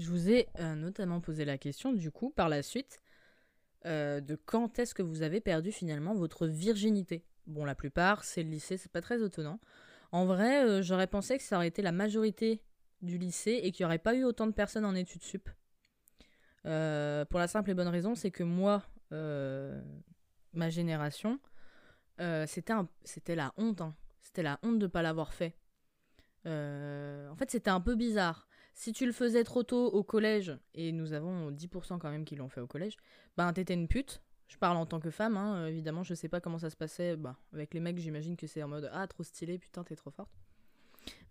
Je 0.00 0.08
vous 0.08 0.30
ai 0.30 0.48
euh, 0.58 0.74
notamment 0.76 1.20
posé 1.20 1.44
la 1.44 1.58
question, 1.58 1.92
du 1.92 2.10
coup, 2.10 2.30
par 2.30 2.48
la 2.48 2.62
suite, 2.62 3.02
euh, 3.84 4.22
de 4.22 4.34
quand 4.34 4.78
est-ce 4.78 4.94
que 4.94 5.02
vous 5.02 5.20
avez 5.20 5.42
perdu 5.42 5.72
finalement 5.72 6.14
votre 6.14 6.46
virginité? 6.46 7.22
Bon, 7.46 7.66
la 7.66 7.74
plupart, 7.74 8.24
c'est 8.24 8.42
le 8.42 8.48
lycée, 8.48 8.78
c'est 8.78 8.90
pas 8.90 9.02
très 9.02 9.22
étonnant. 9.22 9.60
En 10.10 10.24
vrai, 10.24 10.64
euh, 10.64 10.80
j'aurais 10.80 11.06
pensé 11.06 11.36
que 11.36 11.42
ça 11.44 11.56
aurait 11.56 11.68
été 11.68 11.82
la 11.82 11.92
majorité 11.92 12.62
du 13.02 13.18
lycée 13.18 13.60
et 13.62 13.72
qu'il 13.72 13.84
n'y 13.84 13.88
aurait 13.88 13.98
pas 13.98 14.14
eu 14.14 14.24
autant 14.24 14.46
de 14.46 14.52
personnes 14.52 14.86
en 14.86 14.94
études 14.94 15.22
sup. 15.22 15.50
pour 16.62 16.70
la 17.38 17.46
simple 17.46 17.70
et 17.70 17.74
bonne 17.74 17.88
raison, 17.88 18.14
c'est 18.14 18.30
que 18.30 18.42
moi, 18.42 18.82
ma 19.10 20.70
génération, 20.70 21.38
c'était, 22.46 22.72
c'était 23.04 23.34
la 23.34 23.52
honte. 23.58 23.82
Hein. 23.82 23.94
C'était 24.22 24.42
la 24.42 24.58
honte 24.62 24.78
de 24.78 24.86
ne 24.86 24.90
pas 24.90 25.02
l'avoir 25.02 25.34
fait. 25.34 25.54
en 26.46 27.36
fait, 27.36 27.50
c'était 27.50 27.70
un 27.70 27.82
peu 27.82 27.96
bizarre. 27.96 28.49
Si 28.74 28.92
tu 28.92 29.06
le 29.06 29.12
faisais 29.12 29.44
trop 29.44 29.62
tôt 29.62 29.86
au 29.86 30.02
collège, 30.02 30.56
et 30.74 30.92
nous 30.92 31.12
avons 31.12 31.50
10% 31.50 31.98
quand 31.98 32.10
même 32.10 32.24
qui 32.24 32.36
l'ont 32.36 32.48
fait 32.48 32.60
au 32.60 32.66
collège, 32.66 32.96
ben 33.36 33.52
t'étais 33.52 33.74
une 33.74 33.88
pute. 33.88 34.22
Je 34.48 34.56
parle 34.56 34.76
en 34.76 34.86
tant 34.86 34.98
que 34.98 35.10
femme, 35.10 35.36
hein, 35.36 35.66
évidemment, 35.66 36.02
je 36.02 36.14
sais 36.14 36.28
pas 36.28 36.40
comment 36.40 36.58
ça 36.58 36.70
se 36.70 36.76
passait. 36.76 37.16
Bah, 37.16 37.36
avec 37.52 37.72
les 37.74 37.80
mecs, 37.80 37.98
j'imagine 37.98 38.36
que 38.36 38.46
c'est 38.46 38.62
en 38.62 38.68
mode 38.68 38.90
Ah, 38.92 39.06
trop 39.06 39.22
stylé, 39.22 39.58
putain, 39.58 39.84
t'es 39.84 39.94
trop 39.94 40.10
forte. 40.10 40.32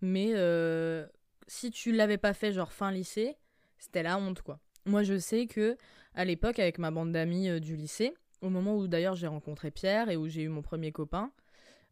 Mais 0.00 0.32
euh, 0.34 1.06
si 1.46 1.70
tu 1.70 1.92
l'avais 1.92 2.18
pas 2.18 2.32
fait, 2.32 2.52
genre 2.52 2.72
fin 2.72 2.90
lycée, 2.90 3.36
c'était 3.78 4.02
la 4.02 4.16
honte, 4.16 4.42
quoi. 4.42 4.60
Moi, 4.86 5.02
je 5.02 5.18
sais 5.18 5.46
que 5.46 5.76
à 6.14 6.24
l'époque, 6.24 6.58
avec 6.58 6.78
ma 6.78 6.90
bande 6.90 7.12
d'amis 7.12 7.48
euh, 7.48 7.60
du 7.60 7.76
lycée, 7.76 8.14
au 8.40 8.48
moment 8.48 8.76
où 8.76 8.88
d'ailleurs 8.88 9.14
j'ai 9.14 9.26
rencontré 9.26 9.70
Pierre 9.70 10.08
et 10.08 10.16
où 10.16 10.28
j'ai 10.28 10.42
eu 10.42 10.48
mon 10.48 10.62
premier 10.62 10.92
copain, 10.92 11.30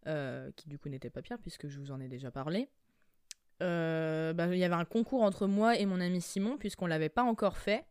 euh, 0.07 0.51
qui 0.57 0.68
du 0.68 0.79
coup 0.79 0.89
n'était 0.89 1.11
pas 1.11 1.22
Pierre, 1.22 1.39
puisque 1.39 1.68
je 1.68 1.79
vous 1.79 1.91
en 1.91 2.01
ai 2.01 2.09
déjà 2.09 2.31
parlé, 2.31 2.68
euh, 3.63 4.33
bah, 4.33 4.47
il 4.53 4.59
y 4.59 4.65
avait 4.65 4.75
un 4.75 4.85
concours 4.85 5.23
entre 5.23 5.47
moi 5.47 5.77
et 5.77 5.87
mon 5.87 6.01
ami 6.01 6.21
Simon, 6.21 6.57
puisqu'on 6.59 6.87
l'avait 6.87 7.09
pas 7.09 7.23
encore 7.23 7.57
fait. 7.57 7.85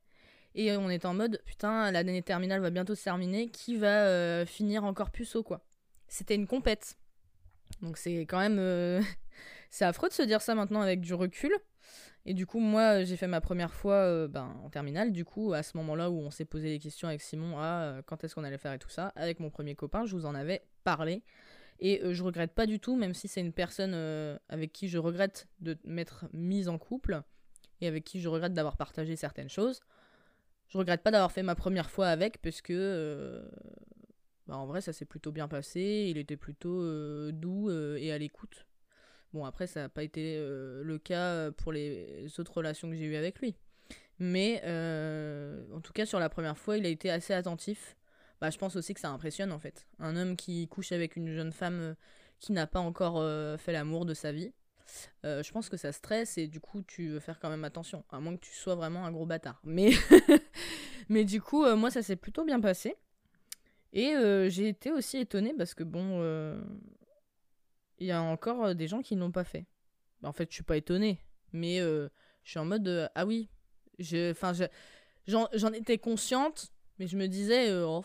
Et 0.55 0.75
on 0.75 0.89
était 0.89 1.05
en 1.05 1.13
mode, 1.13 1.41
putain, 1.45 1.91
l'année 1.91 2.21
terminale 2.21 2.61
va 2.61 2.69
bientôt 2.69 2.95
se 2.95 3.03
terminer, 3.03 3.49
qui 3.49 3.75
va 3.75 4.05
euh, 4.05 4.45
finir 4.45 4.83
encore 4.83 5.11
plus 5.11 5.35
haut, 5.35 5.43
quoi. 5.43 5.63
C'était 6.07 6.35
une 6.35 6.47
compète. 6.47 6.97
Donc 7.81 7.97
c'est 7.97 8.21
quand 8.21 8.39
même... 8.39 8.57
Euh, 8.59 9.01
c'est 9.69 9.85
affreux 9.85 10.09
de 10.09 10.13
se 10.13 10.23
dire 10.23 10.41
ça 10.41 10.55
maintenant 10.55 10.81
avec 10.81 11.01
du 11.01 11.13
recul. 11.13 11.51
Et 12.25 12.33
du 12.33 12.45
coup, 12.45 12.59
moi, 12.59 13.03
j'ai 13.03 13.15
fait 13.15 13.27
ma 13.27 13.39
première 13.39 13.73
fois 13.73 14.27
ben, 14.27 14.53
en 14.65 14.69
terminale. 14.69 15.13
Du 15.13 15.23
coup, 15.23 15.53
à 15.53 15.63
ce 15.63 15.77
moment-là 15.77 16.09
où 16.09 16.19
on 16.19 16.31
s'est 16.31 16.43
posé 16.43 16.67
les 16.67 16.79
questions 16.79 17.07
avec 17.07 17.21
Simon, 17.21 17.55
ah, 17.57 18.01
quand 18.05 18.21
est-ce 18.23 18.35
qu'on 18.35 18.43
allait 18.43 18.57
faire 18.57 18.73
et 18.73 18.79
tout 18.79 18.89
ça, 18.89 19.13
avec 19.15 19.39
mon 19.39 19.49
premier 19.49 19.75
copain, 19.75 20.05
je 20.05 20.13
vous 20.13 20.25
en 20.25 20.35
avais 20.35 20.63
parlé. 20.83 21.23
Et 21.79 22.01
je 22.13 22.23
regrette 22.23 22.53
pas 22.53 22.65
du 22.65 22.79
tout, 22.79 22.95
même 22.95 23.13
si 23.13 23.27
c'est 23.27 23.41
une 23.41 23.53
personne 23.53 23.93
avec 24.49 24.73
qui 24.73 24.87
je 24.87 24.97
regrette 24.97 25.47
de 25.59 25.77
m'être 25.83 26.25
mise 26.33 26.69
en 26.69 26.77
couple 26.77 27.21
et 27.81 27.87
avec 27.87 28.03
qui 28.03 28.19
je 28.19 28.29
regrette 28.29 28.53
d'avoir 28.53 28.77
partagé 28.77 29.15
certaines 29.15 29.49
choses. 29.49 29.79
Je 30.69 30.77
regrette 30.77 31.03
pas 31.03 31.11
d'avoir 31.11 31.31
fait 31.31 31.43
ma 31.43 31.55
première 31.55 31.89
fois 31.89 32.07
avec, 32.07 32.41
parce 32.41 32.61
que 32.61 33.47
bah, 34.47 34.57
en 34.57 34.65
vrai, 34.65 34.81
ça 34.81 34.93
s'est 34.93 35.05
plutôt 35.05 35.31
bien 35.31 35.47
passé. 35.47 36.07
Il 36.09 36.17
était 36.17 36.37
plutôt 36.37 36.81
euh, 36.81 37.31
doux 37.31 37.69
euh, 37.69 37.97
et 37.97 38.11
à 38.11 38.17
l'écoute. 38.17 38.65
Bon, 39.33 39.45
après, 39.45 39.67
ça 39.67 39.81
n'a 39.81 39.89
pas 39.89 40.03
été 40.03 40.37
euh, 40.37 40.83
le 40.83 40.97
cas 40.97 41.51
pour 41.51 41.73
les 41.73 42.27
autres 42.39 42.53
relations 42.53 42.89
que 42.89 42.95
j'ai 42.95 43.05
eues 43.05 43.15
avec 43.17 43.39
lui. 43.39 43.55
Mais 44.19 44.61
en 45.73 45.81
tout 45.81 45.93
cas, 45.93 46.05
sur 46.05 46.19
la 46.19 46.29
première 46.29 46.57
fois, 46.57 46.77
il 46.77 46.85
a 46.85 46.89
été 46.89 47.11
assez 47.11 47.33
attentif. 47.33 47.96
Bah, 48.39 48.49
je 48.49 48.57
pense 48.57 48.75
aussi 48.75 48.93
que 48.93 48.99
ça 48.99 49.09
impressionne 49.09 49.51
en 49.51 49.59
fait. 49.59 49.87
Un 49.99 50.15
homme 50.15 50.35
qui 50.35 50.67
couche 50.67 50.91
avec 50.91 51.15
une 51.15 51.31
jeune 51.31 51.51
femme 51.51 51.95
qui 52.39 52.51
n'a 52.51 52.67
pas 52.67 52.79
encore 52.79 53.23
fait 53.59 53.71
l'amour 53.71 54.05
de 54.05 54.13
sa 54.13 54.31
vie. 54.31 54.53
je 55.23 55.51
pense 55.51 55.69
que 55.69 55.77
ça 55.77 55.91
stresse 55.91 56.37
et 56.37 56.47
du 56.47 56.59
coup 56.59 56.83
tu 56.83 57.09
veux 57.09 57.19
faire 57.19 57.39
quand 57.39 57.49
même 57.49 57.63
attention, 57.63 58.03
à 58.11 58.19
moins 58.19 58.35
que 58.35 58.45
tu 58.45 58.53
sois 58.53 58.75
vraiment 58.75 59.05
un 59.05 59.11
gros 59.11 59.25
bâtard. 59.25 59.59
Mais, 59.63 59.91
mais 61.09 61.25
du 61.25 61.41
coup, 61.41 61.65
moi 61.75 61.89
ça 61.89 62.03
s'est 62.03 62.15
plutôt 62.15 62.45
bien 62.45 62.59
passé. 62.59 62.95
Et 63.93 64.15
euh, 64.15 64.49
j'ai 64.49 64.67
été 64.67 64.91
aussi 64.91 65.17
étonnée 65.17 65.53
parce 65.57 65.73
que 65.73 65.83
bon, 65.83 66.19
euh, 66.21 66.59
il 67.99 68.07
y 68.07 68.11
a 68.11 68.21
encore 68.21 68.65
euh, 68.65 68.73
des 68.73 68.87
gens 68.87 69.01
qui 69.01 69.15
ne 69.15 69.21
l'ont 69.21 69.31
pas 69.31 69.43
fait. 69.43 69.65
En 70.23 70.33
fait, 70.33 70.49
je 70.49 70.55
suis 70.55 70.63
pas 70.63 70.77
étonnée, 70.77 71.19
mais 71.53 71.79
je 71.79 72.09
suis 72.43 72.59
en 72.59 72.65
mode 72.65 73.09
ah 73.13 73.25
oui, 73.25 73.49
j'en 75.27 75.73
étais 75.73 75.97
consciente, 75.99 76.71
mais 76.97 77.07
je 77.07 77.17
me 77.17 77.27
disais 77.27 77.71
oh, 77.73 78.03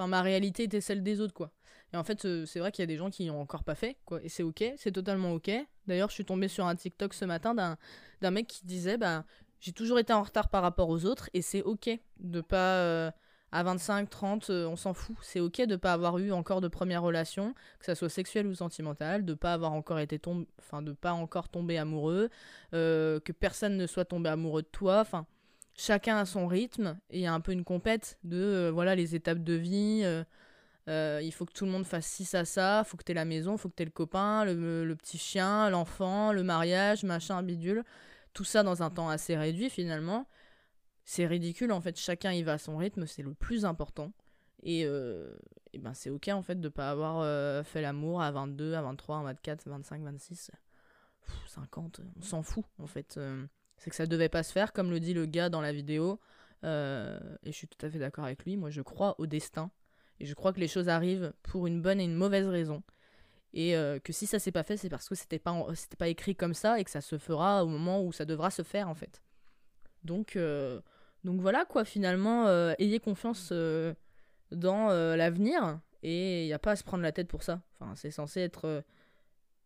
enfin 0.00 0.08
ma 0.08 0.22
réalité 0.22 0.64
était 0.64 0.80
celle 0.80 1.02
des 1.02 1.20
autres 1.20 1.34
quoi. 1.34 1.52
Et 1.92 1.96
en 1.96 2.04
fait, 2.04 2.20
c'est 2.46 2.60
vrai 2.60 2.70
qu'il 2.70 2.82
y 2.82 2.84
a 2.84 2.86
des 2.86 2.96
gens 2.96 3.10
qui 3.10 3.26
n'ont 3.26 3.40
encore 3.40 3.64
pas 3.64 3.74
fait 3.74 3.96
quoi, 4.04 4.20
et 4.22 4.28
c'est 4.28 4.42
ok, 4.42 4.64
c'est 4.76 4.92
totalement 4.92 5.32
ok. 5.32 5.50
D'ailleurs, 5.86 6.08
je 6.08 6.14
suis 6.14 6.24
tombée 6.24 6.48
sur 6.48 6.66
un 6.66 6.76
TikTok 6.76 7.14
ce 7.14 7.24
matin 7.24 7.54
d'un 7.54 8.30
mec 8.30 8.46
qui 8.46 8.64
disait 8.64 8.96
bah 8.96 9.24
j'ai 9.60 9.72
toujours 9.72 9.98
été 9.98 10.12
en 10.12 10.22
retard 10.22 10.48
par 10.48 10.62
rapport 10.62 10.88
aux 10.88 11.04
autres 11.04 11.28
et 11.34 11.42
c'est 11.42 11.62
ok 11.62 11.90
de 12.18 12.40
pas 12.40 13.12
à 13.52 13.62
25, 13.62 14.08
30, 14.08 14.50
euh, 14.50 14.66
on 14.66 14.76
s'en 14.76 14.94
fout. 14.94 15.16
C'est 15.22 15.40
ok 15.40 15.62
de 15.62 15.76
pas 15.76 15.92
avoir 15.92 16.18
eu 16.18 16.32
encore 16.32 16.60
de 16.60 16.68
première 16.68 17.02
relation, 17.02 17.54
que 17.78 17.84
ça 17.86 17.94
soit 17.94 18.08
sexuelle 18.08 18.46
ou 18.46 18.54
sentimentale, 18.54 19.24
de 19.24 19.34
pas 19.34 19.52
avoir 19.52 19.72
encore 19.72 19.98
été 19.98 20.18
tombé, 20.18 20.46
enfin 20.58 20.82
de 20.82 20.92
pas 20.92 21.12
encore 21.12 21.48
tomber 21.48 21.78
amoureux, 21.78 22.30
euh, 22.74 23.20
que 23.20 23.32
personne 23.32 23.76
ne 23.76 23.86
soit 23.86 24.04
tombé 24.04 24.28
amoureux 24.28 24.62
de 24.62 24.68
toi. 24.68 25.00
Enfin, 25.00 25.26
chacun 25.80 26.18
a 26.18 26.24
son 26.26 26.46
rythme 26.46 26.98
et 27.10 27.20
y 27.20 27.26
a 27.26 27.32
un 27.32 27.40
peu 27.40 27.52
une 27.52 27.64
compète 27.64 28.18
de 28.24 28.36
euh, 28.36 28.70
voilà 28.70 28.94
les 28.94 29.14
étapes 29.14 29.42
de 29.42 29.54
vie. 29.54 30.04
il 30.86 31.32
faut 31.32 31.46
que 31.46 31.52
tout 31.52 31.64
le 31.64 31.70
monde 31.70 31.86
fasse 31.86 32.06
ci, 32.06 32.24
ça, 32.24 32.44
ça. 32.44 32.84
Faut 32.84 32.96
que 32.96 33.04
t'aies 33.04 33.14
la 33.14 33.24
maison, 33.24 33.56
faut 33.56 33.68
que 33.68 33.74
t'aies 33.74 33.84
le 33.84 33.90
copain, 33.90 34.44
le, 34.44 34.94
petit 34.96 35.18
chien, 35.18 35.70
l'enfant, 35.70 36.32
le 36.32 36.42
mariage, 36.42 37.04
machin, 37.04 37.42
bidule. 37.42 37.84
Tout 38.32 38.44
ça 38.44 38.62
dans 38.62 38.82
un 38.82 38.90
temps 38.90 39.08
assez 39.08 39.36
réduit 39.36 39.70
finalement 39.70 40.26
c'est 41.10 41.26
ridicule 41.26 41.72
en 41.72 41.80
fait, 41.80 41.98
chacun 41.98 42.32
y 42.32 42.44
va 42.44 42.52
à 42.52 42.58
son 42.58 42.76
rythme, 42.76 43.04
c'est 43.04 43.22
le 43.22 43.34
plus 43.34 43.64
important. 43.64 44.12
Et, 44.62 44.84
euh, 44.84 45.34
ben 45.76 45.92
c'est 45.92 46.10
ok 46.10 46.28
en 46.28 46.42
fait 46.42 46.60
de 46.60 46.68
pas 46.68 46.90
avoir 46.90 47.20
euh, 47.20 47.64
fait 47.64 47.80
l'amour 47.80 48.22
à 48.22 48.30
22, 48.30 48.74
à 48.74 48.82
23, 48.82 49.18
à 49.18 49.22
24, 49.24 49.68
25, 49.68 50.02
26, 50.02 50.50
50, 51.48 52.00
on 52.16 52.22
s'en 52.22 52.42
fout 52.42 52.64
en 52.78 52.86
fait. 52.86 53.18
Euh. 53.80 53.84
c'est 53.84 53.90
que 53.90 53.96
ça 53.96 54.06
devait 54.06 54.28
pas 54.28 54.42
se 54.42 54.52
faire, 54.52 54.72
comme 54.72 54.90
le 54.90 55.00
dit 55.00 55.14
le 55.14 55.26
gars 55.26 55.48
dans 55.48 55.60
la 55.60 55.72
vidéo. 55.72 56.20
et 56.62 56.66
je 57.46 57.52
suis 57.52 57.68
tout 57.68 57.84
à 57.84 57.90
fait 57.90 57.98
d'accord 57.98 58.24
avec 58.24 58.44
lui. 58.44 58.56
Moi 58.56 58.70
je 58.70 58.82
crois 58.82 59.14
au 59.18 59.26
destin. 59.26 59.70
Et 60.20 60.26
je 60.26 60.34
crois 60.34 60.52
que 60.52 60.60
les 60.60 60.68
choses 60.68 60.90
arrivent 60.90 61.32
pour 61.42 61.66
une 61.66 61.80
bonne 61.80 61.98
et 62.00 62.04
une 62.04 62.14
mauvaise 62.14 62.46
raison. 62.46 62.82
Et 63.54 63.72
que 64.04 64.12
si 64.12 64.26
ça 64.26 64.38
s'est 64.38 64.52
pas 64.52 64.62
fait, 64.62 64.76
c'est 64.76 64.90
parce 64.90 65.08
que 65.08 65.14
c'était 65.14 65.38
pas, 65.38 65.66
pas 65.98 66.08
écrit 66.08 66.36
comme 66.36 66.54
ça 66.54 66.78
et 66.78 66.84
que 66.84 66.90
ça 66.90 67.00
se 67.00 67.16
fera 67.18 67.64
au 67.64 67.68
moment 67.68 68.04
où 68.04 68.12
ça 68.12 68.26
devra 68.26 68.50
se 68.50 68.62
faire 68.62 68.88
en 68.88 68.94
fait. 68.94 69.22
Donc, 70.04 70.36
donc 71.24 71.40
voilà 71.40 71.64
quoi, 71.64 71.84
finalement, 71.84 72.46
euh, 72.46 72.72
ayez 72.78 72.98
confiance 72.98 73.50
euh, 73.52 73.94
dans 74.50 74.90
euh, 74.90 75.16
l'avenir 75.16 75.80
et 76.02 76.44
il 76.44 76.46
n'y 76.46 76.52
a 76.52 76.58
pas 76.58 76.72
à 76.72 76.76
se 76.76 76.84
prendre 76.84 77.02
la 77.02 77.12
tête 77.12 77.28
pour 77.28 77.42
ça. 77.42 77.60
Enfin, 77.78 77.94
c'est 77.94 78.10
censé 78.10 78.40
être 78.40 78.82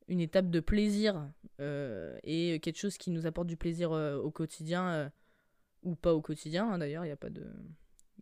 une 0.08 0.20
étape 0.20 0.50
de 0.50 0.60
plaisir 0.60 1.30
et 1.58 2.60
quelque 2.60 2.78
chose 2.78 2.98
qui 2.98 3.10
nous 3.10 3.26
apporte 3.26 3.46
du 3.46 3.56
plaisir 3.56 3.90
au 3.90 4.30
quotidien 4.30 5.10
ou 5.82 5.94
pas 5.94 6.14
au 6.14 6.20
quotidien 6.20 6.70
hein, 6.70 6.78
d'ailleurs, 6.78 7.04
il 7.04 7.08
n'y 7.08 7.12
a 7.12 7.16
pas 7.16 7.30
de 7.30 7.44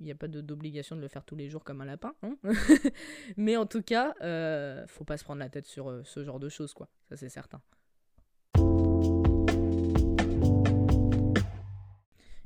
il 0.00 0.10
a 0.10 0.14
pas 0.14 0.28
d'obligation 0.28 0.96
de 0.96 1.00
le 1.00 1.08
faire 1.08 1.24
tous 1.24 1.36
les 1.36 1.48
jours 1.48 1.64
comme 1.64 1.80
un 1.80 1.84
lapin. 1.84 2.14
Hein 2.22 2.36
Mais 3.36 3.56
en 3.56 3.66
tout 3.66 3.82
cas, 3.82 4.14
euh, 4.22 4.84
faut 4.86 5.04
pas 5.04 5.16
se 5.16 5.24
prendre 5.24 5.38
la 5.38 5.48
tête 5.48 5.66
sur 5.66 6.00
ce 6.04 6.24
genre 6.24 6.40
de 6.40 6.48
choses, 6.48 6.74
quoi. 6.74 6.88
Ça, 7.08 7.16
c'est 7.16 7.28
certain. 7.28 7.60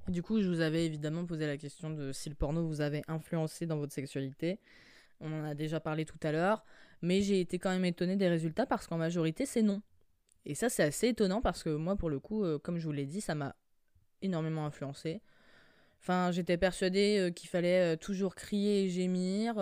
Du 0.09 0.23
coup, 0.23 0.41
je 0.41 0.49
vous 0.49 0.61
avais 0.61 0.87
évidemment 0.87 1.25
posé 1.27 1.47
la 1.47 1.57
question 1.57 1.91
de 1.91 2.13
si 2.13 2.29
le 2.29 2.35
porno 2.35 2.67
vous 2.67 2.81
avait 2.81 3.03
influencé 3.09 3.67
dans 3.67 3.77
votre 3.77 3.93
sexualité. 3.93 4.61
On 5.21 5.33
en 5.33 5.45
a 5.45 5.55
déjà 5.55 5.81
parlé 5.81 6.05
tout 6.05 6.19
à 6.23 6.33
l'heure, 6.33 6.65
mais 7.03 7.23
j'ai 7.23 7.41
été 7.41 7.59
quand 7.59 7.71
même 7.71 7.85
étonnée 7.85 8.17
des 8.17 8.29
résultats 8.29 8.67
parce 8.67 8.87
qu'en 8.87 8.97
majorité, 8.97 9.47
c'est 9.47 9.63
non. 9.63 9.83
Et 10.45 10.55
ça, 10.55 10.69
c'est 10.69 10.85
assez 10.85 11.09
étonnant 11.09 11.41
parce 11.43 11.63
que 11.63 11.71
moi, 11.71 11.97
pour 11.97 12.09
le 12.09 12.21
coup, 12.21 12.45
euh, 12.45 12.59
comme 12.59 12.79
je 12.79 12.87
vous 12.87 12.93
l'ai 12.93 13.07
dit, 13.07 13.21
ça 13.21 13.35
m'a 13.35 13.57
énormément 14.23 14.65
influencé. 14.65 15.21
Enfin, 16.01 16.31
j'étais 16.31 16.57
persuadée 16.57 17.19
euh, 17.19 17.31
qu'il 17.31 17.49
fallait 17.49 17.95
euh, 17.95 17.97
toujours 17.97 18.37
crier 18.37 18.85
et 18.85 18.89
gémir. 18.89 19.57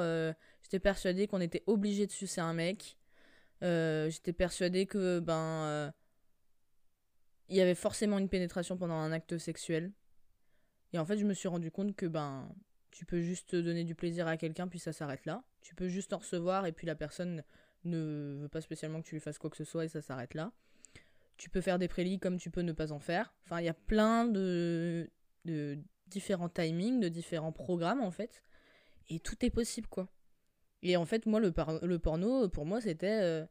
j'étais 0.63 0.79
persuadée 0.81 1.27
qu'on 1.27 1.41
était 1.41 1.63
obligé 1.67 2.07
de 2.07 2.13
sucer 2.13 2.41
un 2.41 2.53
mec. 2.53 2.99
j'étais 3.63 4.35
persuadée 4.35 4.87
que, 4.87 5.21
ben, 5.21 5.93
il 7.49 7.57
y 7.57 7.61
avait 7.61 7.75
forcément 7.75 8.19
une 8.19 8.29
pénétration 8.29 8.77
pendant 8.77 8.95
un 8.95 9.13
acte 9.13 9.39
sexuel. 9.39 9.93
Et 10.93 10.99
en 10.99 11.05
fait, 11.07 11.19
je 11.19 11.25
me 11.25 11.35
suis 11.35 11.49
rendu 11.49 11.71
compte 11.71 11.97
que 11.97 12.07
ben, 12.07 12.49
tu 12.95 13.05
peux 13.05 13.21
juste 13.21 13.57
donner 13.57 13.83
du 13.83 13.97
plaisir 13.97 14.29
à 14.29 14.37
quelqu'un, 14.37 14.69
puis 14.69 14.79
ça 14.79 14.93
s'arrête 14.93 15.27
là. 15.27 15.43
Tu 15.61 15.75
peux 15.75 15.89
juste 15.89 16.13
en 16.13 16.19
recevoir, 16.19 16.65
et 16.65 16.73
puis 16.73 16.87
la 16.87 16.95
personne 16.95 17.43
ne 17.83 18.39
veut 18.41 18.49
pas 18.49 18.61
spécialement 18.61 19.03
que 19.03 19.09
tu 19.09 19.17
lui 19.17 19.21
fasses 19.21 19.37
quoi 19.37 19.51
que 19.51 19.57
ce 19.57 19.65
soit, 19.65 19.85
et 19.85 19.89
ça 19.89 20.01
s'arrête 20.01 20.35
là. 20.35 20.53
Tu 21.37 21.51
peux 21.51 21.61
faire 21.61 21.81
des 21.81 21.89
prélits 21.89 22.21
comme 22.21 22.39
tu 22.39 22.51
peux 22.51 22.61
ne 22.61 22.71
pas 22.71 22.93
en 22.93 23.01
faire. 23.01 23.35
Enfin, 23.45 23.61
il 23.61 23.65
y 23.65 23.69
a 23.69 23.75
plein 23.75 24.27
de, 24.27 25.11
différents 26.07 26.49
timings, 26.49 27.01
de 27.01 27.09
différents 27.09 27.51
programmes, 27.51 28.01
en 28.01 28.13
fait. 28.13 28.45
Et 29.09 29.19
tout 29.19 29.45
est 29.45 29.51
possible, 29.51 29.89
quoi. 29.89 30.09
Et 30.83 30.97
en 30.97 31.05
fait, 31.05 31.27
moi, 31.27 31.41
le, 31.41 31.53
le 31.83 31.99
porno, 31.99 32.49
pour 32.49 32.65
moi, 32.65 32.81
c'était... 32.81 33.21
Euh, 33.23 33.45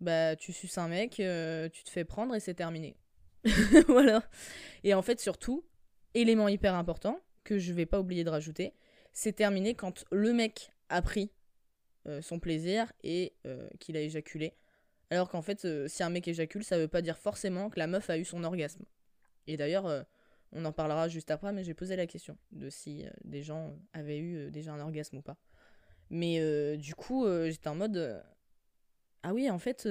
bah, 0.00 0.36
tu 0.36 0.54
suces 0.54 0.78
un 0.78 0.88
mec, 0.88 1.20
euh, 1.20 1.68
tu 1.68 1.84
te 1.84 1.90
fais 1.90 2.06
prendre 2.06 2.34
et 2.34 2.40
c'est 2.40 2.54
terminé. 2.54 2.96
voilà. 3.88 4.22
Et 4.84 4.94
en 4.94 5.02
fait, 5.02 5.20
surtout, 5.20 5.66
élément 6.14 6.48
hyper 6.48 6.74
important 6.74 7.20
que 7.44 7.58
je 7.58 7.72
vais 7.72 7.86
pas 7.86 8.00
oublier 8.00 8.24
de 8.24 8.30
rajouter, 8.30 8.74
c'est 9.12 9.32
terminé 9.32 9.74
quand 9.74 10.04
le 10.10 10.32
mec 10.32 10.72
a 10.88 11.02
pris 11.02 11.30
euh, 12.06 12.22
son 12.22 12.38
plaisir 12.38 12.90
et 13.02 13.34
euh, 13.46 13.68
qu'il 13.78 13.96
a 13.96 14.00
éjaculé. 14.00 14.54
Alors 15.10 15.28
qu'en 15.28 15.42
fait, 15.42 15.64
euh, 15.64 15.86
si 15.88 16.02
un 16.02 16.08
mec 16.10 16.26
éjacule, 16.28 16.64
ça 16.64 16.78
veut 16.78 16.88
pas 16.88 17.02
dire 17.02 17.18
forcément 17.18 17.68
que 17.68 17.78
la 17.78 17.86
meuf 17.86 18.08
a 18.08 18.16
eu 18.16 18.24
son 18.24 18.42
orgasme. 18.44 18.84
Et 19.46 19.56
d'ailleurs, 19.56 20.06
on 20.52 20.64
en 20.64 20.72
parlera 20.72 21.08
juste 21.08 21.30
après, 21.30 21.52
mais 21.52 21.64
j'ai 21.64 21.74
posé 21.74 21.96
la 21.96 22.06
question 22.06 22.38
de 22.52 22.70
si 22.70 23.04
des 23.24 23.42
gens 23.42 23.76
avaient 23.92 24.18
eu 24.18 24.50
déjà 24.50 24.72
un 24.72 24.80
orgasme 24.80 25.16
ou 25.16 25.22
pas. 25.22 25.36
Mais 26.10 26.76
du 26.76 26.94
coup, 26.94 27.26
j'étais 27.46 27.68
en 27.68 27.74
mode 27.74 28.22
ah 29.24 29.34
oui, 29.34 29.50
en 29.50 29.58
fait, 29.58 29.88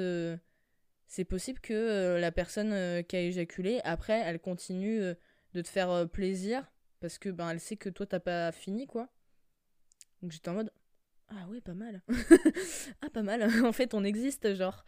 c'est 1.07 1.25
possible 1.25 1.59
que 1.59 2.17
la 2.21 2.31
personne 2.31 3.03
qui 3.03 3.17
a 3.17 3.21
éjaculé, 3.21 3.81
après, 3.83 4.21
elle 4.21 4.39
continue 4.39 5.01
de 5.01 5.61
te 5.61 5.67
faire 5.67 6.07
plaisir 6.09 6.71
parce 6.99 7.17
que 7.17 7.29
ben 7.29 7.49
elle 7.49 7.59
sait 7.59 7.77
que 7.77 7.89
toi 7.89 8.05
t'as 8.05 8.19
pas 8.19 8.51
fini 8.51 8.87
quoi. 8.87 9.09
Donc 10.21 10.31
j'étais 10.31 10.49
en 10.49 10.55
mode 10.55 10.71
ah 11.29 11.47
ouais 11.49 11.61
pas 11.61 11.73
mal. 11.73 12.01
ah 13.01 13.09
pas 13.09 13.23
mal. 13.23 13.43
en 13.65 13.71
fait 13.71 13.93
on 13.93 14.03
existe 14.03 14.53
genre. 14.55 14.85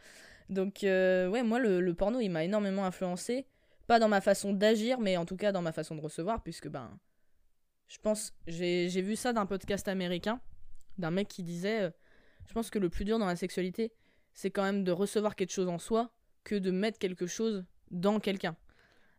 Donc 0.49 0.83
euh, 0.83 1.27
ouais 1.29 1.43
moi 1.43 1.59
le, 1.59 1.93
porno 1.93 2.19
il 2.19 2.29
m'a 2.29 2.43
énormément 2.43 2.85
influencé. 2.85 3.47
Pas 3.87 3.99
dans 3.99 4.09
ma 4.09 4.21
façon 4.21 4.53
d'agir 4.53 4.99
mais 4.99 5.17
en 5.17 5.25
tout 5.25 5.37
cas 5.37 5.51
dans 5.51 5.61
ma 5.61 5.71
façon 5.71 5.95
de 5.95 6.01
recevoir 6.01 6.43
puisque 6.43 6.67
ben 6.67 6.97
je 7.87 7.97
pense 7.99 8.33
j'ai 8.47 9.01
vu 9.01 9.15
ça 9.15 9.33
d'un 9.33 9.45
podcast 9.45 9.87
américain 9.87 10.39
d'un 10.97 11.11
mec 11.11 11.27
qui 11.27 11.43
disait 11.43 11.81
euh, 11.81 11.91
je 12.47 12.53
pense 12.53 12.69
que 12.69 12.79
le 12.79 12.89
plus 12.89 13.05
dur 13.05 13.19
dans 13.19 13.25
la 13.25 13.35
sexualité 13.35 13.91
c'est 14.33 14.51
quand 14.51 14.63
même 14.63 14.83
de 14.83 14.91
recevoir 14.91 15.35
quelque 15.35 15.51
chose 15.51 15.67
en 15.67 15.77
soi 15.77 16.13
que 16.43 16.55
de 16.55 16.71
mettre 16.71 16.99
quelque 16.99 17.27
chose 17.27 17.65
dans 17.91 18.19
quelqu'un. 18.19 18.55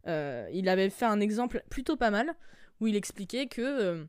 Euh, 0.07 0.49
il 0.53 0.68
avait 0.68 0.90
fait 0.90 1.05
un 1.05 1.20
exemple 1.20 1.62
plutôt 1.70 1.97
pas 1.97 2.11
mal 2.11 2.34
où 2.82 2.88
il 2.88 2.96
expliquait 2.96 3.46
que 3.46 3.62
euh, 3.62 4.04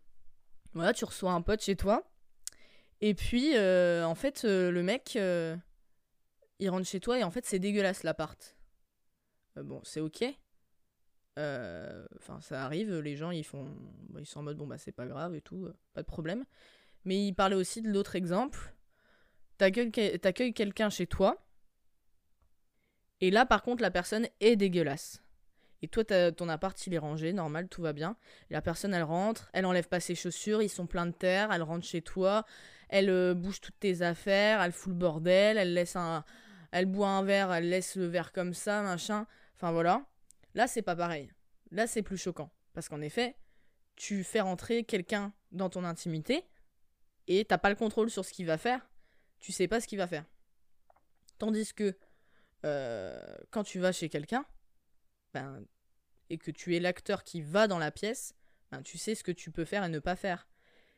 voilà, 0.73 0.93
tu 0.93 1.05
reçois 1.05 1.31
un 1.31 1.41
pote 1.41 1.61
chez 1.61 1.75
toi 1.75 2.03
et 3.01 3.13
puis 3.13 3.55
euh, 3.55 4.03
en 4.03 4.15
fait 4.15 4.43
le 4.43 4.81
mec 4.81 5.15
il 6.59 6.69
rentre 6.69 6.87
chez 6.87 6.99
toi 6.99 7.19
et 7.19 7.23
en 7.23 7.29
fait 7.31 7.45
c'est 7.45 7.59
dégueulasse 7.59 8.03
l'appart. 8.03 8.57
bon, 9.55 9.79
c'est 9.83 9.99
OK. 9.99 10.23
Enfin, 11.37 12.41
ça 12.41 12.63
arrive, 12.65 12.99
les 12.99 13.15
gens 13.15 13.31
ils 13.31 13.43
font, 13.43 13.65
bah, 14.09 14.19
ils 14.19 14.25
sont 14.25 14.39
en 14.39 14.43
mode 14.43 14.57
bon 14.57 14.65
bah 14.65 14.77
c'est 14.77 14.91
pas 14.91 15.05
grave 15.05 15.35
et 15.35 15.41
tout, 15.41 15.69
pas 15.93 16.01
de 16.01 16.07
problème. 16.07 16.43
Mais 17.05 17.27
il 17.27 17.33
parlait 17.33 17.55
aussi 17.55 17.81
de 17.81 17.89
l'autre 17.89 18.15
exemple. 18.15 18.73
T'accueilles 19.57 20.53
quelqu'un 20.53 20.89
chez 20.89 21.05
toi. 21.05 21.45
Et 23.21 23.29
là, 23.31 23.45
par 23.45 23.61
contre, 23.61 23.81
la 23.81 23.91
personne 23.91 24.27
est 24.39 24.55
dégueulasse. 24.55 25.23
Et 25.83 25.89
toi, 25.89 26.05
ton 26.31 26.47
appart, 26.47 26.87
il 26.87 26.93
est 26.93 26.97
rangé, 26.97 27.33
normal, 27.33 27.67
tout 27.67 27.81
va 27.81 27.91
bien. 27.91 28.15
La 28.49 28.61
personne, 28.61 28.93
elle 28.93 29.03
rentre, 29.03 29.49
elle 29.51 29.65
enlève 29.65 29.89
pas 29.89 29.99
ses 29.99 30.15
chaussures, 30.15 30.61
ils 30.61 30.69
sont 30.69 30.87
pleins 30.87 31.05
de 31.05 31.11
terre, 31.11 31.51
elle 31.51 31.61
rentre 31.61 31.85
chez 31.85 32.01
toi, 32.01 32.45
elle 32.87 33.09
euh, 33.09 33.33
bouge 33.33 33.59
toutes 33.59 33.77
tes 33.81 34.01
affaires, 34.01 34.61
elle 34.61 34.71
fout 34.71 34.93
le 34.93 34.97
bordel, 34.97 35.57
elle 35.57 35.73
laisse 35.73 35.97
un... 35.97 36.23
Elle 36.71 36.85
boit 36.87 37.09
un 37.09 37.21
verre, 37.21 37.51
elle 37.53 37.69
laisse 37.69 37.97
le 37.97 38.05
verre 38.05 38.31
comme 38.31 38.53
ça, 38.53 38.81
machin. 38.81 39.27
Enfin 39.55 39.71
voilà. 39.71 40.07
Là, 40.55 40.67
c'est 40.67 40.81
pas 40.81 40.95
pareil. 40.95 41.29
Là, 41.69 41.85
c'est 41.85 42.01
plus 42.01 42.17
choquant. 42.17 42.49
Parce 42.73 42.89
qu'en 42.89 43.01
effet, 43.01 43.35
tu 43.95 44.23
fais 44.23 44.41
rentrer 44.41 44.85
quelqu'un 44.85 45.33
dans 45.51 45.69
ton 45.69 45.83
intimité 45.83 46.45
et 47.27 47.45
t'as 47.45 47.59
pas 47.59 47.69
le 47.69 47.75
contrôle 47.75 48.09
sur 48.09 48.25
ce 48.25 48.31
qu'il 48.31 48.47
va 48.47 48.57
faire. 48.57 48.89
Tu 49.39 49.51
sais 49.51 49.67
pas 49.67 49.81
ce 49.81 49.87
qu'il 49.87 49.99
va 49.99 50.07
faire. 50.07 50.25
Tandis 51.37 51.73
que 51.73 51.95
euh, 52.65 53.21
quand 53.51 53.63
tu 53.63 53.79
vas 53.79 53.91
chez 53.91 54.09
quelqu'un, 54.09 54.45
ben, 55.33 55.63
et 56.29 56.37
que 56.37 56.51
tu 56.51 56.75
es 56.75 56.79
l'acteur 56.79 57.23
qui 57.23 57.41
va 57.41 57.67
dans 57.67 57.79
la 57.79 57.91
pièce, 57.91 58.35
ben, 58.71 58.81
tu 58.81 58.97
sais 58.97 59.15
ce 59.15 59.23
que 59.23 59.31
tu 59.31 59.51
peux 59.51 59.65
faire 59.65 59.83
et 59.83 59.89
ne 59.89 59.99
pas 59.99 60.15
faire. 60.15 60.47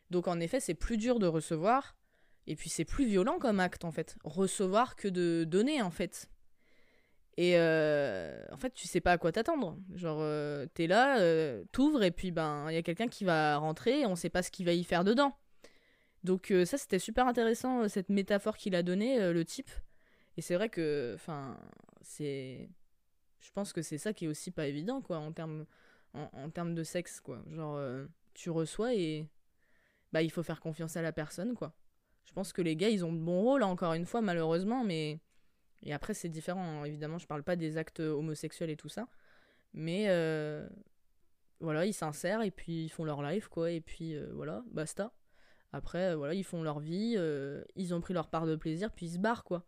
Donc 0.10 0.28
en 0.28 0.40
effet, 0.40 0.60
c'est 0.60 0.76
plus 0.76 0.98
dur 0.98 1.20
de 1.20 1.28
recevoir, 1.28 1.96
et 2.48 2.56
puis 2.56 2.70
c'est 2.70 2.86
plus 2.86 3.06
violent 3.06 3.40
comme 3.40 3.60
acte 3.60 3.86
en 3.86 3.92
fait. 3.92 4.18
Recevoir 4.24 4.96
que 4.96 5.08
de 5.08 5.44
donner 5.46 5.82
en 5.82 5.92
fait. 5.92 6.30
Et 7.38 7.54
euh, 7.58 8.46
en 8.52 8.58
fait, 8.58 8.74
tu 8.74 8.88
sais 8.88 9.02
pas 9.02 9.14
à 9.14 9.18
quoi 9.18 9.32
t'attendre. 9.32 9.78
Genre, 9.94 10.20
euh, 10.22 10.66
t'es 10.74 10.88
là, 10.88 11.20
euh, 11.20 11.66
t'ouvres, 11.72 12.04
et 12.04 12.12
puis 12.12 12.32
ben, 12.32 12.68
il 12.70 12.76
y 12.76 12.78
a 12.78 12.82
quelqu'un 12.82 13.08
qui 13.08 13.26
va 13.26 13.58
rentrer, 13.58 14.02
et 14.02 14.06
on 14.06 14.16
sait 14.16 14.30
pas 14.30 14.42
ce 14.42 14.52
qu'il 14.52 14.66
va 14.66 14.74
y 14.74 14.84
faire 14.84 15.04
dedans. 15.04 15.38
Donc 16.24 16.52
ça, 16.66 16.78
c'était 16.80 16.98
super 16.98 17.28
intéressant, 17.28 17.88
cette 17.88 18.10
métaphore 18.10 18.58
qu'il 18.58 18.74
a 18.74 18.82
donnée, 18.82 19.32
le 19.32 19.46
type. 19.46 19.70
Et 20.38 20.42
c'est 20.42 20.56
vrai 20.56 20.70
que, 20.70 21.12
enfin, 21.14 21.60
c'est 22.02 22.68
je 23.46 23.52
pense 23.52 23.74
que 23.74 23.82
c'est 23.82 23.98
ça 23.98 24.14
qui 24.14 24.26
est 24.26 24.28
aussi 24.28 24.52
pas 24.52 24.66
évident, 24.68 25.02
quoi, 25.02 25.18
en 25.18 25.32
termes, 25.32 25.66
en, 26.14 26.50
termes 26.50 26.74
de 26.74 26.84
sexe, 26.84 27.20
quoi. 27.20 27.44
Genre, 27.52 27.76
euh, 27.76 28.06
tu 28.34 28.50
reçois 28.50 28.96
et 28.96 29.28
bah, 30.12 30.24
il 30.24 30.32
faut 30.32 30.44
faire 30.44 30.60
confiance 30.60 30.98
à 30.98 31.02
la 31.02 31.12
personne, 31.12 31.54
quoi. 31.54 31.76
Je 32.24 32.34
pense 32.34 32.54
que 32.54 32.62
les 32.64 32.76
gars, 32.76 32.90
ils 32.90 33.06
ont 33.06 33.14
de 33.14 33.20
bons 33.20 33.42
rôles, 33.42 33.64
encore 33.64 33.94
une 33.94 34.06
fois, 34.06 34.22
malheureusement, 34.22 34.84
mais. 34.84 35.20
Et 35.84 35.94
après, 35.94 36.16
c'est 36.16 36.30
différent, 36.30 36.82
hein. 36.82 36.86
évidemment, 36.86 37.20
je 37.20 37.28
parle 37.28 37.44
pas 37.44 37.56
des 37.56 37.78
actes 37.78 38.00
homosexuels 38.00 38.72
et 38.72 38.78
tout 38.78 38.90
ça. 38.90 39.08
Mais 39.74 40.06
euh, 40.08 40.68
voilà, 41.60 41.86
ils 41.86 41.94
s'insèrent 41.94 42.42
et 42.42 42.50
puis 42.50 42.86
ils 42.86 42.90
font 42.90 43.04
leur 43.04 43.22
life, 43.22 43.48
quoi. 43.50 43.70
Et 43.70 43.82
puis 43.82 44.16
euh, 44.16 44.32
voilà, 44.34 44.64
basta. 44.72 45.14
Après, 45.72 46.16
voilà, 46.16 46.34
ils 46.34 46.46
font 46.46 46.64
leur 46.64 46.80
vie, 46.80 47.18
ils 47.76 47.94
ont 47.94 48.02
pris 48.02 48.14
leur 48.14 48.30
part 48.30 48.48
de 48.48 48.56
plaisir, 48.56 48.92
puis 48.94 49.08
ils 49.08 49.14
se 49.14 49.20
barrent, 49.20 49.44
quoi. 49.44 49.68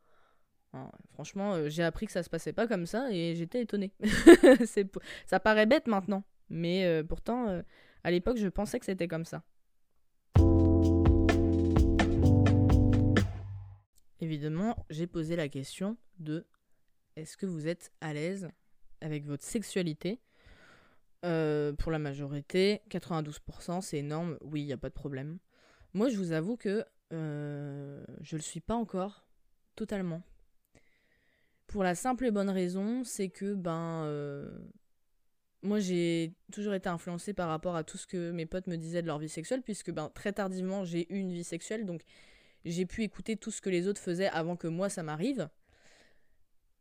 Franchement, 1.14 1.54
euh, 1.54 1.70
j'ai 1.70 1.84
appris 1.84 2.06
que 2.06 2.12
ça 2.12 2.24
se 2.24 2.30
passait 2.30 2.54
pas 2.54 2.68
comme 2.68 2.86
ça 2.86 3.12
et 3.12 3.36
j'étais 3.36 3.62
étonnée. 3.62 3.92
ça 5.26 5.40
paraît 5.40 5.66
bête 5.66 5.88
maintenant, 5.88 6.24
mais 6.50 6.86
euh, 6.86 7.04
pourtant, 7.04 7.48
euh, 7.48 7.62
à 8.04 8.12
l'époque, 8.12 8.38
je 8.38 8.48
pensais 8.48 8.80
que 8.80 8.86
c'était 8.86 9.08
comme 9.08 9.26
ça. 9.26 9.44
Évidemment, 14.20 14.86
j'ai 14.90 15.08
posé 15.08 15.36
la 15.36 15.48
question 15.48 15.98
de 16.20 16.46
est-ce 17.16 17.38
que 17.38 17.46
vous 17.46 17.68
êtes 17.68 17.92
à 18.02 18.14
l'aise 18.14 18.50
avec 19.02 19.26
votre 19.26 19.44
sexualité? 19.44 20.20
Pour 21.22 21.92
la 21.92 22.00
majorité, 22.00 22.82
92%, 22.90 23.82
c'est 23.82 23.98
énorme. 23.98 24.38
Oui, 24.40 24.62
il 24.62 24.66
n'y 24.66 24.72
a 24.72 24.78
pas 24.78 24.88
de 24.88 24.94
problème. 24.94 25.40
Moi, 25.94 26.08
je 26.08 26.16
vous 26.16 26.32
avoue 26.32 26.56
que 26.56 26.86
je 27.12 28.36
le 28.36 28.42
suis 28.42 28.62
pas 28.62 28.76
encore 28.76 29.28
totalement. 29.76 30.24
Pour 31.68 31.84
la 31.84 31.96
simple 31.96 32.26
et 32.26 32.32
bonne 32.32 32.50
raison, 32.50 33.04
c'est 33.04 33.28
que 33.28 33.54
ben 33.54 34.04
euh, 34.06 34.50
moi 35.64 35.80
j'ai 35.80 36.34
toujours 36.52 36.74
été 36.74 36.88
influencée 36.88 37.34
par 37.34 37.50
rapport 37.50 37.76
à 37.76 37.84
tout 37.84 37.98
ce 37.98 38.08
que 38.08 38.32
mes 38.32 38.46
potes 38.46 38.68
me 38.68 38.78
disaient 38.78 39.02
de 39.02 39.08
leur 39.08 39.20
vie 39.20 39.28
sexuelle, 39.28 39.62
puisque 39.62 39.92
ben 39.92 40.10
très 40.16 40.32
tardivement 40.32 40.86
j'ai 40.86 41.12
eu 41.14 41.18
une 41.18 41.34
vie 41.34 41.44
sexuelle, 41.44 41.86
donc 41.86 42.04
j'ai 42.64 42.86
pu 42.86 43.04
écouter 43.04 43.36
tout 43.36 43.52
ce 43.52 43.60
que 43.60 43.70
les 43.70 43.88
autres 43.88 44.02
faisaient 44.02 44.30
avant 44.30 44.56
que 44.56 44.68
moi 44.68 44.88
ça 44.88 45.04
m'arrive. 45.04 45.50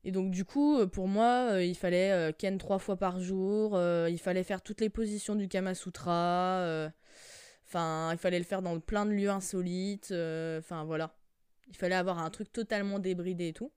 Et 0.04 0.12
donc 0.12 0.30
du 0.30 0.44
coup, 0.44 0.86
pour 0.86 1.08
moi, 1.08 1.48
euh, 1.54 1.64
il 1.64 1.74
fallait 1.74 2.12
euh, 2.12 2.30
ken 2.32 2.56
trois 2.58 2.78
fois 2.78 2.96
par 2.96 3.18
jour, 3.18 3.76
il 4.08 4.18
fallait 4.18 4.44
faire 4.44 4.62
toutes 4.62 4.80
les 4.80 4.88
positions 4.90 5.34
du 5.34 5.48
Kama 5.48 5.74
Sutra, 5.74 6.90
enfin 7.66 8.12
il 8.12 8.18
fallait 8.18 8.38
le 8.38 8.44
faire 8.44 8.62
dans 8.62 8.78
plein 8.78 9.04
de 9.04 9.10
lieux 9.10 9.30
insolites, 9.30 10.12
enfin 10.12 10.84
voilà. 10.84 11.16
Il 11.68 11.76
fallait 11.76 11.96
avoir 11.96 12.20
un 12.20 12.30
truc 12.30 12.52
totalement 12.52 13.00
débridé 13.00 13.48
et 13.48 13.52
tout. 13.52 13.72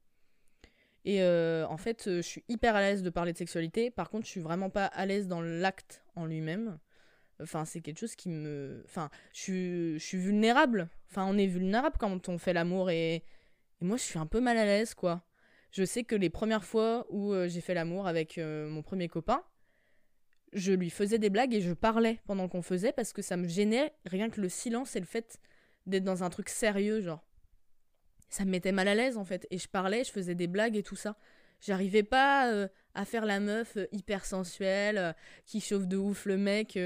Et 1.05 1.21
euh, 1.21 1.65
en 1.67 1.77
fait, 1.77 2.07
euh, 2.07 2.17
je 2.17 2.27
suis 2.27 2.43
hyper 2.49 2.75
à 2.75 2.81
l'aise 2.81 3.03
de 3.03 3.09
parler 3.09 3.33
de 3.33 3.37
sexualité. 3.37 3.89
Par 3.89 4.09
contre, 4.09 4.25
je 4.25 4.31
suis 4.31 4.41
vraiment 4.41 4.69
pas 4.69 4.85
à 4.85 5.05
l'aise 5.05 5.27
dans 5.27 5.41
l'acte 5.41 6.03
en 6.15 6.25
lui-même. 6.25 6.77
Enfin, 7.41 7.63
c'est 7.65 7.79
quelque 7.79 7.99
chose 7.99 8.15
qui 8.15 8.29
me. 8.29 8.83
Enfin, 8.85 9.09
je 9.33 9.97
suis, 9.97 10.17
vulnérable. 10.17 10.89
Enfin, 11.09 11.25
on 11.25 11.37
est 11.37 11.47
vulnérable 11.47 11.95
quand 11.97 12.27
on 12.29 12.37
fait 12.37 12.53
l'amour 12.53 12.89
et... 12.89 13.15
et 13.15 13.23
moi, 13.81 13.97
je 13.97 14.03
suis 14.03 14.19
un 14.19 14.25
peu 14.25 14.41
mal 14.41 14.57
à 14.57 14.65
l'aise, 14.65 14.93
quoi. 14.93 15.23
Je 15.71 15.85
sais 15.85 16.03
que 16.03 16.15
les 16.15 16.29
premières 16.29 16.65
fois 16.65 17.05
où 17.09 17.31
euh, 17.31 17.47
j'ai 17.47 17.61
fait 17.61 17.73
l'amour 17.73 18.07
avec 18.07 18.37
mon 18.37 18.81
premier 18.81 19.07
copain, 19.07 19.43
je 20.51 20.73
lui 20.73 20.89
faisais 20.89 21.19
des 21.19 21.29
blagues 21.29 21.53
et 21.53 21.61
je 21.61 21.73
parlais 21.73 22.19
pendant 22.25 22.49
qu'on 22.49 22.63
faisait 22.63 22.91
parce 22.91 23.13
que 23.13 23.21
ça 23.21 23.37
me 23.37 23.47
gênait 23.47 23.93
rien 24.05 24.29
que 24.29 24.41
le 24.41 24.49
silence 24.49 24.95
et 24.95 24.99
le 24.99 25.05
fait 25.05 25.39
d'être 25.85 26.03
dans 26.03 26.23
un 26.23 26.29
truc 26.29 26.49
sérieux, 26.49 27.01
genre 27.01 27.23
ça 28.29 28.45
me 28.45 28.51
mettait 28.51 28.71
mal 28.71 28.87
à 28.87 28.95
l'aise 28.95 29.17
en 29.17 29.25
fait. 29.25 29.47
Et 29.51 29.57
je 29.57 29.67
parlais, 29.67 30.03
je 30.03 30.11
faisais 30.11 30.35
des 30.35 30.47
blagues 30.47 30.75
et 30.75 30.83
tout 30.83 30.95
ça. 30.95 31.15
J'arrivais 31.61 32.03
pas 32.03 32.51
euh, 32.51 32.67
à 32.93 33.05
faire 33.05 33.25
la 33.25 33.39
meuf 33.39 33.75
euh, 33.77 33.87
hyper 33.91 34.25
sensuelle, 34.25 34.97
euh, 34.97 35.13
qui 35.45 35.59
chauffe 35.59 35.87
de 35.87 35.97
ouf 35.97 36.25
le 36.25 36.37
mec, 36.37 36.79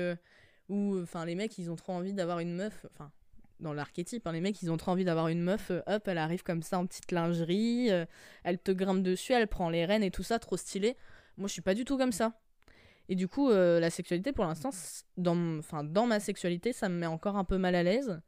ou 0.69 0.99
enfin 1.01 1.25
les 1.25 1.35
mecs 1.35 1.57
ils 1.57 1.69
ont 1.69 1.75
trop 1.75 1.93
envie 1.93 2.13
d'avoir 2.13 2.39
une 2.39 2.55
meuf, 2.55 2.85
enfin 2.91 3.11
dans 3.59 3.73
l'archétype, 3.73 4.25
hein, 4.27 4.31
les 4.31 4.41
mecs 4.41 4.61
ils 4.61 4.71
ont 4.71 4.77
trop 4.77 4.91
envie 4.91 5.05
d'avoir 5.05 5.27
une 5.27 5.41
meuf, 5.41 5.71
hop 5.87 6.07
elle 6.07 6.17
arrive 6.17 6.43
comme 6.43 6.63
ça 6.63 6.79
en 6.79 6.85
petite 6.85 7.11
lingerie, 7.11 7.89
elle 8.43 8.59
te 8.59 8.71
grimpe 8.71 9.03
dessus, 9.03 9.33
elle 9.33 9.47
prend 9.47 9.69
les 9.69 9.85
rênes 9.85 10.03
et 10.03 10.11
tout 10.11 10.23
ça, 10.23 10.39
trop 10.39 10.57
stylé. 10.57 10.97
Moi 11.37 11.47
je 11.47 11.53
suis 11.53 11.61
pas 11.61 11.73
du 11.73 11.85
tout 11.85 11.97
comme 11.97 12.11
ça. 12.11 12.33
Et 13.09 13.15
du 13.15 13.27
coup 13.27 13.51
la 13.51 13.89
sexualité 13.89 14.31
pour 14.33 14.45
l'instant, 14.45 14.71
dans, 15.17 15.61
dans 15.83 16.07
ma 16.07 16.19
sexualité 16.19 16.73
ça 16.73 16.89
me 16.89 16.95
met 16.95 17.05
encore 17.05 17.37
un 17.37 17.45
peu 17.45 17.57
mal 17.57 17.75
à 17.75 17.83
l'aise. 17.83 18.19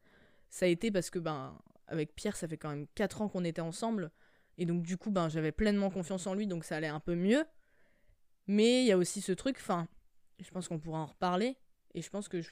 Ça 0.49 0.67
a 0.67 0.69
été 0.69 0.91
parce 0.91 1.09
que 1.09 1.19
ben 1.19 1.57
avec 1.87 2.15
Pierre, 2.15 2.35
ça 2.35 2.47
fait 2.47 2.57
quand 2.57 2.69
même 2.69 2.87
4 2.95 3.21
ans 3.21 3.29
qu'on 3.29 3.43
était 3.43 3.61
ensemble. 3.61 4.11
Et 4.57 4.65
donc, 4.65 4.83
du 4.83 4.97
coup, 4.97 5.11
ben, 5.11 5.29
j'avais 5.29 5.51
pleinement 5.51 5.89
confiance 5.89 6.27
en 6.27 6.33
lui, 6.33 6.47
donc 6.47 6.63
ça 6.63 6.77
allait 6.77 6.87
un 6.87 6.99
peu 6.99 7.15
mieux. 7.15 7.45
Mais 8.47 8.83
il 8.83 8.87
y 8.87 8.91
a 8.91 8.97
aussi 8.97 9.21
ce 9.21 9.31
truc, 9.31 9.57
enfin, 9.59 9.87
je 10.39 10.49
pense 10.51 10.67
qu'on 10.67 10.79
pourra 10.79 10.99
en 10.99 11.05
reparler. 11.07 11.57
Et 11.93 12.01
je 12.01 12.09
pense 12.09 12.27
que 12.27 12.41
je, 12.41 12.51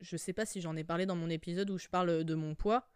je 0.00 0.16
sais 0.16 0.32
pas 0.32 0.46
si 0.46 0.60
j'en 0.60 0.76
ai 0.76 0.84
parlé 0.84 1.06
dans 1.06 1.16
mon 1.16 1.30
épisode 1.30 1.70
où 1.70 1.78
je 1.78 1.88
parle 1.88 2.24
de 2.24 2.34
mon 2.34 2.54
poids. 2.54 2.88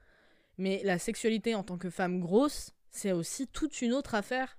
Mais 0.58 0.82
la 0.84 0.98
sexualité 0.98 1.54
en 1.54 1.62
tant 1.62 1.78
que 1.78 1.90
femme 1.90 2.20
grosse, 2.20 2.72
c'est 2.90 3.12
aussi 3.12 3.46
toute 3.46 3.82
une 3.82 3.92
autre 3.92 4.14
affaire. 4.14 4.58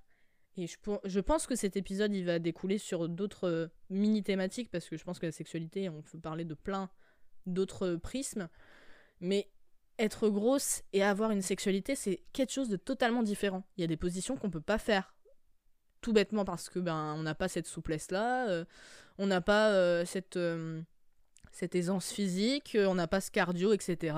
Et 0.57 0.67
je, 0.67 0.75
je 1.05 1.19
pense 1.19 1.47
que 1.47 1.55
cet 1.55 1.77
épisode, 1.77 2.13
il 2.13 2.25
va 2.25 2.39
découler 2.39 2.77
sur 2.77 3.07
d'autres 3.07 3.47
euh, 3.47 3.67
mini-thématiques, 3.89 4.71
parce 4.71 4.89
que 4.89 4.97
je 4.97 5.03
pense 5.03 5.19
que 5.19 5.27
la 5.27 5.31
sexualité, 5.31 5.87
on 5.89 6.01
peut 6.01 6.19
parler 6.19 6.45
de 6.45 6.55
plein 6.55 6.89
d'autres 7.45 7.95
prismes. 7.95 8.49
Mais 9.19 9.49
être 9.99 10.29
grosse 10.29 10.83
et 10.93 11.03
avoir 11.03 11.31
une 11.31 11.41
sexualité, 11.41 11.95
c'est 11.95 12.21
quelque 12.33 12.51
chose 12.51 12.69
de 12.69 12.77
totalement 12.77 13.23
différent. 13.23 13.63
Il 13.77 13.81
y 13.81 13.83
a 13.83 13.87
des 13.87 13.97
positions 13.97 14.37
qu'on 14.37 14.49
peut 14.49 14.61
pas 14.61 14.77
faire. 14.77 15.15
Tout 16.01 16.13
bêtement 16.13 16.45
parce 16.45 16.69
que 16.69 16.79
ben 16.79 17.15
on 17.17 17.23
n'a 17.23 17.33
pas 17.33 17.47
cette 17.47 17.65
souplesse 17.65 18.11
là, 18.11 18.47
euh, 18.49 18.65
on 19.17 19.25
n'a 19.25 19.41
pas 19.41 19.71
euh, 19.71 20.05
cette, 20.05 20.37
euh, 20.37 20.81
cette 21.51 21.73
aisance 21.73 22.11
physique, 22.11 22.77
on 22.79 22.95
n'a 22.95 23.07
pas 23.07 23.19
ce 23.19 23.31
cardio, 23.31 23.73
etc. 23.73 24.15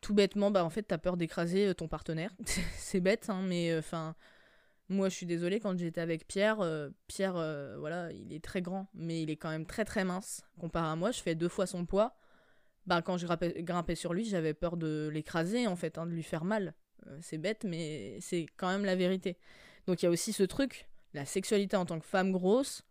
tout 0.00 0.14
bêtement, 0.14 0.52
bah 0.52 0.64
en 0.64 0.70
fait 0.70 0.84
t'as 0.84 0.98
peur 0.98 1.16
d'écraser 1.16 1.74
ton 1.74 1.88
partenaire. 1.88 2.30
c'est 2.76 3.00
bête, 3.00 3.30
hein, 3.30 3.42
mais 3.42 3.76
enfin 3.76 4.14
moi 4.88 5.08
je 5.08 5.16
suis 5.16 5.26
désolée 5.26 5.58
quand 5.58 5.76
j'étais 5.76 6.00
avec 6.00 6.28
Pierre, 6.28 6.58
Pierre 7.08 7.32
voilà 7.78 8.12
il 8.12 8.32
est 8.32 8.44
très 8.44 8.62
grand, 8.62 8.86
mais 8.94 9.22
il 9.22 9.30
est 9.30 9.36
quand 9.36 9.50
même 9.50 9.66
très 9.66 9.84
très 9.84 10.04
mince 10.04 10.42
comparé 10.60 10.86
à 10.86 10.96
moi. 10.96 11.10
Je 11.10 11.20
fais 11.20 11.34
deux 11.34 11.48
fois 11.48 11.66
son 11.66 11.84
poids 11.84 12.16
bah, 12.86 13.02
quand 13.02 13.16
je 13.16 13.26
grimpais, 13.26 13.94
sur 13.94 14.12
lui, 14.12 14.24
j'avais 14.24 14.54
peur 14.54 14.76
de 14.76 15.08
l'écraser, 15.12 15.66
en 15.66 15.76
fait, 15.76 15.98
hein, 15.98 16.06
de 16.06 16.10
lui 16.10 16.22
faire 16.22 16.44
mal. 16.44 16.74
Euh, 17.06 17.18
c'est 17.20 17.38
bête, 17.38 17.64
mais 17.64 18.18
c'est 18.20 18.46
quand 18.56 18.68
même 18.68 18.84
la 18.84 18.96
vérité. 18.96 19.38
Donc 19.86 20.02
il 20.02 20.06
y 20.06 20.08
a 20.08 20.10
aussi 20.10 20.32
ce 20.32 20.42
truc, 20.42 20.88
la 21.14 21.24
sexualité 21.24 21.76
en 21.76 21.84
tant 21.84 21.98
que 21.98 22.06
femme 22.06 22.32
grosse, 22.32 22.82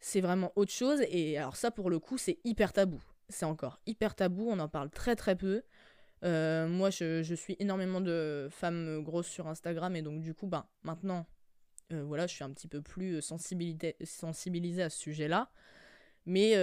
c'est 0.00 0.20
vraiment 0.20 0.52
autre 0.56 0.72
chose. 0.72 1.00
Et 1.08 1.38
alors 1.38 1.56
ça, 1.56 1.70
pour 1.70 1.90
le 1.90 1.98
coup, 1.98 2.18
c'est 2.18 2.38
hyper 2.44 2.72
tabou. 2.72 3.02
C'est 3.28 3.46
encore 3.46 3.80
hyper 3.86 4.14
tabou, 4.14 4.48
on 4.50 4.58
en 4.58 4.68
parle 4.68 4.90
très 4.90 5.16
très 5.16 5.36
peu. 5.36 5.62
Euh, 6.24 6.68
moi, 6.68 6.90
je, 6.90 7.34
suis 7.34 7.56
énormément 7.58 8.00
de 8.00 8.48
femmes 8.50 9.02
grosses 9.02 9.28
sur 9.28 9.48
Instagram, 9.48 9.94
et 9.96 10.02
donc 10.02 10.20
du 10.20 10.34
coup, 10.34 10.46
bah, 10.46 10.70
maintenant, 10.82 11.26
voilà, 11.90 12.26
je 12.26 12.34
suis 12.34 12.44
un 12.44 12.50
petit 12.50 12.66
peu 12.66 12.80
plus 12.80 13.20
sensibilisée 13.20 14.82
à 14.82 14.90
ce 14.90 14.98
sujet-là. 14.98 15.50
Mais 16.26 16.54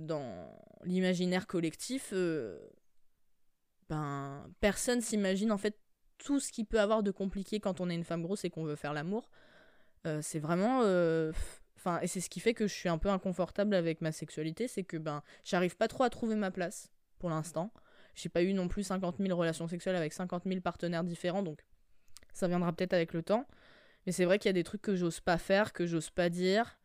dans 0.00 0.50
l'imaginaire 0.84 1.46
collectif, 1.46 2.12
ben, 3.88 4.46
personne 4.60 5.00
s'imagine 5.00 5.52
en 5.52 5.58
fait 5.58 5.78
tout 6.18 6.40
ce 6.40 6.52
qui 6.52 6.64
peut 6.64 6.80
avoir 6.80 7.02
de 7.02 7.10
compliqué 7.10 7.60
quand 7.60 7.80
on 7.80 7.90
est 7.90 7.94
une 7.94 8.04
femme 8.04 8.22
grosse 8.22 8.44
et 8.44 8.50
qu'on 8.50 8.64
veut 8.64 8.76
faire 8.76 8.92
l'amour. 8.92 9.30
c'est 10.20 10.38
vraiment 10.38 10.82
Enfin, 11.76 12.00
et 12.00 12.06
c'est 12.06 12.20
ce 12.20 12.30
qui 12.30 12.40
fait 12.40 12.54
que 12.54 12.66
je 12.66 12.72
suis 12.72 12.88
un 12.88 12.96
peu 12.96 13.10
inconfortable 13.10 13.74
avec 13.74 14.00
ma 14.00 14.10
sexualité, 14.10 14.68
c'est 14.68 14.84
que 14.84 14.96
ben, 14.96 15.22
j'arrive 15.44 15.76
pas 15.76 15.86
trop 15.86 16.04
à 16.04 16.08
trouver 16.08 16.34
ma 16.34 16.50
place 16.50 16.90
pour 17.18 17.28
l'instant. 17.28 17.72
J'ai 18.14 18.30
pas 18.30 18.42
eu 18.42 18.54
non 18.54 18.68
plus 18.68 18.84
50 18.84 19.16
000 19.18 19.36
relations 19.36 19.68
sexuelles 19.68 19.96
avec 19.96 20.14
50 20.14 20.44
000 20.46 20.60
partenaires 20.60 21.04
différents, 21.04 21.42
donc 21.42 21.62
ça 22.32 22.48
viendra 22.48 22.72
peut-être 22.72 22.94
avec 22.94 23.12
le 23.12 23.22
temps. 23.22 23.46
Mais 24.06 24.12
c'est 24.12 24.24
vrai 24.24 24.38
qu'il 24.38 24.48
y 24.48 24.50
a 24.50 24.54
des 24.54 24.64
trucs 24.64 24.80
que 24.80 24.94
j'ose 24.94 25.20
pas 25.20 25.36
faire, 25.36 25.74
que 25.74 25.84
j'ose 25.84 26.08
pas 26.10 26.30
dire. 26.30 26.78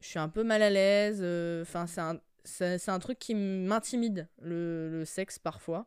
Je 0.00 0.08
suis 0.08 0.18
un 0.18 0.28
peu 0.28 0.42
mal 0.42 0.62
à 0.62 0.70
l'aise. 0.70 1.20
Euh, 1.22 1.62
enfin, 1.62 1.86
c'est 2.44 2.88
un, 2.88 2.98
truc 2.98 3.18
qui 3.18 3.34
m'intimide, 3.34 4.28
le, 4.40 5.04
sexe 5.04 5.38
parfois, 5.38 5.86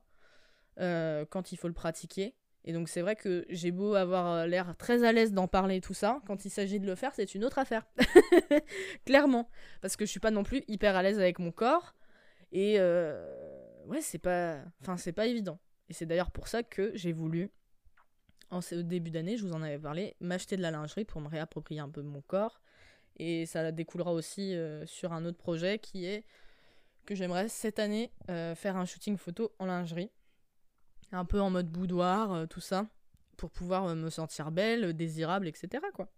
euh, 0.80 1.26
quand 1.30 1.52
il 1.52 1.58
faut 1.58 1.68
le 1.68 1.74
pratiquer. 1.74 2.36
Et 2.66 2.72
donc 2.72 2.88
c'est 2.88 3.02
vrai 3.02 3.18
que 3.18 3.46
j'ai 3.50 3.72
beau 3.72 3.96
avoir 3.96 4.32
euh, 4.32 4.46
l'air 4.46 4.74
très 4.78 5.04
à 5.04 5.12
l'aise 5.12 5.34
d'en 5.34 5.50
parler 5.50 5.82
tout 5.82 5.94
ça, 5.94 6.22
quand 6.26 6.46
il 6.46 6.50
s'agit 6.50 6.80
de 6.80 6.86
le 6.86 6.96
faire, 6.96 7.12
c'est 7.14 7.36
une 7.36 7.44
autre 7.44 7.60
affaire. 7.60 7.86
Clairement. 9.06 9.50
Parce 9.82 9.98
que 9.98 10.06
je 10.06 10.12
suis 10.12 10.22
pas 10.22 10.32
non 10.32 10.44
plus 10.44 10.64
hyper 10.70 10.96
à 10.96 11.04
l'aise 11.04 11.20
avec 11.20 11.40
mon 11.40 11.52
corps. 11.52 11.94
Et 12.52 12.80
ouais, 12.80 14.02
c'est 14.02 14.20
pas. 14.20 14.60
Enfin, 14.82 14.96
c'est 14.96 15.12
pas 15.12 15.26
évident. 15.26 15.60
Et 15.90 15.94
c'est 15.94 16.06
d'ailleurs 16.06 16.32
pour 16.32 16.48
ça 16.48 16.64
que 16.64 16.92
j'ai 16.96 17.12
voulu, 17.12 17.52
en 18.52 18.60
début 18.72 19.12
d'année, 19.12 19.36
je 19.36 19.46
vous 19.46 19.54
en 19.54 19.62
avais 19.62 19.80
parlé, 19.80 20.16
m'acheter 20.22 20.56
de 20.56 20.62
la 20.62 20.72
lingerie 20.72 21.04
pour 21.04 21.20
me 21.20 21.28
réapproprier 21.28 21.82
un 21.82 21.90
peu 21.90 22.02
mon 22.02 22.22
corps. 22.22 22.62
Et 23.18 23.46
ça 23.46 23.72
découlera 23.72 24.14
aussi 24.14 24.56
euh, 24.56 24.86
sur 24.86 25.14
un 25.14 25.26
autre 25.26 25.38
projet 25.38 25.80
qui 25.80 26.06
est 26.06 26.24
que 27.06 27.16
j'aimerais 27.16 27.50
cette 27.50 27.80
année 27.80 28.12
faire 28.28 28.78
un 28.78 28.86
shooting 28.86 29.18
photo 29.18 29.52
en 29.60 29.66
lingerie 29.66 30.10
un 31.14 31.26
peu 31.26 31.40
en 31.40 31.50
mode 31.50 31.70
boudoir, 31.70 32.34
euh, 32.34 32.46
tout 32.46 32.60
ça, 32.60 32.88
pour 33.38 33.52
pouvoir 33.52 33.86
euh, 33.86 33.96
me 33.96 34.10
sentir 34.10 34.52
belle, 34.52 34.94
désirable, 34.94 35.48
etc. 35.48 35.84
quoi. 35.94 36.10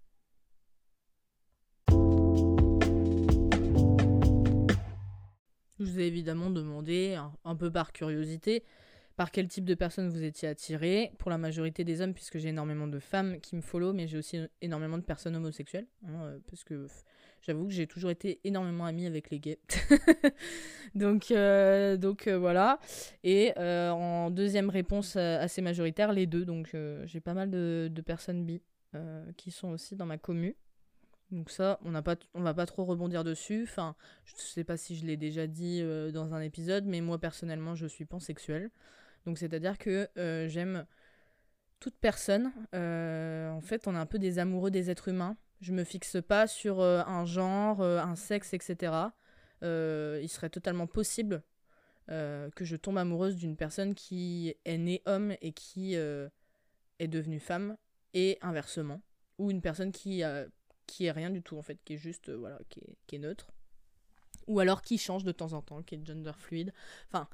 Je 5.77 5.83
vous 5.83 5.99
ai 5.99 6.03
évidemment 6.03 6.49
demandé, 6.49 7.19
un 7.43 7.55
peu 7.55 7.69
par 7.69 7.91
curiosité, 7.91 8.63
par 9.15 9.31
quel 9.31 9.47
type 9.47 9.65
de 9.65 9.75
personne 9.75 10.09
vous 10.09 10.23
étiez 10.23 10.47
attiré? 10.47 11.11
Pour 11.19 11.31
la 11.31 11.37
majorité 11.37 11.83
des 11.83 12.01
hommes, 12.01 12.13
puisque 12.13 12.37
j'ai 12.37 12.49
énormément 12.49 12.87
de 12.87 12.99
femmes 12.99 13.39
qui 13.39 13.55
me 13.55 13.61
follow, 13.61 13.93
mais 13.93 14.07
j'ai 14.07 14.17
aussi 14.17 14.39
énormément 14.61 14.97
de 14.97 15.03
personnes 15.03 15.35
homosexuelles. 15.35 15.87
Hein, 16.07 16.23
euh, 16.23 16.39
parce 16.49 16.63
que 16.63 16.87
j'avoue 17.41 17.67
que 17.67 17.73
j'ai 17.73 17.87
toujours 17.87 18.11
été 18.11 18.41
énormément 18.43 18.85
amie 18.85 19.05
avec 19.05 19.29
les 19.29 19.39
gays. 19.39 19.59
donc 20.95 21.31
euh, 21.31 21.95
donc 21.95 22.27
euh, 22.27 22.37
voilà. 22.37 22.79
Et 23.23 23.53
en 23.57 24.31
deuxième 24.31 24.69
réponse 24.69 25.15
assez 25.15 25.61
majoritaire, 25.61 26.11
les 26.11 26.25
deux. 26.25 26.43
Donc 26.43 26.75
j'ai 27.05 27.21
pas 27.21 27.33
mal 27.33 27.49
de, 27.49 27.89
personnes 28.05 28.45
bi 28.45 28.61
qui 29.37 29.51
sont 29.51 29.69
aussi 29.69 29.95
dans 29.95 30.05
ma 30.05 30.17
commu. 30.17 30.57
Donc 31.31 31.49
ça, 31.49 31.79
on 31.83 31.91
n'a 31.91 32.03
pas, 32.03 32.15
on 32.33 32.43
va 32.43 32.53
pas 32.53 32.65
trop 32.65 32.83
rebondir 32.83 33.23
dessus. 33.23 33.63
Enfin, 33.63 33.95
je 34.25 34.35
sais 34.35 34.63
pas 34.63 34.77
si 34.77 34.95
je 34.95 35.05
l'ai 35.05 35.17
déjà 35.17 35.47
dit 35.47 35.81
dans 36.13 36.33
un 36.33 36.41
épisode, 36.41 36.85
mais 36.85 36.99
moi 36.99 37.17
personnellement, 37.17 37.75
je 37.75 37.87
suis 37.87 38.05
pansexuelle. 38.05 38.71
Donc 39.25 39.37
c'est-à-dire 39.37 39.77
que 39.77 40.09
euh, 40.17 40.47
j'aime 40.47 40.85
toute 41.79 41.95
personne. 41.97 42.51
Euh, 42.73 43.49
en 43.49 43.61
fait, 43.61 43.87
on 43.87 43.95
est 43.95 43.99
un 43.99 44.05
peu 44.05 44.19
des 44.19 44.39
amoureux 44.39 44.71
des 44.71 44.89
êtres 44.89 45.09
humains. 45.09 45.37
Je 45.61 45.71
me 45.71 45.83
fixe 45.83 46.17
pas 46.25 46.47
sur 46.47 46.79
euh, 46.79 47.01
un 47.05 47.25
genre, 47.25 47.81
un 47.81 48.15
sexe, 48.15 48.53
etc. 48.53 48.93
il 49.61 50.29
serait 50.29 50.49
totalement 50.49 50.87
possible 50.87 51.43
que 52.07 52.51
je 52.61 52.75
tombe 52.75 52.99
amoureuse 52.99 53.35
d'une 53.35 53.55
personne 53.55 53.95
qui 53.95 54.53
est 54.63 54.77
née 54.77 55.01
homme 55.05 55.33
et 55.41 55.53
qui 55.53 55.95
est 55.95 57.07
devenue 57.07 57.39
femme, 57.39 57.77
et 58.13 58.37
inversement. 58.41 59.01
Ou 59.39 59.49
une 59.49 59.61
personne 59.61 59.91
qui, 59.91 60.21
qui 60.85 61.05
est 61.05 61.11
rien 61.11 61.31
du 61.31 61.41
tout, 61.41 61.57
en 61.57 61.63
fait, 61.63 61.79
qui 61.83 61.93
est 61.93 61.97
juste, 61.97 62.29
voilà, 62.29 62.59
qui 62.69 63.15
est, 63.15 63.17
neutre. 63.17 63.47
Ou 64.45 64.59
alors 64.59 64.83
qui 64.83 64.99
change 64.99 65.23
de 65.23 65.31
temps 65.31 65.53
en 65.53 65.63
temps, 65.63 65.81
qui 65.81 65.95
est 65.95 66.05
gender 66.05 66.33
fluide. 66.37 66.71
Enfin, 67.07 67.27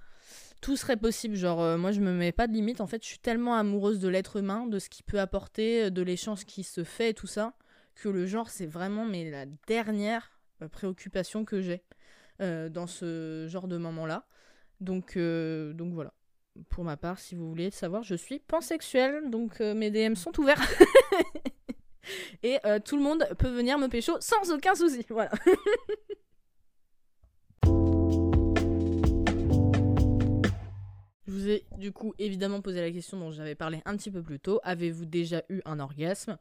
tout 0.61 0.77
serait 0.77 0.97
possible. 0.97 1.35
Genre, 1.35 1.61
euh, 1.61 1.77
moi, 1.77 1.91
je 1.91 1.99
me 1.99 2.13
mets 2.13 2.31
pas 2.31 2.47
de 2.47 2.53
limite. 2.53 2.81
En 2.81 2.87
fait, 2.87 3.03
je 3.03 3.07
suis 3.07 3.19
tellement 3.19 3.55
amoureuse 3.55 3.99
de 3.99 4.07
l'être 4.07 4.37
humain, 4.37 4.67
de 4.67 4.79
ce 4.79 4.89
qu'il 4.89 5.03
peut 5.03 5.19
apporter, 5.19 5.85
euh, 5.85 5.89
de 5.89 6.01
l'échange 6.01 6.45
qui 6.45 6.63
se 6.63 6.83
fait 6.83 7.13
tout 7.13 7.27
ça, 7.27 7.53
que 7.95 8.07
le 8.09 8.25
genre, 8.25 8.49
c'est 8.49 8.67
vraiment 8.67 9.05
mais 9.05 9.29
la 9.29 9.45
dernière 9.67 10.31
euh, 10.61 10.67
préoccupation 10.67 11.43
que 11.43 11.61
j'ai 11.61 11.83
dans 12.71 12.87
ce 12.87 13.45
genre 13.47 13.67
de 13.67 13.77
moment-là. 13.77 14.25
Donc, 14.79 15.15
donc 15.15 15.93
voilà. 15.93 16.11
Pour 16.69 16.83
ma 16.83 16.97
part, 16.97 17.19
si 17.19 17.35
vous 17.35 17.47
voulez 17.47 17.69
savoir, 17.69 18.01
je 18.01 18.15
suis 18.15 18.39
pansexuelle, 18.39 19.29
donc 19.29 19.59
mes 19.59 19.91
DM 19.91 20.15
sont 20.15 20.39
ouverts. 20.39 20.59
et 22.41 22.57
tout 22.83 22.97
le 22.97 23.03
monde 23.03 23.27
peut 23.37 23.51
venir 23.51 23.77
me 23.77 23.89
pécho 23.89 24.13
sans 24.21 24.51
aucun 24.51 24.73
souci. 24.73 25.05
Voilà. 25.09 25.29
Je 31.31 31.35
vous 31.37 31.47
ai 31.47 31.65
du 31.77 31.93
coup 31.93 32.13
évidemment 32.19 32.59
posé 32.59 32.81
la 32.81 32.91
question 32.91 33.17
dont 33.17 33.31
j'avais 33.31 33.55
parlé 33.55 33.81
un 33.85 33.95
petit 33.95 34.11
peu 34.11 34.21
plus 34.21 34.37
tôt. 34.37 34.59
Avez-vous 34.63 35.05
déjà 35.05 35.43
eu 35.47 35.61
un 35.63 35.79
orgasme? 35.79 36.37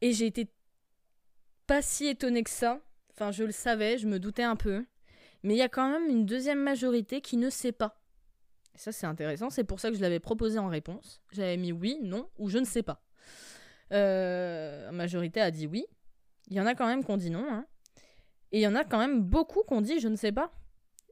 Et 0.00 0.12
j'ai 0.12 0.26
été 0.26 0.48
pas 1.66 1.82
si 1.82 2.06
étonnée 2.06 2.44
que 2.44 2.50
ça. 2.50 2.80
Enfin, 3.12 3.32
je 3.32 3.42
le 3.42 3.50
savais, 3.50 3.98
je 3.98 4.06
me 4.06 4.20
doutais 4.20 4.44
un 4.44 4.54
peu. 4.54 4.86
Mais 5.42 5.54
il 5.54 5.56
y 5.56 5.62
a 5.62 5.68
quand 5.68 5.90
même 5.90 6.08
une 6.08 6.24
deuxième 6.24 6.60
majorité 6.60 7.20
qui 7.20 7.36
ne 7.36 7.50
sait 7.50 7.72
pas. 7.72 8.00
Et 8.76 8.78
ça, 8.78 8.92
c'est 8.92 9.06
intéressant. 9.06 9.50
C'est 9.50 9.64
pour 9.64 9.80
ça 9.80 9.90
que 9.90 9.96
je 9.96 10.02
l'avais 10.02 10.20
proposé 10.20 10.60
en 10.60 10.68
réponse. 10.68 11.20
J'avais 11.32 11.56
mis 11.56 11.72
oui, 11.72 11.98
non 12.00 12.28
ou 12.38 12.48
je 12.48 12.58
ne 12.58 12.64
sais 12.64 12.84
pas. 12.84 13.02
Euh, 13.92 14.84
la 14.84 14.92
majorité 14.92 15.40
a 15.40 15.50
dit 15.50 15.66
oui. 15.66 15.84
Il 16.46 16.56
y 16.56 16.60
en 16.60 16.66
a 16.66 16.76
quand 16.76 16.86
même 16.86 17.04
qui 17.04 17.10
ont 17.10 17.16
dit 17.16 17.30
non. 17.30 17.44
Hein. 17.50 17.66
Et 18.52 18.60
il 18.60 18.62
y 18.62 18.68
en 18.68 18.76
a 18.76 18.84
quand 18.84 18.98
même 18.98 19.20
beaucoup 19.20 19.64
qui 19.66 19.74
ont 19.74 19.80
dit 19.80 19.98
je 19.98 20.06
ne 20.06 20.16
sais 20.16 20.30
pas. 20.30 20.52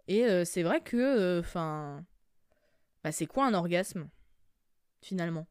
Et 0.07 0.27
euh, 0.27 0.45
c'est 0.45 0.63
vrai 0.63 0.81
que, 0.81 0.97
euh, 0.97 1.43
bah, 3.09 3.13
c'est 3.13 3.27
quoi 3.27 3.47
un 3.47 3.55
orgasme 3.55 4.11
finalement? 5.01 5.47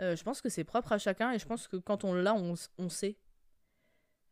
Euh, 0.00 0.14
Je 0.14 0.22
pense 0.22 0.40
que 0.40 0.48
c'est 0.48 0.62
propre 0.62 0.92
à 0.92 0.98
chacun 0.98 1.32
et 1.32 1.40
je 1.40 1.46
pense 1.46 1.66
que 1.66 1.76
quand 1.76 2.04
on 2.04 2.14
l'a, 2.14 2.32
on, 2.32 2.88
sait. 2.88 3.18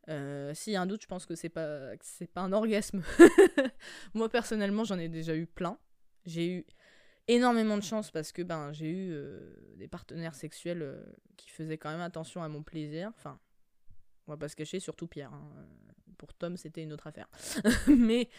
Euh, 0.07 0.53
S'il 0.53 0.71
y 0.71 0.77
a 0.77 0.81
un 0.81 0.85
doute, 0.85 1.01
je 1.01 1.07
pense 1.07 1.25
que 1.25 1.35
c'est 1.35 1.49
pas 1.49 1.91
c'est 2.01 2.31
pas 2.31 2.39
un 2.39 2.53
orgasme. 2.53 3.03
Moi 4.13 4.29
personnellement, 4.29 4.85
j'en 4.85 4.99
ai 4.99 5.09
déjà 5.09 5.35
eu 5.35 5.45
plein. 5.45 5.77
J'ai 6.25 6.47
eu 6.47 6.65
énormément 7.27 7.75
de 7.77 7.83
chance 7.83 8.09
parce 8.09 8.31
que 8.31 8.41
ben 8.41 8.71
j'ai 8.71 8.89
eu 8.89 9.11
euh, 9.11 9.53
des 9.75 9.89
partenaires 9.89 10.35
sexuels 10.35 10.81
euh, 10.81 11.03
qui 11.35 11.49
faisaient 11.49 11.77
quand 11.77 11.91
même 11.91 11.99
attention 11.99 12.41
à 12.41 12.47
mon 12.47 12.63
plaisir. 12.63 13.11
Enfin, 13.17 13.37
on 14.27 14.31
va 14.31 14.37
pas 14.37 14.49
se 14.49 14.55
cacher, 14.55 14.79
surtout 14.79 15.07
Pierre. 15.07 15.33
Hein. 15.33 15.67
Pour 16.17 16.33
Tom, 16.33 16.55
c'était 16.57 16.83
une 16.83 16.93
autre 16.93 17.07
affaire. 17.07 17.27
Mais 17.87 18.29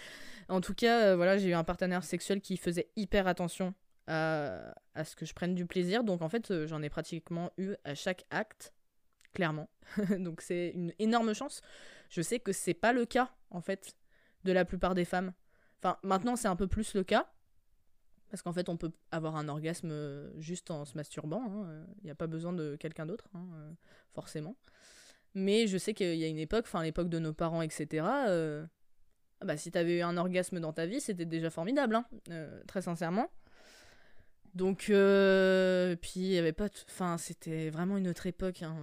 en 0.49 0.61
tout 0.61 0.75
cas, 0.75 1.09
euh, 1.09 1.17
voilà, 1.17 1.37
j'ai 1.37 1.49
eu 1.49 1.55
un 1.55 1.65
partenaire 1.65 2.05
sexuel 2.05 2.41
qui 2.41 2.57
faisait 2.57 2.89
hyper 2.97 3.27
attention 3.27 3.75
à, 4.07 4.75
ce 5.05 5.17
que 5.17 5.27
je 5.27 5.35
prenne 5.35 5.55
du 5.55 5.67
plaisir. 5.67 6.05
Donc 6.05 6.23
en 6.23 6.29
fait, 6.29 6.51
euh, 6.51 6.67
j'en 6.67 6.83
ai 6.83 6.89
pratiquement 6.89 7.51
eu 7.59 7.75
à 7.85 7.95
chaque 7.95 8.25
acte, 8.31 8.73
clairement. 9.35 9.69
Donc 10.19 10.41
c'est 10.41 10.71
une 10.71 10.93
énorme 10.99 11.35
chance. 11.35 11.61
Je 12.09 12.23
sais 12.23 12.39
que 12.39 12.53
c'est 12.53 12.75
pas 12.75 12.93
le 12.93 13.05
cas, 13.05 13.35
en 13.51 13.61
fait, 13.61 13.95
de 14.45 14.53
la 14.53 14.65
plupart 14.65 14.95
des 14.95 15.05
femmes. 15.05 15.33
Enfin, 15.83 15.99
maintenant, 16.03 16.37
c'est 16.37 16.49
un 16.49 16.57
peu 16.57 16.67
plus 16.67 16.95
le 16.95 17.05
cas. 17.05 17.31
Parce 18.31 18.43
qu'en 18.43 18.53
fait, 18.53 18.69
on 18.69 18.77
peut 18.77 18.91
avoir 19.13 19.37
un 19.37 19.49
orgasme 19.49 19.91
euh, 19.93 20.31
juste 20.41 20.71
en 20.71 20.85
se 20.85 20.97
masturbant. 20.97 21.45
Il 21.47 21.71
hein. 21.71 21.87
n'y 22.03 22.11
a 22.11 22.15
pas 22.15 22.27
besoin 22.27 22.53
de 22.53 22.77
quelqu'un 22.77 23.07
d'autre, 23.07 23.29
hein, 23.35 23.47
forcément. 24.13 24.57
Mais 25.35 25.67
je 25.67 25.79
sais 25.79 25.95
qu'il 25.95 26.15
y 26.15 26.25
a 26.25 26.29
une 26.29 26.39
époque, 26.39 26.65
enfin 26.67 26.83
l'époque 26.83 27.09
de 27.09 27.19
nos 27.19 27.33
parents, 27.33 27.63
etc. 27.63 28.07
Euh, 28.29 28.65
ah 29.41 29.47
bah, 29.47 29.57
si 29.57 29.71
t'avais 29.71 29.99
eu 29.99 30.03
un 30.03 30.17
orgasme 30.17 30.61
dans 30.61 30.73
ta 30.73 30.87
vie, 30.87 31.01
c'était 31.01 31.25
déjà 31.25 31.51
formidable, 31.51 31.97
hein, 31.97 32.07
euh, 32.31 32.63
très 32.67 32.83
sincèrement. 32.83 33.29
Donc, 34.55 34.87
euh, 34.91 35.97
puis 35.97 36.21
il 36.21 36.33
y 36.33 36.39
avait 36.39 36.53
pas. 36.53 36.69
Enfin, 36.89 37.19
c'était 37.19 37.71
vraiment 37.71 37.97
une 37.97 38.07
autre 38.07 38.27
époque. 38.27 38.63
Hein, 38.63 38.77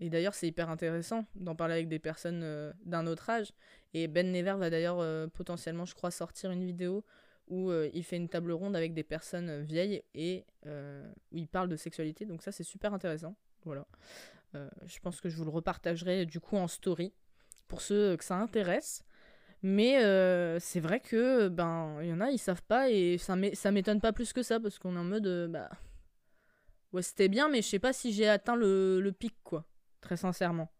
et 0.00 0.10
d'ailleurs, 0.10 0.34
c'est 0.34 0.48
hyper 0.48 0.68
intéressant 0.68 1.26
d'en 1.36 1.54
parler 1.54 1.74
avec 1.74 1.88
des 1.88 2.00
personnes 2.00 2.74
d'un 2.84 3.06
autre 3.06 3.30
âge. 3.30 3.52
Et 3.94 4.08
Ben 4.08 4.32
Never 4.32 4.54
va 4.58 4.70
d'ailleurs 4.70 5.30
potentiellement, 5.30 5.84
je 5.84 5.94
crois, 5.94 6.10
sortir 6.10 6.50
une 6.50 6.64
vidéo 6.64 7.04
où 7.46 7.70
il 7.72 8.02
fait 8.02 8.16
une 8.16 8.28
table 8.28 8.50
ronde 8.50 8.74
avec 8.74 8.94
des 8.94 9.04
personnes 9.04 9.62
vieilles 9.62 10.02
et 10.14 10.44
où 10.66 11.36
il 11.36 11.46
parle 11.46 11.68
de 11.68 11.76
sexualité. 11.76 12.24
Donc, 12.24 12.42
ça, 12.42 12.50
c'est 12.50 12.64
super 12.64 12.92
intéressant. 12.92 13.36
Voilà. 13.64 13.86
Euh, 14.54 14.68
je 14.84 14.98
pense 15.00 15.20
que 15.20 15.28
je 15.28 15.36
vous 15.36 15.44
le 15.44 15.50
repartagerai 15.50 16.26
du 16.26 16.40
coup 16.40 16.56
en 16.56 16.68
story 16.68 17.12
pour 17.68 17.80
ceux 17.80 18.16
que 18.16 18.24
ça 18.24 18.36
intéresse. 18.36 19.04
Mais 19.62 20.02
euh, 20.02 20.58
c'est 20.58 20.80
vrai 20.80 20.98
que 20.98 21.48
ben 21.48 21.98
il 22.02 22.08
y 22.08 22.12
en 22.12 22.20
a 22.20 22.30
ils 22.30 22.38
savent 22.38 22.64
pas 22.64 22.90
et 22.90 23.16
ça 23.16 23.36
m'étonne 23.36 24.00
pas 24.00 24.12
plus 24.12 24.32
que 24.32 24.42
ça 24.42 24.58
parce 24.58 24.78
qu'on 24.80 24.96
est 24.96 24.98
en 24.98 25.04
mode 25.04 25.26
euh, 25.28 25.46
bah 25.46 25.70
ouais 26.92 27.02
c'était 27.02 27.28
bien 27.28 27.48
mais 27.48 27.62
je 27.62 27.68
sais 27.68 27.78
pas 27.78 27.92
si 27.92 28.12
j'ai 28.12 28.28
atteint 28.28 28.56
le, 28.56 29.12
pic 29.16 29.34
quoi. 29.44 29.64
très 30.00 30.16
sincèrement. 30.16 30.72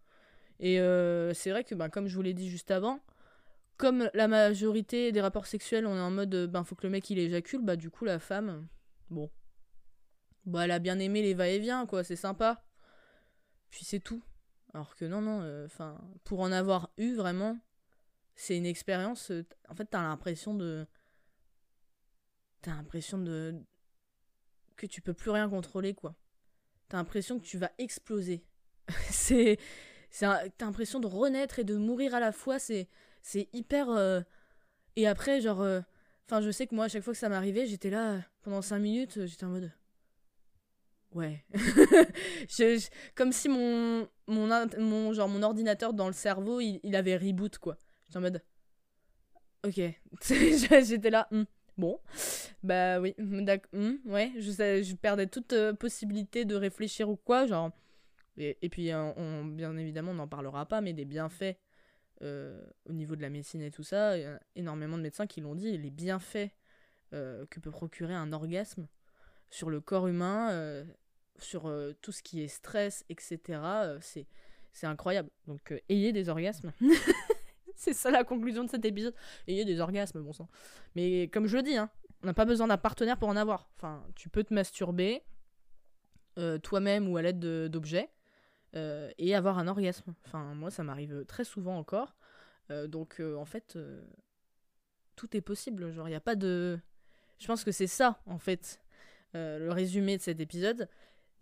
Et 0.59 0.81
euh, 0.81 1.35
c'est 1.35 1.51
vrai 1.51 1.65
que, 1.65 1.75
ben, 1.75 1.89
comme 1.89 2.07
je 2.07 2.15
vous 2.15 2.23
l'ai 2.23 2.35
dit 2.35 2.49
juste 2.49 2.71
avant, 2.71 3.01
comme 3.79 4.09
la 4.15 4.29
majorité 4.29 5.11
des 5.11 5.21
rapports 5.21 5.47
sexuels, 5.47 5.87
on 5.87 5.97
est 5.97 6.01
en 6.01 6.13
mode, 6.13 6.47
ben, 6.47 6.63
faut 6.63 6.77
que 6.77 6.87
le 6.87 6.91
mec 6.91 7.11
il 7.11 7.19
éjacule, 7.19 7.63
bah, 7.63 7.75
du 7.75 7.91
coup, 7.91 8.05
la 8.05 8.21
femme, 8.21 8.69
bon. 9.11 9.29
Bah, 10.47 10.65
elle 10.65 10.71
a 10.71 10.79
bien 10.79 11.01
aimé 11.01 11.21
les 11.21 11.35
va-et-vient, 11.35 11.85
quoi, 11.87 12.05
c'est 12.05 12.15
sympa. 12.15 12.63
Puis 13.73 13.85
c'est 13.85 13.99
tout. 13.99 14.23
Alors 14.75 14.95
que 14.95 15.05
non, 15.05 15.21
non, 15.21 15.41
euh, 15.43 15.67
enfin, 15.67 15.99
pour 16.25 16.41
en 16.41 16.53
avoir 16.53 16.91
eu 16.99 17.15
vraiment, 17.15 17.59
c'est 18.37 18.57
une 18.57 18.67
expérience. 18.67 19.33
en 19.69 19.75
fait, 19.75 19.87
t'as 19.87 20.03
l'impression 20.03 20.55
de. 20.55 20.87
T'as 22.61 22.77
l'impression 22.77 23.19
de. 23.19 23.57
que 24.77 24.87
tu 24.87 25.01
peux 25.01 25.15
plus 25.15 25.31
rien 25.31 25.49
contrôler, 25.49 25.95
quoi. 25.95 26.15
T'as 26.89 26.99
l'impression 26.99 27.41
que 27.41 27.45
tu 27.45 27.59
vas 27.59 27.73
exploser. 27.79 28.45
c'est 29.11 29.59
T'as 30.19 30.47
l'impression 30.61 31.01
de 31.01 31.07
renaître 31.07 31.59
et 31.59 31.65
de 31.65 31.75
mourir 31.77 32.15
à 32.15 32.21
la 32.21 32.33
fois. 32.33 32.59
C'est 32.59 32.89
hyper. 33.53 33.91
Euh, 33.91 34.21
et 34.97 35.07
après, 35.07 35.41
genre. 35.41 35.63
Euh, 35.63 35.81
enfin, 36.27 36.43
je 36.43 36.51
sais 36.51 36.67
que 36.67 36.75
moi, 36.75 36.85
à 36.85 36.89
chaque 36.89 37.03
fois 37.03 37.15
que 37.15 37.19
ça 37.19 37.31
m'arrivait, 37.31 37.67
j'étais 37.67 37.91
là 37.91 38.23
pendant 38.43 38.63
5 38.63 38.79
minutes, 38.79 39.27
j'étais 39.27 39.45
en 39.45 39.51
mode. 39.51 39.73
Ouais. 41.15 41.45
comme 43.15 43.33
si 43.33 43.49
mon, 43.49 44.09
mon, 44.27 45.13
genre, 45.13 45.29
mon 45.29 45.43
ordinateur 45.43 45.93
dans 45.93 46.07
le 46.07 46.13
cerveau, 46.13 46.61
il, 46.61 46.97
avait 46.97 47.17
reboot, 47.17 47.59
quoi. 47.59 47.77
J'étais 48.07 48.19
en 48.19 48.23
mode. 48.23 48.43
Ok. 49.65 49.81
j'étais 50.29 51.11
là. 51.11 51.29
Hmm, 51.31 51.45
bon. 51.77 52.01
Bah 52.63 53.01
oui. 53.01 53.15
Hmm, 53.19 53.97
ouais. 54.07 54.33
Je, 54.39 54.95
perdais 54.95 55.27
toute 55.27 55.53
euh, 55.53 55.73
possibilité 55.75 56.45
de 56.45 56.55
réfléchir 56.55 57.09
ou 57.09 57.17
quoi. 57.17 57.47
Genre 57.47 57.71
et, 58.39 58.69
puis, 58.71 58.91
on, 58.95 59.45
bien 59.45 59.77
évidemment, 59.77 60.13
on 60.13 60.15
n'en 60.15 60.29
parlera 60.29 60.65
pas, 60.67 60.81
mais 60.81 60.95
des 60.95 61.05
bienfaits 61.05 61.59
euh, 62.23 62.65
au 62.87 62.93
niveau 62.93 63.17
de 63.17 63.23
la 63.23 63.31
médecine 63.31 63.63
et 63.63 63.71
tout 63.71 63.83
ça, 63.83 64.17
il 64.17 64.23
y 64.23 64.25
a 64.25 64.41
énormément 64.55 64.97
de 64.97 65.03
médecins 65.03 65.27
qui 65.27 65.41
l'ont 65.41 65.55
dit, 65.55 65.77
les 65.77 65.91
bienfaits 65.91 66.51
euh, 67.15 67.45
que 67.51 67.59
peut 67.59 67.71
procurer 67.71 68.15
un 68.15 68.33
orgasme 68.33 68.87
sur 69.51 69.71
le 69.71 69.81
corps 69.81 70.07
humain, 70.07 70.51
euh, 70.53 70.85
sur 71.43 71.73
tout 72.01 72.13
ce 72.13 72.23
qui 72.23 72.43
est 72.43 72.49
stress, 72.49 73.05
etc., 73.09 73.61
c'est, 74.01 74.27
c'est 74.73 74.87
incroyable. 74.87 75.31
Donc, 75.47 75.75
ayez 75.89 76.13
des 76.13 76.29
orgasmes. 76.29 76.73
c'est 77.77 77.95
ça 77.95 78.11
la 78.11 78.25
conclusion 78.25 78.65
de 78.65 78.71
cet 78.71 78.85
épisode. 78.85 79.15
Ayez 79.47 79.65
des 79.65 79.81
orgasmes, 79.81 80.23
bon 80.23 80.33
sang. 80.33 80.49
Mais 80.95 81.29
comme 81.29 81.47
je 81.47 81.57
le 81.57 81.63
dis, 81.63 81.77
hein, 81.77 81.91
on 82.23 82.27
n'a 82.27 82.35
pas 82.35 82.45
besoin 82.45 82.69
d'un 82.69 82.79
partenaire 82.79 83.19
pour 83.19 83.29
en 83.29 83.37
avoir. 83.37 83.69
Enfin, 83.77 84.05
tu 84.15 84.29
peux 84.29 84.45
te 84.45 84.55
masturber 84.55 85.23
toi-même 86.63 87.09
ou 87.09 87.17
à 87.17 87.23
l'aide 87.23 87.41
d'objets. 87.41 88.11
Euh, 88.75 89.11
et 89.19 89.35
avoir 89.35 89.59
un 89.59 89.69
orgasme. 89.69 90.15
Enfin, 90.25 90.55
moi, 90.55 90.71
ça 90.71 90.83
m'arrive 90.83 91.25
très 91.27 91.45
souvent 91.45 91.77
encore. 91.77 92.17
Euh, 92.71 92.87
donc, 92.87 93.21
euh, 93.21 93.37
en 93.37 93.45
fait, 93.45 93.79
tout 95.17 95.37
est 95.37 95.43
possible. 95.43 95.93
Genre, 95.93 96.09
il 96.09 96.13
n'y 96.13 96.17
a 96.17 96.21
pas 96.21 96.37
de. 96.37 96.79
Je 97.39 97.47
pense 97.47 97.65
que 97.65 97.73
c'est 97.73 97.87
ça, 97.87 98.21
en 98.27 98.39
fait, 98.39 98.81
le 99.35 99.71
résumé 99.71 100.17
de 100.17 100.23
cet 100.23 100.41
épisode. 100.41 100.89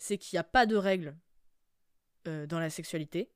C'est 0.01 0.18
qu'il 0.18 0.36
n'y 0.36 0.40
a 0.40 0.44
pas 0.44 0.66
de 0.66 0.76
règles 0.76 1.16
dans 2.24 2.59
la 2.59 2.70
sexualité. 2.70 3.30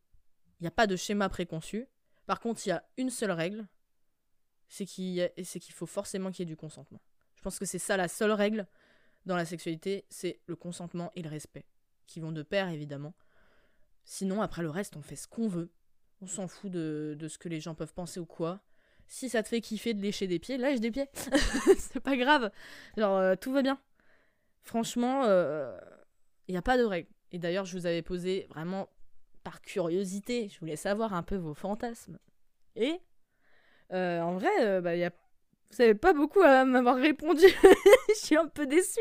Il 0.61 0.65
n'y 0.65 0.69
a 0.69 0.73
pas 0.73 0.87
de 0.87 0.97
schéma 0.97 1.29
préconçu. 1.29 1.87
Par 2.27 2.41
contre, 2.41 2.67
il 2.67 2.71
y 2.71 2.73
a 2.73 2.85
une 2.97 3.11
seule 3.11 3.31
règle. 3.31 3.67
C'est 4.69 4.87
qu'il 4.87 5.31
faut 5.73 5.87
forcément 5.87 6.31
qu'il 6.31 6.41
y 6.41 6.43
ait 6.43 6.53
du 6.53 6.57
consentement. 6.57 7.01
Je 7.37 7.43
pense 7.43 7.59
que 7.59 7.67
c'est 7.67 7.79
ça 7.79 7.97
la 7.97 8.09
seule 8.09 8.33
règle 8.33 8.67
dans 9.27 9.37
la 9.37 9.45
sexualité, 9.45 10.05
c'est 10.09 10.41
le 10.47 10.57
consentement 10.57 11.11
et 11.15 11.23
le 11.23 11.31
respect, 11.31 11.65
qui 12.07 12.21
vont 12.21 12.33
de 12.33 12.43
pair 12.43 12.69
évidemment. 12.69 13.15
Sinon, 14.05 14.43
après 14.43 14.63
le 14.63 14.71
reste, 14.71 14.97
on 14.97 15.03
fait 15.03 15.17
ce 15.17 15.27
qu'on 15.27 15.49
veut. 15.49 15.71
On 16.21 16.27
s'en 16.27 16.47
fout 16.47 16.71
de, 16.71 17.17
ce 17.29 17.39
que 17.39 17.49
les 17.49 17.61
gens 17.61 17.75
peuvent 17.75 17.95
penser 17.95 18.21
ou 18.21 18.27
quoi. 18.27 18.61
Si 19.07 19.29
ça 19.29 19.43
te 19.43 19.49
fait 19.49 19.61
kiffer 19.61 19.95
de 19.95 20.01
lécher 20.01 20.27
des 20.27 20.39
pieds, 20.39 20.57
lâche 20.57 20.81
des 20.81 20.91
pieds. 20.91 21.09
c'est 21.79 22.01
pas 22.01 22.17
grave. 22.17 22.51
Genre, 22.97 23.17
euh, 23.17 23.37
tout 23.37 23.53
va 23.53 23.63
bien. 23.63 23.79
Franchement, 24.63 25.25
il 26.49 26.53
euh, 26.53 26.55
n'y 26.55 26.57
a 26.57 26.63
pas 26.63 26.79
de 26.79 26.85
règle. 26.85 27.09
Et 27.33 27.39
d'ailleurs, 27.39 27.65
je 27.65 27.77
vous 27.77 27.87
avais 27.87 28.03
posé 28.03 28.47
vraiment 28.51 28.89
par 29.43 29.61
curiosité. 29.61 30.49
Je 30.49 30.59
voulais 30.61 30.77
savoir 30.77 31.15
un 31.15 31.23
peu 31.23 31.37
vos 31.37 31.55
fantasmes. 31.55 32.19
Et 32.77 33.01
euh, 33.93 34.21
en 34.21 34.35
vrai, 34.35 34.81
bah, 34.81 34.97
y 34.97 35.05
a... 35.05 35.11
vous 35.11 35.77
savez 35.77 35.95
pas 35.95 36.13
beaucoup 36.13 36.41
à 36.41 36.65
m'avoir 36.65 36.97
répondu. 36.97 37.47
je 38.09 38.15
suis 38.15 38.37
un 38.37 38.47
peu 38.47 38.67
déçue. 38.67 39.01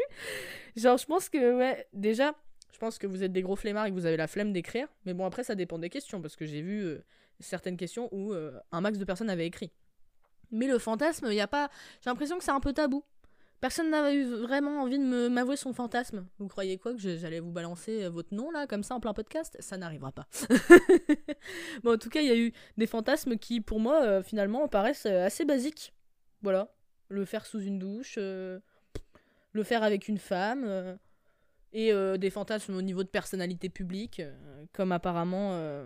Genre, 0.76 0.98
je 0.98 1.06
pense 1.06 1.30
que, 1.30 1.58
ouais, 1.58 1.88
déjà, 1.94 2.36
je 2.74 2.80
pense 2.80 2.98
que 2.98 3.08
vous 3.08 3.24
êtes 3.24 3.32
des 3.32 3.44
gros 3.44 3.56
flemmards 3.56 3.86
et 3.86 3.90
que 3.92 3.96
vous 3.96 4.08
avez 4.08 4.18
la 4.18 4.28
flemme 4.28 4.52
d'écrire. 4.52 4.88
Mais 5.06 5.14
bon, 5.14 5.26
après, 5.26 5.44
ça 5.44 5.56
dépend 5.56 5.78
des 5.78 5.90
questions, 5.90 6.22
parce 6.22 6.36
que 6.36 6.46
j'ai 6.46 6.62
vu 6.62 6.82
euh, 6.82 7.06
certaines 7.40 7.78
questions 7.78 8.10
où 8.12 8.34
euh, 8.34 8.60
un 8.72 8.82
max 8.82 8.98
de 8.98 9.06
personnes 9.06 9.30
avaient 9.30 9.46
écrit. 9.46 9.72
Mais 10.52 10.68
le 10.68 10.80
fantasme, 10.80 11.28
il 11.30 11.36
y 11.36 11.42
a 11.42 11.48
pas. 11.48 11.70
J'ai 12.02 12.10
l'impression 12.10 12.38
que 12.38 12.44
c'est 12.44 12.52
un 12.52 12.60
peu 12.60 12.74
tabou. 12.74 13.04
Personne 13.64 13.92
n'avait 13.92 14.16
eu 14.16 14.26
vraiment 14.26 14.82
envie 14.82 15.00
de 15.00 15.30
m'avouer 15.30 15.56
son 15.56 15.72
fantasme. 15.72 16.28
Vous 16.38 16.50
croyez 16.50 16.78
quoi 16.78 16.92
que 16.94 17.00
j'allais 17.00 17.40
vous 17.40 17.54
balancer 17.54 18.04
euh, 18.04 18.10
votre 18.10 18.34
nom 18.34 18.52
là, 18.52 18.68
comme 18.68 18.84
ça, 18.84 18.94
en 18.94 19.00
plein 19.00 19.14
podcast? 19.14 19.56
Ça 19.62 19.78
n'arrivera 19.78 20.12
pas. 20.12 20.28
bon, 21.84 21.94
en 21.94 21.98
tout 21.98 22.10
cas, 22.10 22.20
il 22.20 22.28
y 22.28 22.32
a 22.32 22.36
eu 22.36 22.52
des 22.76 22.88
fantasmes 22.88 23.38
qui, 23.38 23.62
pour 23.62 23.80
moi, 23.80 24.22
finalement, 24.22 24.68
paraissent 24.68 25.06
assez 25.06 25.46
basiques. 25.46 25.94
Voilà. 26.42 26.76
Le 27.08 27.24
faire 27.24 27.46
sous 27.46 27.62
une 27.62 27.80
douche, 27.80 28.18
le 28.18 28.62
faire 29.64 29.84
avec 29.84 30.10
une 30.10 30.18
femme 30.18 30.98
et 31.74 31.92
euh, 31.92 32.18
des 32.18 32.30
fantasmes 32.30 32.76
au 32.76 32.82
niveau 32.82 33.04
de 33.04 33.10
personnalité 33.10 33.70
publique, 33.70 34.20
euh, 34.20 34.66
comme 34.74 34.92
apparemment 34.92 35.54
euh, 35.54 35.86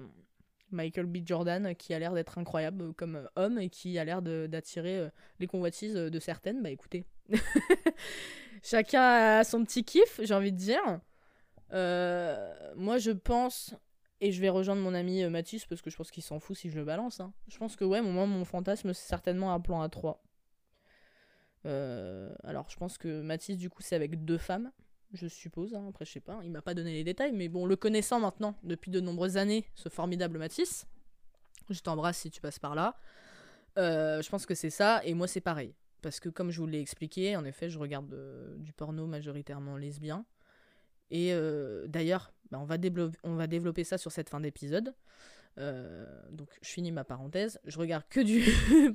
Michael 0.71 1.05
B. 1.05 1.19
Jordan, 1.25 1.75
qui 1.75 1.93
a 1.93 1.99
l'air 1.99 2.13
d'être 2.13 2.38
incroyable 2.38 2.93
comme 2.93 3.28
homme 3.36 3.57
et 3.57 3.69
qui 3.69 3.97
a 3.97 4.03
l'air 4.03 4.21
d'attirer 4.21 5.09
les 5.39 5.47
convoitises 5.47 5.95
de 5.95 6.19
certaines. 6.19 6.61
Bah 6.61 6.69
écoutez, 6.69 7.05
chacun 8.63 9.01
a 9.39 9.43
son 9.43 9.63
petit 9.63 9.84
kiff, 9.84 10.19
j'ai 10.23 10.34
envie 10.34 10.51
de 10.51 10.57
dire. 10.57 10.82
moi, 11.71 12.97
je 12.97 13.11
pense, 13.11 13.75
et 14.21 14.32
je 14.32 14.41
vais 14.41 14.49
rejoindre 14.49 14.82
mon 14.82 14.93
ami 14.93 15.23
Mathis 15.30 15.65
parce 15.65 15.82
que 15.82 15.89
je 15.89 15.95
pense 15.95 16.11
qu'il 16.11 16.23
s'en 16.23 16.39
fout 16.39 16.57
si 16.57 16.69
je 16.69 16.78
le 16.78 16.86
balance. 16.86 17.19
Hein. 17.19 17.34
Je 17.47 17.57
pense 17.57 17.75
que 17.75 17.86
ouais, 17.86 18.01
mon 18.01 18.45
fantasme, 18.45 18.93
c'est 18.93 19.07
certainement 19.07 19.53
un 19.53 19.59
plan 19.59 19.82
à 19.82 19.89
3. 19.89 20.23
alors, 21.63 22.69
je 22.69 22.78
pense 22.78 22.97
que 22.97 23.21
Mathis, 23.21 23.57
du 23.57 23.69
coup, 23.69 23.82
c'est 23.82 23.95
avec 23.95 24.23
deux 24.25 24.38
femmes 24.38 24.71
je 25.13 25.28
suppose. 25.28 25.73
Hein. 25.73 25.86
Après, 25.89 26.05
je 26.05 26.11
sais 26.11 26.19
pas, 26.19 26.39
il 26.43 26.51
m'a 26.51 26.61
pas 26.61 26.73
donné 26.73 26.93
les 26.93 27.03
détails, 27.03 27.32
mais 27.32 27.47
bon, 27.49 27.65
le 27.65 27.75
connaissant 27.75 28.19
maintenant 28.19 28.55
depuis 28.63 28.91
de 28.91 28.99
nombreuses 28.99 29.38
années, 29.38 29.65
ce 29.75 29.89
formidable 29.89 30.38
Matisse, 30.38 30.88
je 31.69 31.80
t'embrasse 31.82 32.17
si 32.17 32.32
tu 32.32 32.41
passes 32.41 32.59
par 32.59 32.75
là. 32.75 32.95
Euh, 33.78 34.21
je 34.21 34.30
pense 34.30 34.45
que 34.45 34.55
c'est 34.55 34.69
ça, 34.69 35.01
et 35.03 35.13
moi 35.13 35.28
c'est 35.28 35.41
pareil. 35.41 35.73
Parce 36.02 36.20
que 36.20 36.30
comme 36.30 36.52
je 36.52 36.60
vous 36.60 36.68
l'ai 36.68 36.80
expliqué, 36.80 37.36
en 37.36 37.45
effet, 37.45 37.70
je 37.70 37.80
regarde 37.80 38.14
euh, 38.14 38.56
du 38.58 38.74
porno 38.74 39.08
majoritairement 39.08 39.78
lesbien. 39.78 40.26
Et 41.10 41.34
euh, 41.34 41.88
d'ailleurs, 41.88 42.34
bah, 42.52 42.60
on, 42.60 42.66
va 42.66 42.78
on 43.24 43.36
va 43.36 43.48
développer 43.48 43.84
ça 43.84 43.98
sur 43.98 44.12
cette 44.12 44.30
fin 44.30 44.39
d'épisode. 44.39 44.93
donc 45.58 46.50
je 46.62 46.70
finis 46.70 46.91
ma 46.91 47.04
parenthèse. 47.04 47.60
Je 47.66 47.80
regarde 47.80 48.04
que 48.10 48.20
du 48.20 48.43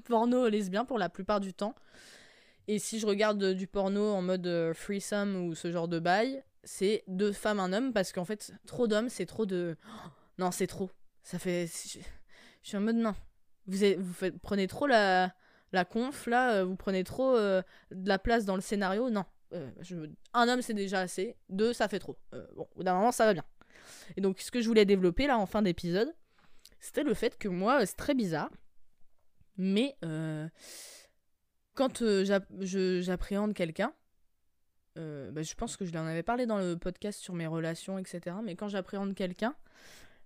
porno 0.04 0.48
lesbien 0.48 0.84
pour 0.84 0.98
la 0.98 1.08
plupart 1.08 1.40
du 1.40 1.52
temps. 1.54 1.74
Et 2.68 2.78
si 2.78 2.98
je 2.98 3.06
regarde 3.06 3.52
du 3.54 3.66
porno 3.66 4.12
en 4.12 4.22
mode 4.22 4.46
euh, 4.46 4.72
threesome 4.74 5.36
ou 5.36 5.54
ce 5.54 5.70
genre 5.72 5.88
de 5.88 5.98
bail, 5.98 6.44
c'est 6.64 7.02
deux 7.08 7.32
femmes, 7.32 7.58
un 7.58 7.72
homme, 7.72 7.92
parce 7.92 8.12
qu'en 8.12 8.24
fait, 8.24 8.52
trop 8.66 8.86
d'hommes, 8.86 9.08
c'est 9.08 9.26
trop 9.26 9.46
de. 9.46 9.76
non, 10.38 10.50
c'est 10.50 10.66
trop. 10.66 10.90
Ça 11.22 11.38
fait. 11.38 11.66
Je 11.66 12.68
suis 12.68 12.76
en 12.76 12.80
mode 12.80 12.96
non. 12.96 13.14
Vous, 13.66 13.78
vous 13.98 14.12
faites... 14.12 14.38
prenez 14.40 14.66
trop 14.68 14.86
la, 14.86 15.34
la 15.72 15.84
conf, 15.84 16.26
là, 16.26 16.54
euh, 16.54 16.64
vous 16.64 16.76
prenez 16.76 17.04
trop 17.04 17.36
euh, 17.36 17.62
de 17.90 18.08
la 18.08 18.18
place 18.18 18.44
dans 18.44 18.54
le 18.54 18.60
scénario. 18.60 19.10
Non. 19.10 19.24
je... 19.80 19.96
Un 20.34 20.48
homme, 20.48 20.62
c'est 20.62 20.74
déjà 20.74 21.00
assez. 21.00 21.36
Deux, 21.48 21.72
ça 21.72 21.88
fait 21.88 21.98
trop. 21.98 22.18
bon, 22.56 22.66
au 22.76 22.82
d'un 22.82 22.94
moment, 22.94 23.12
ça 23.12 23.26
va 23.26 23.34
bien. 23.34 23.44
Et 24.16 24.20
donc, 24.20 24.40
ce 24.40 24.50
que 24.50 24.60
je 24.60 24.68
voulais 24.68 24.84
développer, 24.84 25.26
là, 25.26 25.38
en 25.38 25.46
fin 25.46 25.62
d'épisode, 25.62 26.14
c'était 26.80 27.02
le 27.02 27.14
fait 27.14 27.38
que 27.38 27.48
moi, 27.48 27.84
c'est 27.86 27.96
très 27.96 28.14
bizarre. 28.14 28.50
Mais 29.56 29.96
quand 31.74 32.02
euh, 32.02 32.24
j'appréhende 33.00 33.54
quelqu'un, 33.54 33.92
euh, 34.98 35.30
bah, 35.30 35.42
je 35.42 35.54
pense 35.54 35.76
que 35.76 35.84
je 35.84 35.92
l'en 35.92 36.06
avais 36.06 36.22
parlé 36.22 36.46
dans 36.46 36.58
le 36.58 36.76
podcast 36.76 37.20
sur 37.20 37.34
mes 37.34 37.46
relations, 37.46 37.98
etc. 37.98 38.36
Mais 38.42 38.56
quand 38.56 38.68
j'appréhende 38.68 39.14
quelqu'un, 39.14 39.54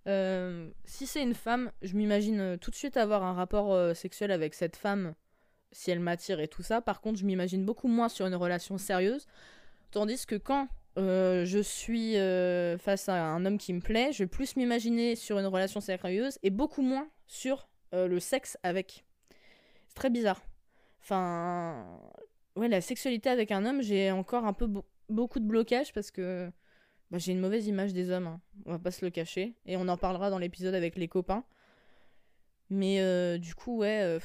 euh, 0.08 0.70
si 0.84 1.06
c'est 1.06 1.22
une 1.22 1.34
femme, 1.34 1.70
je 1.82 1.94
m'imagine 1.94 2.58
tout 2.58 2.70
de 2.70 2.76
suite 2.76 2.96
avoir 2.96 3.22
un 3.22 3.32
rapport 3.32 3.94
sexuel 3.96 4.30
avec 4.30 4.54
cette 4.54 4.76
femme 4.76 5.14
si 5.72 5.90
elle 5.90 6.00
m'attire 6.00 6.40
et 6.40 6.48
tout 6.48 6.62
ça. 6.62 6.80
Par 6.80 7.00
contre, 7.00 7.18
je 7.18 7.24
m'imagine 7.24 7.64
beaucoup 7.64 7.88
moins 7.88 8.08
sur 8.08 8.26
une 8.26 8.34
relation 8.34 8.78
sérieuse. 8.78 9.26
Tandis 9.90 10.26
que 10.26 10.36
quand 10.36 10.68
je 10.96 11.60
suis 11.62 12.14
face 12.78 13.08
à 13.08 13.24
un 13.26 13.44
homme 13.44 13.58
qui 13.58 13.72
me 13.72 13.80
plaît, 13.80 14.12
je 14.12 14.24
vais 14.24 14.28
plus 14.28 14.56
m'imaginer 14.56 15.16
sur 15.16 15.38
une 15.38 15.46
relation 15.46 15.80
sérieuse 15.80 16.38
et 16.42 16.50
beaucoup 16.50 16.82
moins 16.82 17.08
sur 17.26 17.68
le 17.92 18.18
sexe 18.18 18.58
avec. 18.62 19.04
C'est 19.88 19.94
très 19.94 20.10
bizarre. 20.10 20.42
Enfin, 21.02 22.00
ouais, 22.56 22.68
la 22.68 22.80
sexualité 22.80 23.28
avec 23.28 23.52
un 23.52 23.64
homme, 23.64 23.82
j'ai 23.82 24.10
encore 24.10 24.44
un 24.44 24.52
peu 24.52 24.68
beaucoup 25.08 25.38
de 25.38 25.44
blocage 25.44 25.92
parce 25.92 26.10
que 26.10 26.50
bah, 27.10 27.18
j'ai 27.18 27.32
une 27.32 27.40
mauvaise 27.40 27.66
image 27.68 27.92
des 27.92 28.10
hommes, 28.10 28.26
hein. 28.26 28.40
on 28.64 28.72
va 28.72 28.78
pas 28.78 28.90
se 28.90 29.04
le 29.04 29.10
cacher. 29.10 29.54
Et 29.66 29.76
on 29.76 29.86
en 29.88 29.96
parlera 29.96 30.30
dans 30.30 30.38
l'épisode 30.38 30.74
avec 30.74 30.96
les 30.96 31.08
copains. 31.08 31.44
Mais 32.68 33.00
euh, 33.00 33.38
du 33.38 33.54
coup, 33.54 33.78
ouais, 33.78 34.00
euh, 34.02 34.18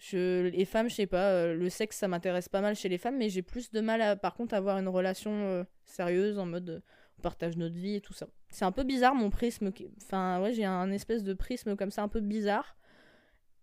je, 0.00 0.48
les 0.48 0.64
femmes, 0.64 0.90
je 0.90 0.96
sais 0.96 1.06
pas, 1.06 1.30
euh, 1.30 1.54
le 1.54 1.68
sexe 1.68 1.98
ça 1.98 2.08
m'intéresse 2.08 2.48
pas 2.48 2.60
mal 2.60 2.74
chez 2.74 2.88
les 2.88 2.98
femmes, 2.98 3.16
mais 3.16 3.28
j'ai 3.28 3.42
plus 3.42 3.70
de 3.70 3.80
mal 3.80 4.02
à, 4.02 4.16
par 4.16 4.34
contre, 4.34 4.54
avoir 4.54 4.78
une 4.78 4.88
relation 4.88 5.64
sérieuse 5.84 6.38
en 6.38 6.46
mode 6.46 6.82
on 7.18 7.22
partage 7.22 7.56
notre 7.56 7.76
vie 7.76 7.96
et 7.96 8.00
tout 8.00 8.14
ça. 8.14 8.26
C'est 8.48 8.64
un 8.64 8.72
peu 8.72 8.82
bizarre 8.82 9.14
mon 9.14 9.30
prisme. 9.30 9.70
Enfin, 10.02 10.40
ouais, 10.40 10.54
j'ai 10.54 10.64
un 10.64 10.90
espèce 10.90 11.22
de 11.22 11.34
prisme 11.34 11.76
comme 11.76 11.90
ça 11.90 12.02
un 12.02 12.08
peu 12.08 12.20
bizarre. 12.20 12.76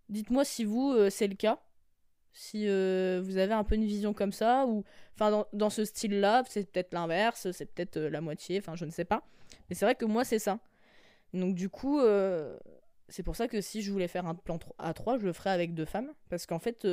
Dites-moi 0.08 0.44
si 0.44 0.64
vous, 0.64 0.96
c'est 1.10 1.26
le 1.26 1.34
cas 1.34 1.60
si 2.38 2.68
euh, 2.68 3.20
vous 3.22 3.36
avez 3.36 3.52
un 3.52 3.64
peu 3.64 3.74
une 3.74 3.84
vision 3.84 4.14
comme 4.14 4.32
ça, 4.32 4.64
ou 4.66 4.84
enfin 5.14 5.44
dans, 5.52 5.70
ce 5.70 5.84
style-là, 5.84 6.44
c'est 6.48 6.70
peut-être 6.70 6.94
l'inverse, 6.94 7.50
c'est 7.50 7.66
peut-être 7.66 7.96
euh, 7.96 8.10
la 8.10 8.20
moitié, 8.20 8.58
enfin 8.58 8.76
je 8.76 8.84
ne 8.84 8.90
sais 8.90 9.04
pas. 9.04 9.26
Mais 9.68 9.74
c'est 9.74 9.84
vrai 9.84 9.96
que 9.96 10.04
moi 10.04 10.24
c'est 10.24 10.38
ça. 10.38 10.60
Donc 11.34 11.56
du 11.56 11.68
coup, 11.68 11.98
euh, 11.98 12.56
c'est 13.08 13.22
pour 13.22 13.36
ça 13.36 13.48
que 13.48 13.60
si 13.60 13.82
je 13.82 13.90
voulais 13.90 14.08
faire 14.08 14.26
un 14.26 14.34
plan 14.34 14.58
à 14.78 14.94
3, 14.94 15.18
je 15.18 15.26
le 15.26 15.32
ferais 15.32 15.50
avec 15.50 15.74
deux 15.74 15.84
femmes, 15.84 16.12
parce 16.28 16.46
qu'en 16.46 16.58
fait, 16.58 16.86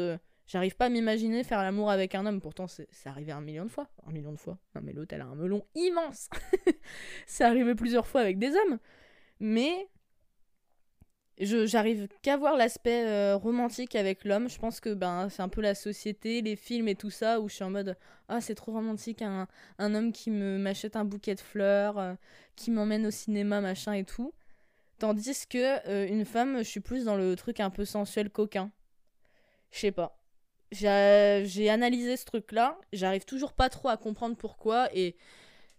j'arrive 0.47 0.75
pas 0.75 0.85
à 0.85 0.89
m'imaginer 0.89 1.43
faire 1.43 1.61
l'amour 1.61 1.91
avec 1.91 2.15
un 2.15 2.25
homme. 2.25 2.41
Pourtant, 2.41 2.67
c'est 2.67 2.87
arrivé 3.05 3.31
un 3.31 3.41
million 3.41 3.65
de 3.65 3.71
fois, 3.71 3.87
un 4.07 4.11
million 4.11 4.31
de 4.31 4.37
fois. 4.37 4.57
Non 4.75 4.81
mais 4.83 4.93
l'autre, 4.93 5.13
elle 5.13 5.21
a 5.21 5.25
un 5.25 5.35
melon 5.35 5.65
immense. 5.75 6.29
c'est 7.27 7.43
arrivé 7.43 7.75
plusieurs 7.75 8.07
fois 8.07 8.21
avec 8.21 8.39
des 8.39 8.51
hommes, 8.55 8.79
mais 9.39 9.89
j'arrive 11.37 12.07
qu'à 12.21 12.37
voir 12.37 12.55
l'aspect 12.55 13.05
euh, 13.05 13.35
romantique 13.35 13.95
avec 13.95 14.23
l'homme. 14.23 14.49
Je 14.49 14.57
pense 14.57 14.79
que 14.79 14.93
ben 14.93 15.27
c'est 15.29 15.41
un 15.41 15.49
peu 15.49 15.61
la 15.61 15.75
société, 15.75 16.41
les 16.41 16.55
films 16.55 16.87
et 16.87 16.95
tout 16.95 17.09
ça 17.09 17.39
où 17.41 17.49
je 17.49 17.55
suis 17.55 17.63
en 17.63 17.69
mode 17.69 17.97
ah 18.29 18.41
c'est 18.41 18.55
trop 18.55 18.71
romantique 18.71 19.21
un, 19.21 19.47
un 19.77 19.95
homme 19.95 20.11
qui 20.11 20.31
me 20.31 20.57
m'achète 20.57 20.95
un 20.95 21.05
bouquet 21.05 21.35
de 21.35 21.41
fleurs, 21.41 21.97
euh, 21.99 22.13
qui 22.55 22.71
m'emmène 22.71 23.05
au 23.05 23.11
cinéma 23.11 23.61
machin 23.61 23.93
et 23.93 24.05
tout. 24.05 24.33
Tandis 24.99 25.47
que 25.47 25.87
euh, 25.89 26.07
une 26.07 26.25
femme, 26.25 26.59
je 26.59 26.63
suis 26.63 26.79
plus 26.79 27.05
dans 27.05 27.15
le 27.15 27.35
truc 27.35 27.59
un 27.59 27.69
peu 27.69 27.85
sensuel 27.85 28.29
coquin. 28.29 28.71
Je 29.71 29.79
sais 29.79 29.91
pas. 29.91 30.19
J'ai 30.71 31.69
analysé 31.69 32.17
ce 32.17 32.25
truc 32.25 32.51
là, 32.51 32.77
j'arrive 32.91 33.25
toujours 33.25 33.53
pas 33.53 33.69
trop 33.69 33.89
à 33.89 33.97
comprendre 33.97 34.35
pourquoi 34.35 34.89
et 34.95 35.15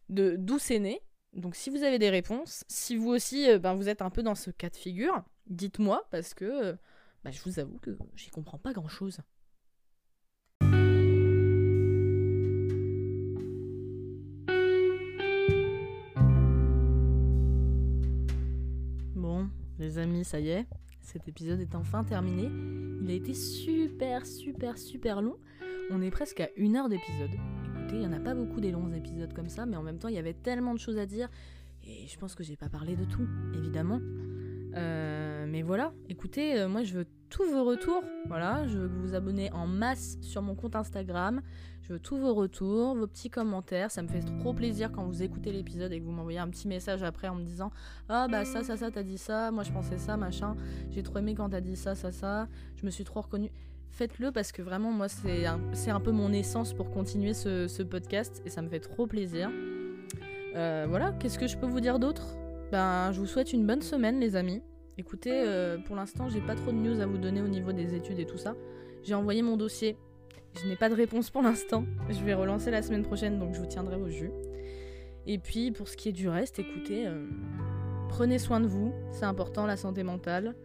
de 0.08 0.36
d'où 0.38 0.58
c'est 0.58 0.78
né. 0.78 1.00
Donc 1.32 1.56
si 1.56 1.70
vous 1.70 1.82
avez 1.82 1.98
des 1.98 2.08
réponses, 2.08 2.64
si 2.68 2.96
vous 2.96 3.10
aussi 3.10 3.58
ben, 3.58 3.74
vous 3.74 3.88
êtes 3.88 4.00
un 4.00 4.10
peu 4.10 4.22
dans 4.22 4.34
ce 4.34 4.50
cas 4.50 4.70
de 4.70 4.76
figure, 4.76 5.24
Dites-moi 5.46 6.06
parce 6.10 6.34
que 6.34 6.76
bah, 7.24 7.30
je 7.30 7.40
vous 7.42 7.58
avoue 7.58 7.78
que 7.78 7.96
j'y 8.16 8.30
comprends 8.30 8.58
pas 8.58 8.72
grand-chose. 8.72 9.18
Amis, 19.98 20.24
ça 20.24 20.40
y 20.40 20.48
est, 20.48 20.66
cet 21.02 21.28
épisode 21.28 21.60
est 21.60 21.74
enfin 21.74 22.04
terminé. 22.04 22.50
Il 23.02 23.10
a 23.10 23.14
été 23.14 23.32
super, 23.32 24.26
super, 24.26 24.76
super 24.76 25.22
long. 25.22 25.36
On 25.90 26.02
est 26.02 26.10
presque 26.10 26.40
à 26.40 26.48
une 26.56 26.76
heure 26.76 26.88
d'épisode. 26.88 27.30
Écoutez, 27.78 27.94
il 27.94 28.00
n'y 28.00 28.06
en 28.06 28.12
a 28.12 28.20
pas 28.20 28.34
beaucoup 28.34 28.60
des 28.60 28.72
longs 28.72 28.92
épisodes 28.92 29.32
comme 29.32 29.48
ça, 29.48 29.66
mais 29.66 29.76
en 29.76 29.82
même 29.82 29.98
temps, 29.98 30.08
il 30.08 30.14
y 30.14 30.18
avait 30.18 30.34
tellement 30.34 30.74
de 30.74 30.80
choses 30.80 30.98
à 30.98 31.06
dire. 31.06 31.28
Et 31.84 32.08
je 32.08 32.18
pense 32.18 32.34
que 32.34 32.42
j'ai 32.42 32.56
pas 32.56 32.68
parlé 32.68 32.96
de 32.96 33.04
tout, 33.04 33.26
évidemment. 33.54 34.00
Euh, 34.76 35.46
mais 35.48 35.62
voilà, 35.62 35.92
écoutez, 36.08 36.58
euh, 36.58 36.68
moi 36.68 36.82
je 36.82 36.94
veux 36.94 37.06
tous 37.30 37.44
vos 37.50 37.64
retours. 37.64 38.02
Voilà, 38.26 38.66
je 38.66 38.78
veux 38.78 38.88
que 38.88 38.92
vous 38.92 39.08
vous 39.08 39.14
abonnez 39.14 39.50
en 39.52 39.66
masse 39.66 40.18
sur 40.20 40.42
mon 40.42 40.54
compte 40.54 40.76
Instagram. 40.76 41.40
Je 41.82 41.92
veux 41.94 41.98
tous 41.98 42.16
vos 42.16 42.34
retours, 42.34 42.96
vos 42.96 43.06
petits 43.06 43.30
commentaires. 43.30 43.90
Ça 43.90 44.02
me 44.02 44.08
fait 44.08 44.20
trop 44.20 44.52
plaisir 44.52 44.90
quand 44.92 45.04
vous 45.04 45.22
écoutez 45.22 45.52
l'épisode 45.52 45.92
et 45.92 46.00
que 46.00 46.04
vous 46.04 46.12
m'envoyez 46.12 46.38
un 46.38 46.48
petit 46.48 46.68
message 46.68 47.02
après 47.02 47.28
en 47.28 47.36
me 47.36 47.44
disant 47.44 47.70
Ah 48.08 48.26
bah 48.28 48.44
ça, 48.44 48.64
ça, 48.64 48.76
ça, 48.76 48.90
t'as 48.90 49.02
dit 49.02 49.18
ça. 49.18 49.50
Moi 49.50 49.62
je 49.62 49.72
pensais 49.72 49.98
ça, 49.98 50.16
machin. 50.16 50.56
J'ai 50.90 51.02
trop 51.02 51.18
aimé 51.18 51.34
quand 51.34 51.48
t'as 51.48 51.60
dit 51.60 51.76
ça, 51.76 51.94
ça, 51.94 52.12
ça. 52.12 52.48
Je 52.76 52.84
me 52.84 52.90
suis 52.90 53.04
trop 53.04 53.20
reconnue. 53.20 53.50
Faites-le 53.96 54.30
parce 54.30 54.52
que 54.52 54.60
vraiment, 54.60 54.92
moi, 54.92 55.08
c'est 55.08 55.46
un, 55.46 55.58
un, 55.86 56.00
peu 56.00 56.10
mon 56.10 56.30
essence 56.30 56.74
pour 56.74 56.90
continuer 56.90 57.32
ce, 57.32 57.82
podcast 57.82 58.42
et 58.44 58.50
ça 58.50 58.60
me 58.60 58.68
fait 58.68 58.80
trop 58.80 59.06
plaisir. 59.06 59.50
Euh, 60.54 60.84
voilà, 60.86 61.12
qu'est-ce 61.12 61.38
que 61.38 61.46
je 61.46 61.56
peux 61.56 61.66
vous 61.66 61.80
dire 61.80 61.98
d'autre? 61.98 62.26
Ben, 62.72 63.12
je 63.12 63.20
vous 63.20 63.26
souhaite 63.26 63.52
une 63.52 63.66
bonne 63.66 63.82
semaine, 63.82 64.18
les 64.18 64.34
amis. 64.34 64.60
Écoutez, 64.98 65.44
euh, 65.46 65.78
pour 65.78 65.94
l'instant, 65.94 66.28
j'ai 66.28 66.40
pas 66.40 66.54
trop 66.54 66.72
de 66.72 66.76
news 66.76 67.00
à 67.00 67.06
vous 67.06 67.18
donner 67.18 67.40
au 67.40 67.48
niveau 67.48 67.72
des 67.72 67.94
études 67.94 68.18
et 68.18 68.26
tout 68.26 68.38
ça. 68.38 68.56
J'ai 69.04 69.14
envoyé 69.14 69.42
mon 69.42 69.56
dossier. 69.56 69.96
Je 70.54 70.66
n'ai 70.66 70.74
pas 70.74 70.88
de 70.88 70.94
réponse 70.94 71.30
pour 71.30 71.42
l'instant. 71.42 71.84
Je 72.08 72.24
vais 72.24 72.34
relancer 72.34 72.70
la 72.70 72.82
semaine 72.82 73.02
prochaine, 73.02 73.38
donc 73.38 73.54
je 73.54 73.60
vous 73.60 73.66
tiendrai 73.66 73.96
au 73.96 74.08
jus. 74.08 74.32
Et 75.26 75.38
puis, 75.38 75.70
pour 75.70 75.86
ce 75.86 75.96
qui 75.96 76.08
est 76.08 76.12
du 76.12 76.28
reste, 76.28 76.58
écoutez, 76.58 77.06
euh, 77.06 77.26
prenez 78.08 78.38
soin 78.38 78.58
de 78.58 78.66
vous. 78.66 78.92
C'est 79.12 79.26
important, 79.26 79.66
la 79.66 79.76
santé 79.76 80.02
mentale. 80.02 80.56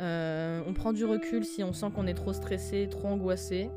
Euh, 0.00 0.62
on 0.66 0.72
prend 0.72 0.92
du 0.92 1.04
recul 1.04 1.44
si 1.44 1.62
on 1.62 1.72
sent 1.72 1.90
qu'on 1.94 2.06
est 2.06 2.14
trop 2.14 2.32
stressé, 2.32 2.88
trop 2.90 3.08
angoissé. 3.08 3.70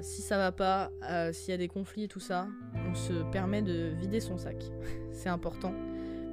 si 0.00 0.22
ça 0.22 0.36
va 0.36 0.52
pas, 0.52 0.90
s'il 1.32 1.52
y 1.52 1.54
a 1.54 1.58
des 1.58 1.68
conflits 1.68 2.04
et 2.04 2.08
tout 2.08 2.20
ça, 2.20 2.48
on 2.90 2.94
se 2.94 3.12
permet 3.30 3.62
de 3.62 3.92
vider 4.00 4.20
son 4.20 4.36
sac. 4.36 4.56
C'est 5.12 5.28
important 5.28 5.74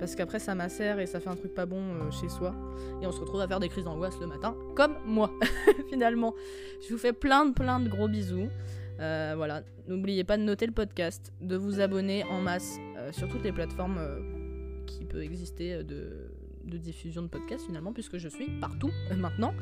parce 0.04 0.18
qu'après 0.18 0.39
ça 0.39 0.54
macère 0.54 0.99
et 0.99 1.06
ça 1.06 1.22
fait 1.22 1.30
un 1.30 1.36
truc 1.38 1.54
pas 1.54 1.66
bon 1.66 1.80
euh, 1.80 2.12
chez 2.12 2.28
soi. 2.28 2.54
Et 3.01 3.08
on 3.08 3.14
se 3.14 3.22
retrouve 3.22 3.39
à 3.39 3.47
faire 3.47 3.62
des 3.62 3.70
crises 3.70 3.86
d'angoisse 3.86 4.20
le 4.20 4.28
matin 4.28 4.54
comme 4.76 4.97
moi 5.06 5.32
finalement. 5.89 6.34
Je 6.86 6.91
vous 6.93 6.99
fais 6.99 7.14
plein 7.14 7.45
de 7.45 7.54
plein 7.54 7.80
de 7.80 7.88
gros 7.88 8.10
bisous. 8.10 8.49
Euh, 8.99 9.32
voilà. 9.38 9.64
N'oubliez 9.88 10.26
pas 10.26 10.36
de 10.36 10.43
noter 10.43 10.66
le 10.66 10.74
podcast 10.74 11.32
de 11.39 11.56
vous 11.56 11.80
abonner 11.80 12.26
en 12.26 12.41
masse 12.41 12.76
euh, 12.97 13.14
sur 13.14 13.30
toutes 13.30 13.45
les 13.45 13.54
plateformes 13.54 13.97
qui 14.88 15.06
peuvent 15.06 15.22
exister 15.22 15.86
de, 15.86 16.30
de, 16.66 16.78
diffusion 16.78 17.22
de 17.22 17.30
podcasts 17.30 17.66
finalement 17.66 17.93
puisque 17.93 18.18
je 18.18 18.28
suis 18.28 18.60
partout 18.60 18.91
maintenant. 19.16 19.54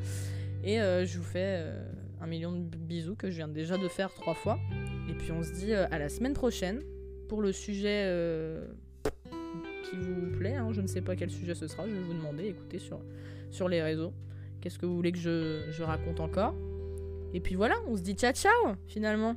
Et 0.64 0.78
je 0.78 1.18
vous 1.20 1.24
fais 1.24 1.72
un 2.20 2.26
million 2.26 2.52
de 2.52 2.78
bisous 2.78 3.16
que 3.16 3.30
je 3.30 3.36
viens 3.36 3.48
déjà 3.48 3.78
de 3.78 3.88
faire 3.88 4.12
trois 4.12 4.34
fois. 4.34 4.58
Et 5.08 5.14
puis 5.14 5.32
on 5.32 5.44
se 5.44 5.52
dit 5.52 5.76
à 5.76 6.00
la 6.00 6.10
semaine 6.10 6.34
prochaine 6.34 6.82
pour 7.30 7.44
le 7.44 7.52
sujet 7.52 8.10
vous 10.00 10.38
plaît. 10.38 10.56
Hein. 10.56 10.70
Je 10.72 10.82
ne 10.82 10.88
sais 10.88 11.02
pas 11.02 11.16
quel 11.16 11.30
sujet 11.30 11.56
ce 11.56 11.68
sera. 11.68 11.88
Je 11.88 11.94
vais 11.94 12.02
vous 12.02 12.14
demander. 12.14 12.46
Écoutez 12.46 12.80
sur, 12.80 13.00
sur 13.50 13.68
les 13.68 13.82
réseaux. 13.82 14.14
Qu'est-ce 14.62 14.78
que 14.78 14.86
vous 14.86 14.96
voulez 14.96 15.12
que 15.12 15.18
je, 15.18 15.72
je 15.72 15.84
raconte 15.84 16.20
encore 16.20 16.54
Et 17.34 17.40
puis 17.40 17.56
voilà, 17.56 17.76
on 17.88 17.98
se 17.98 18.02
dit 18.02 18.14
ciao 18.14 18.34
ciao 18.34 18.76
finalement. 18.88 19.36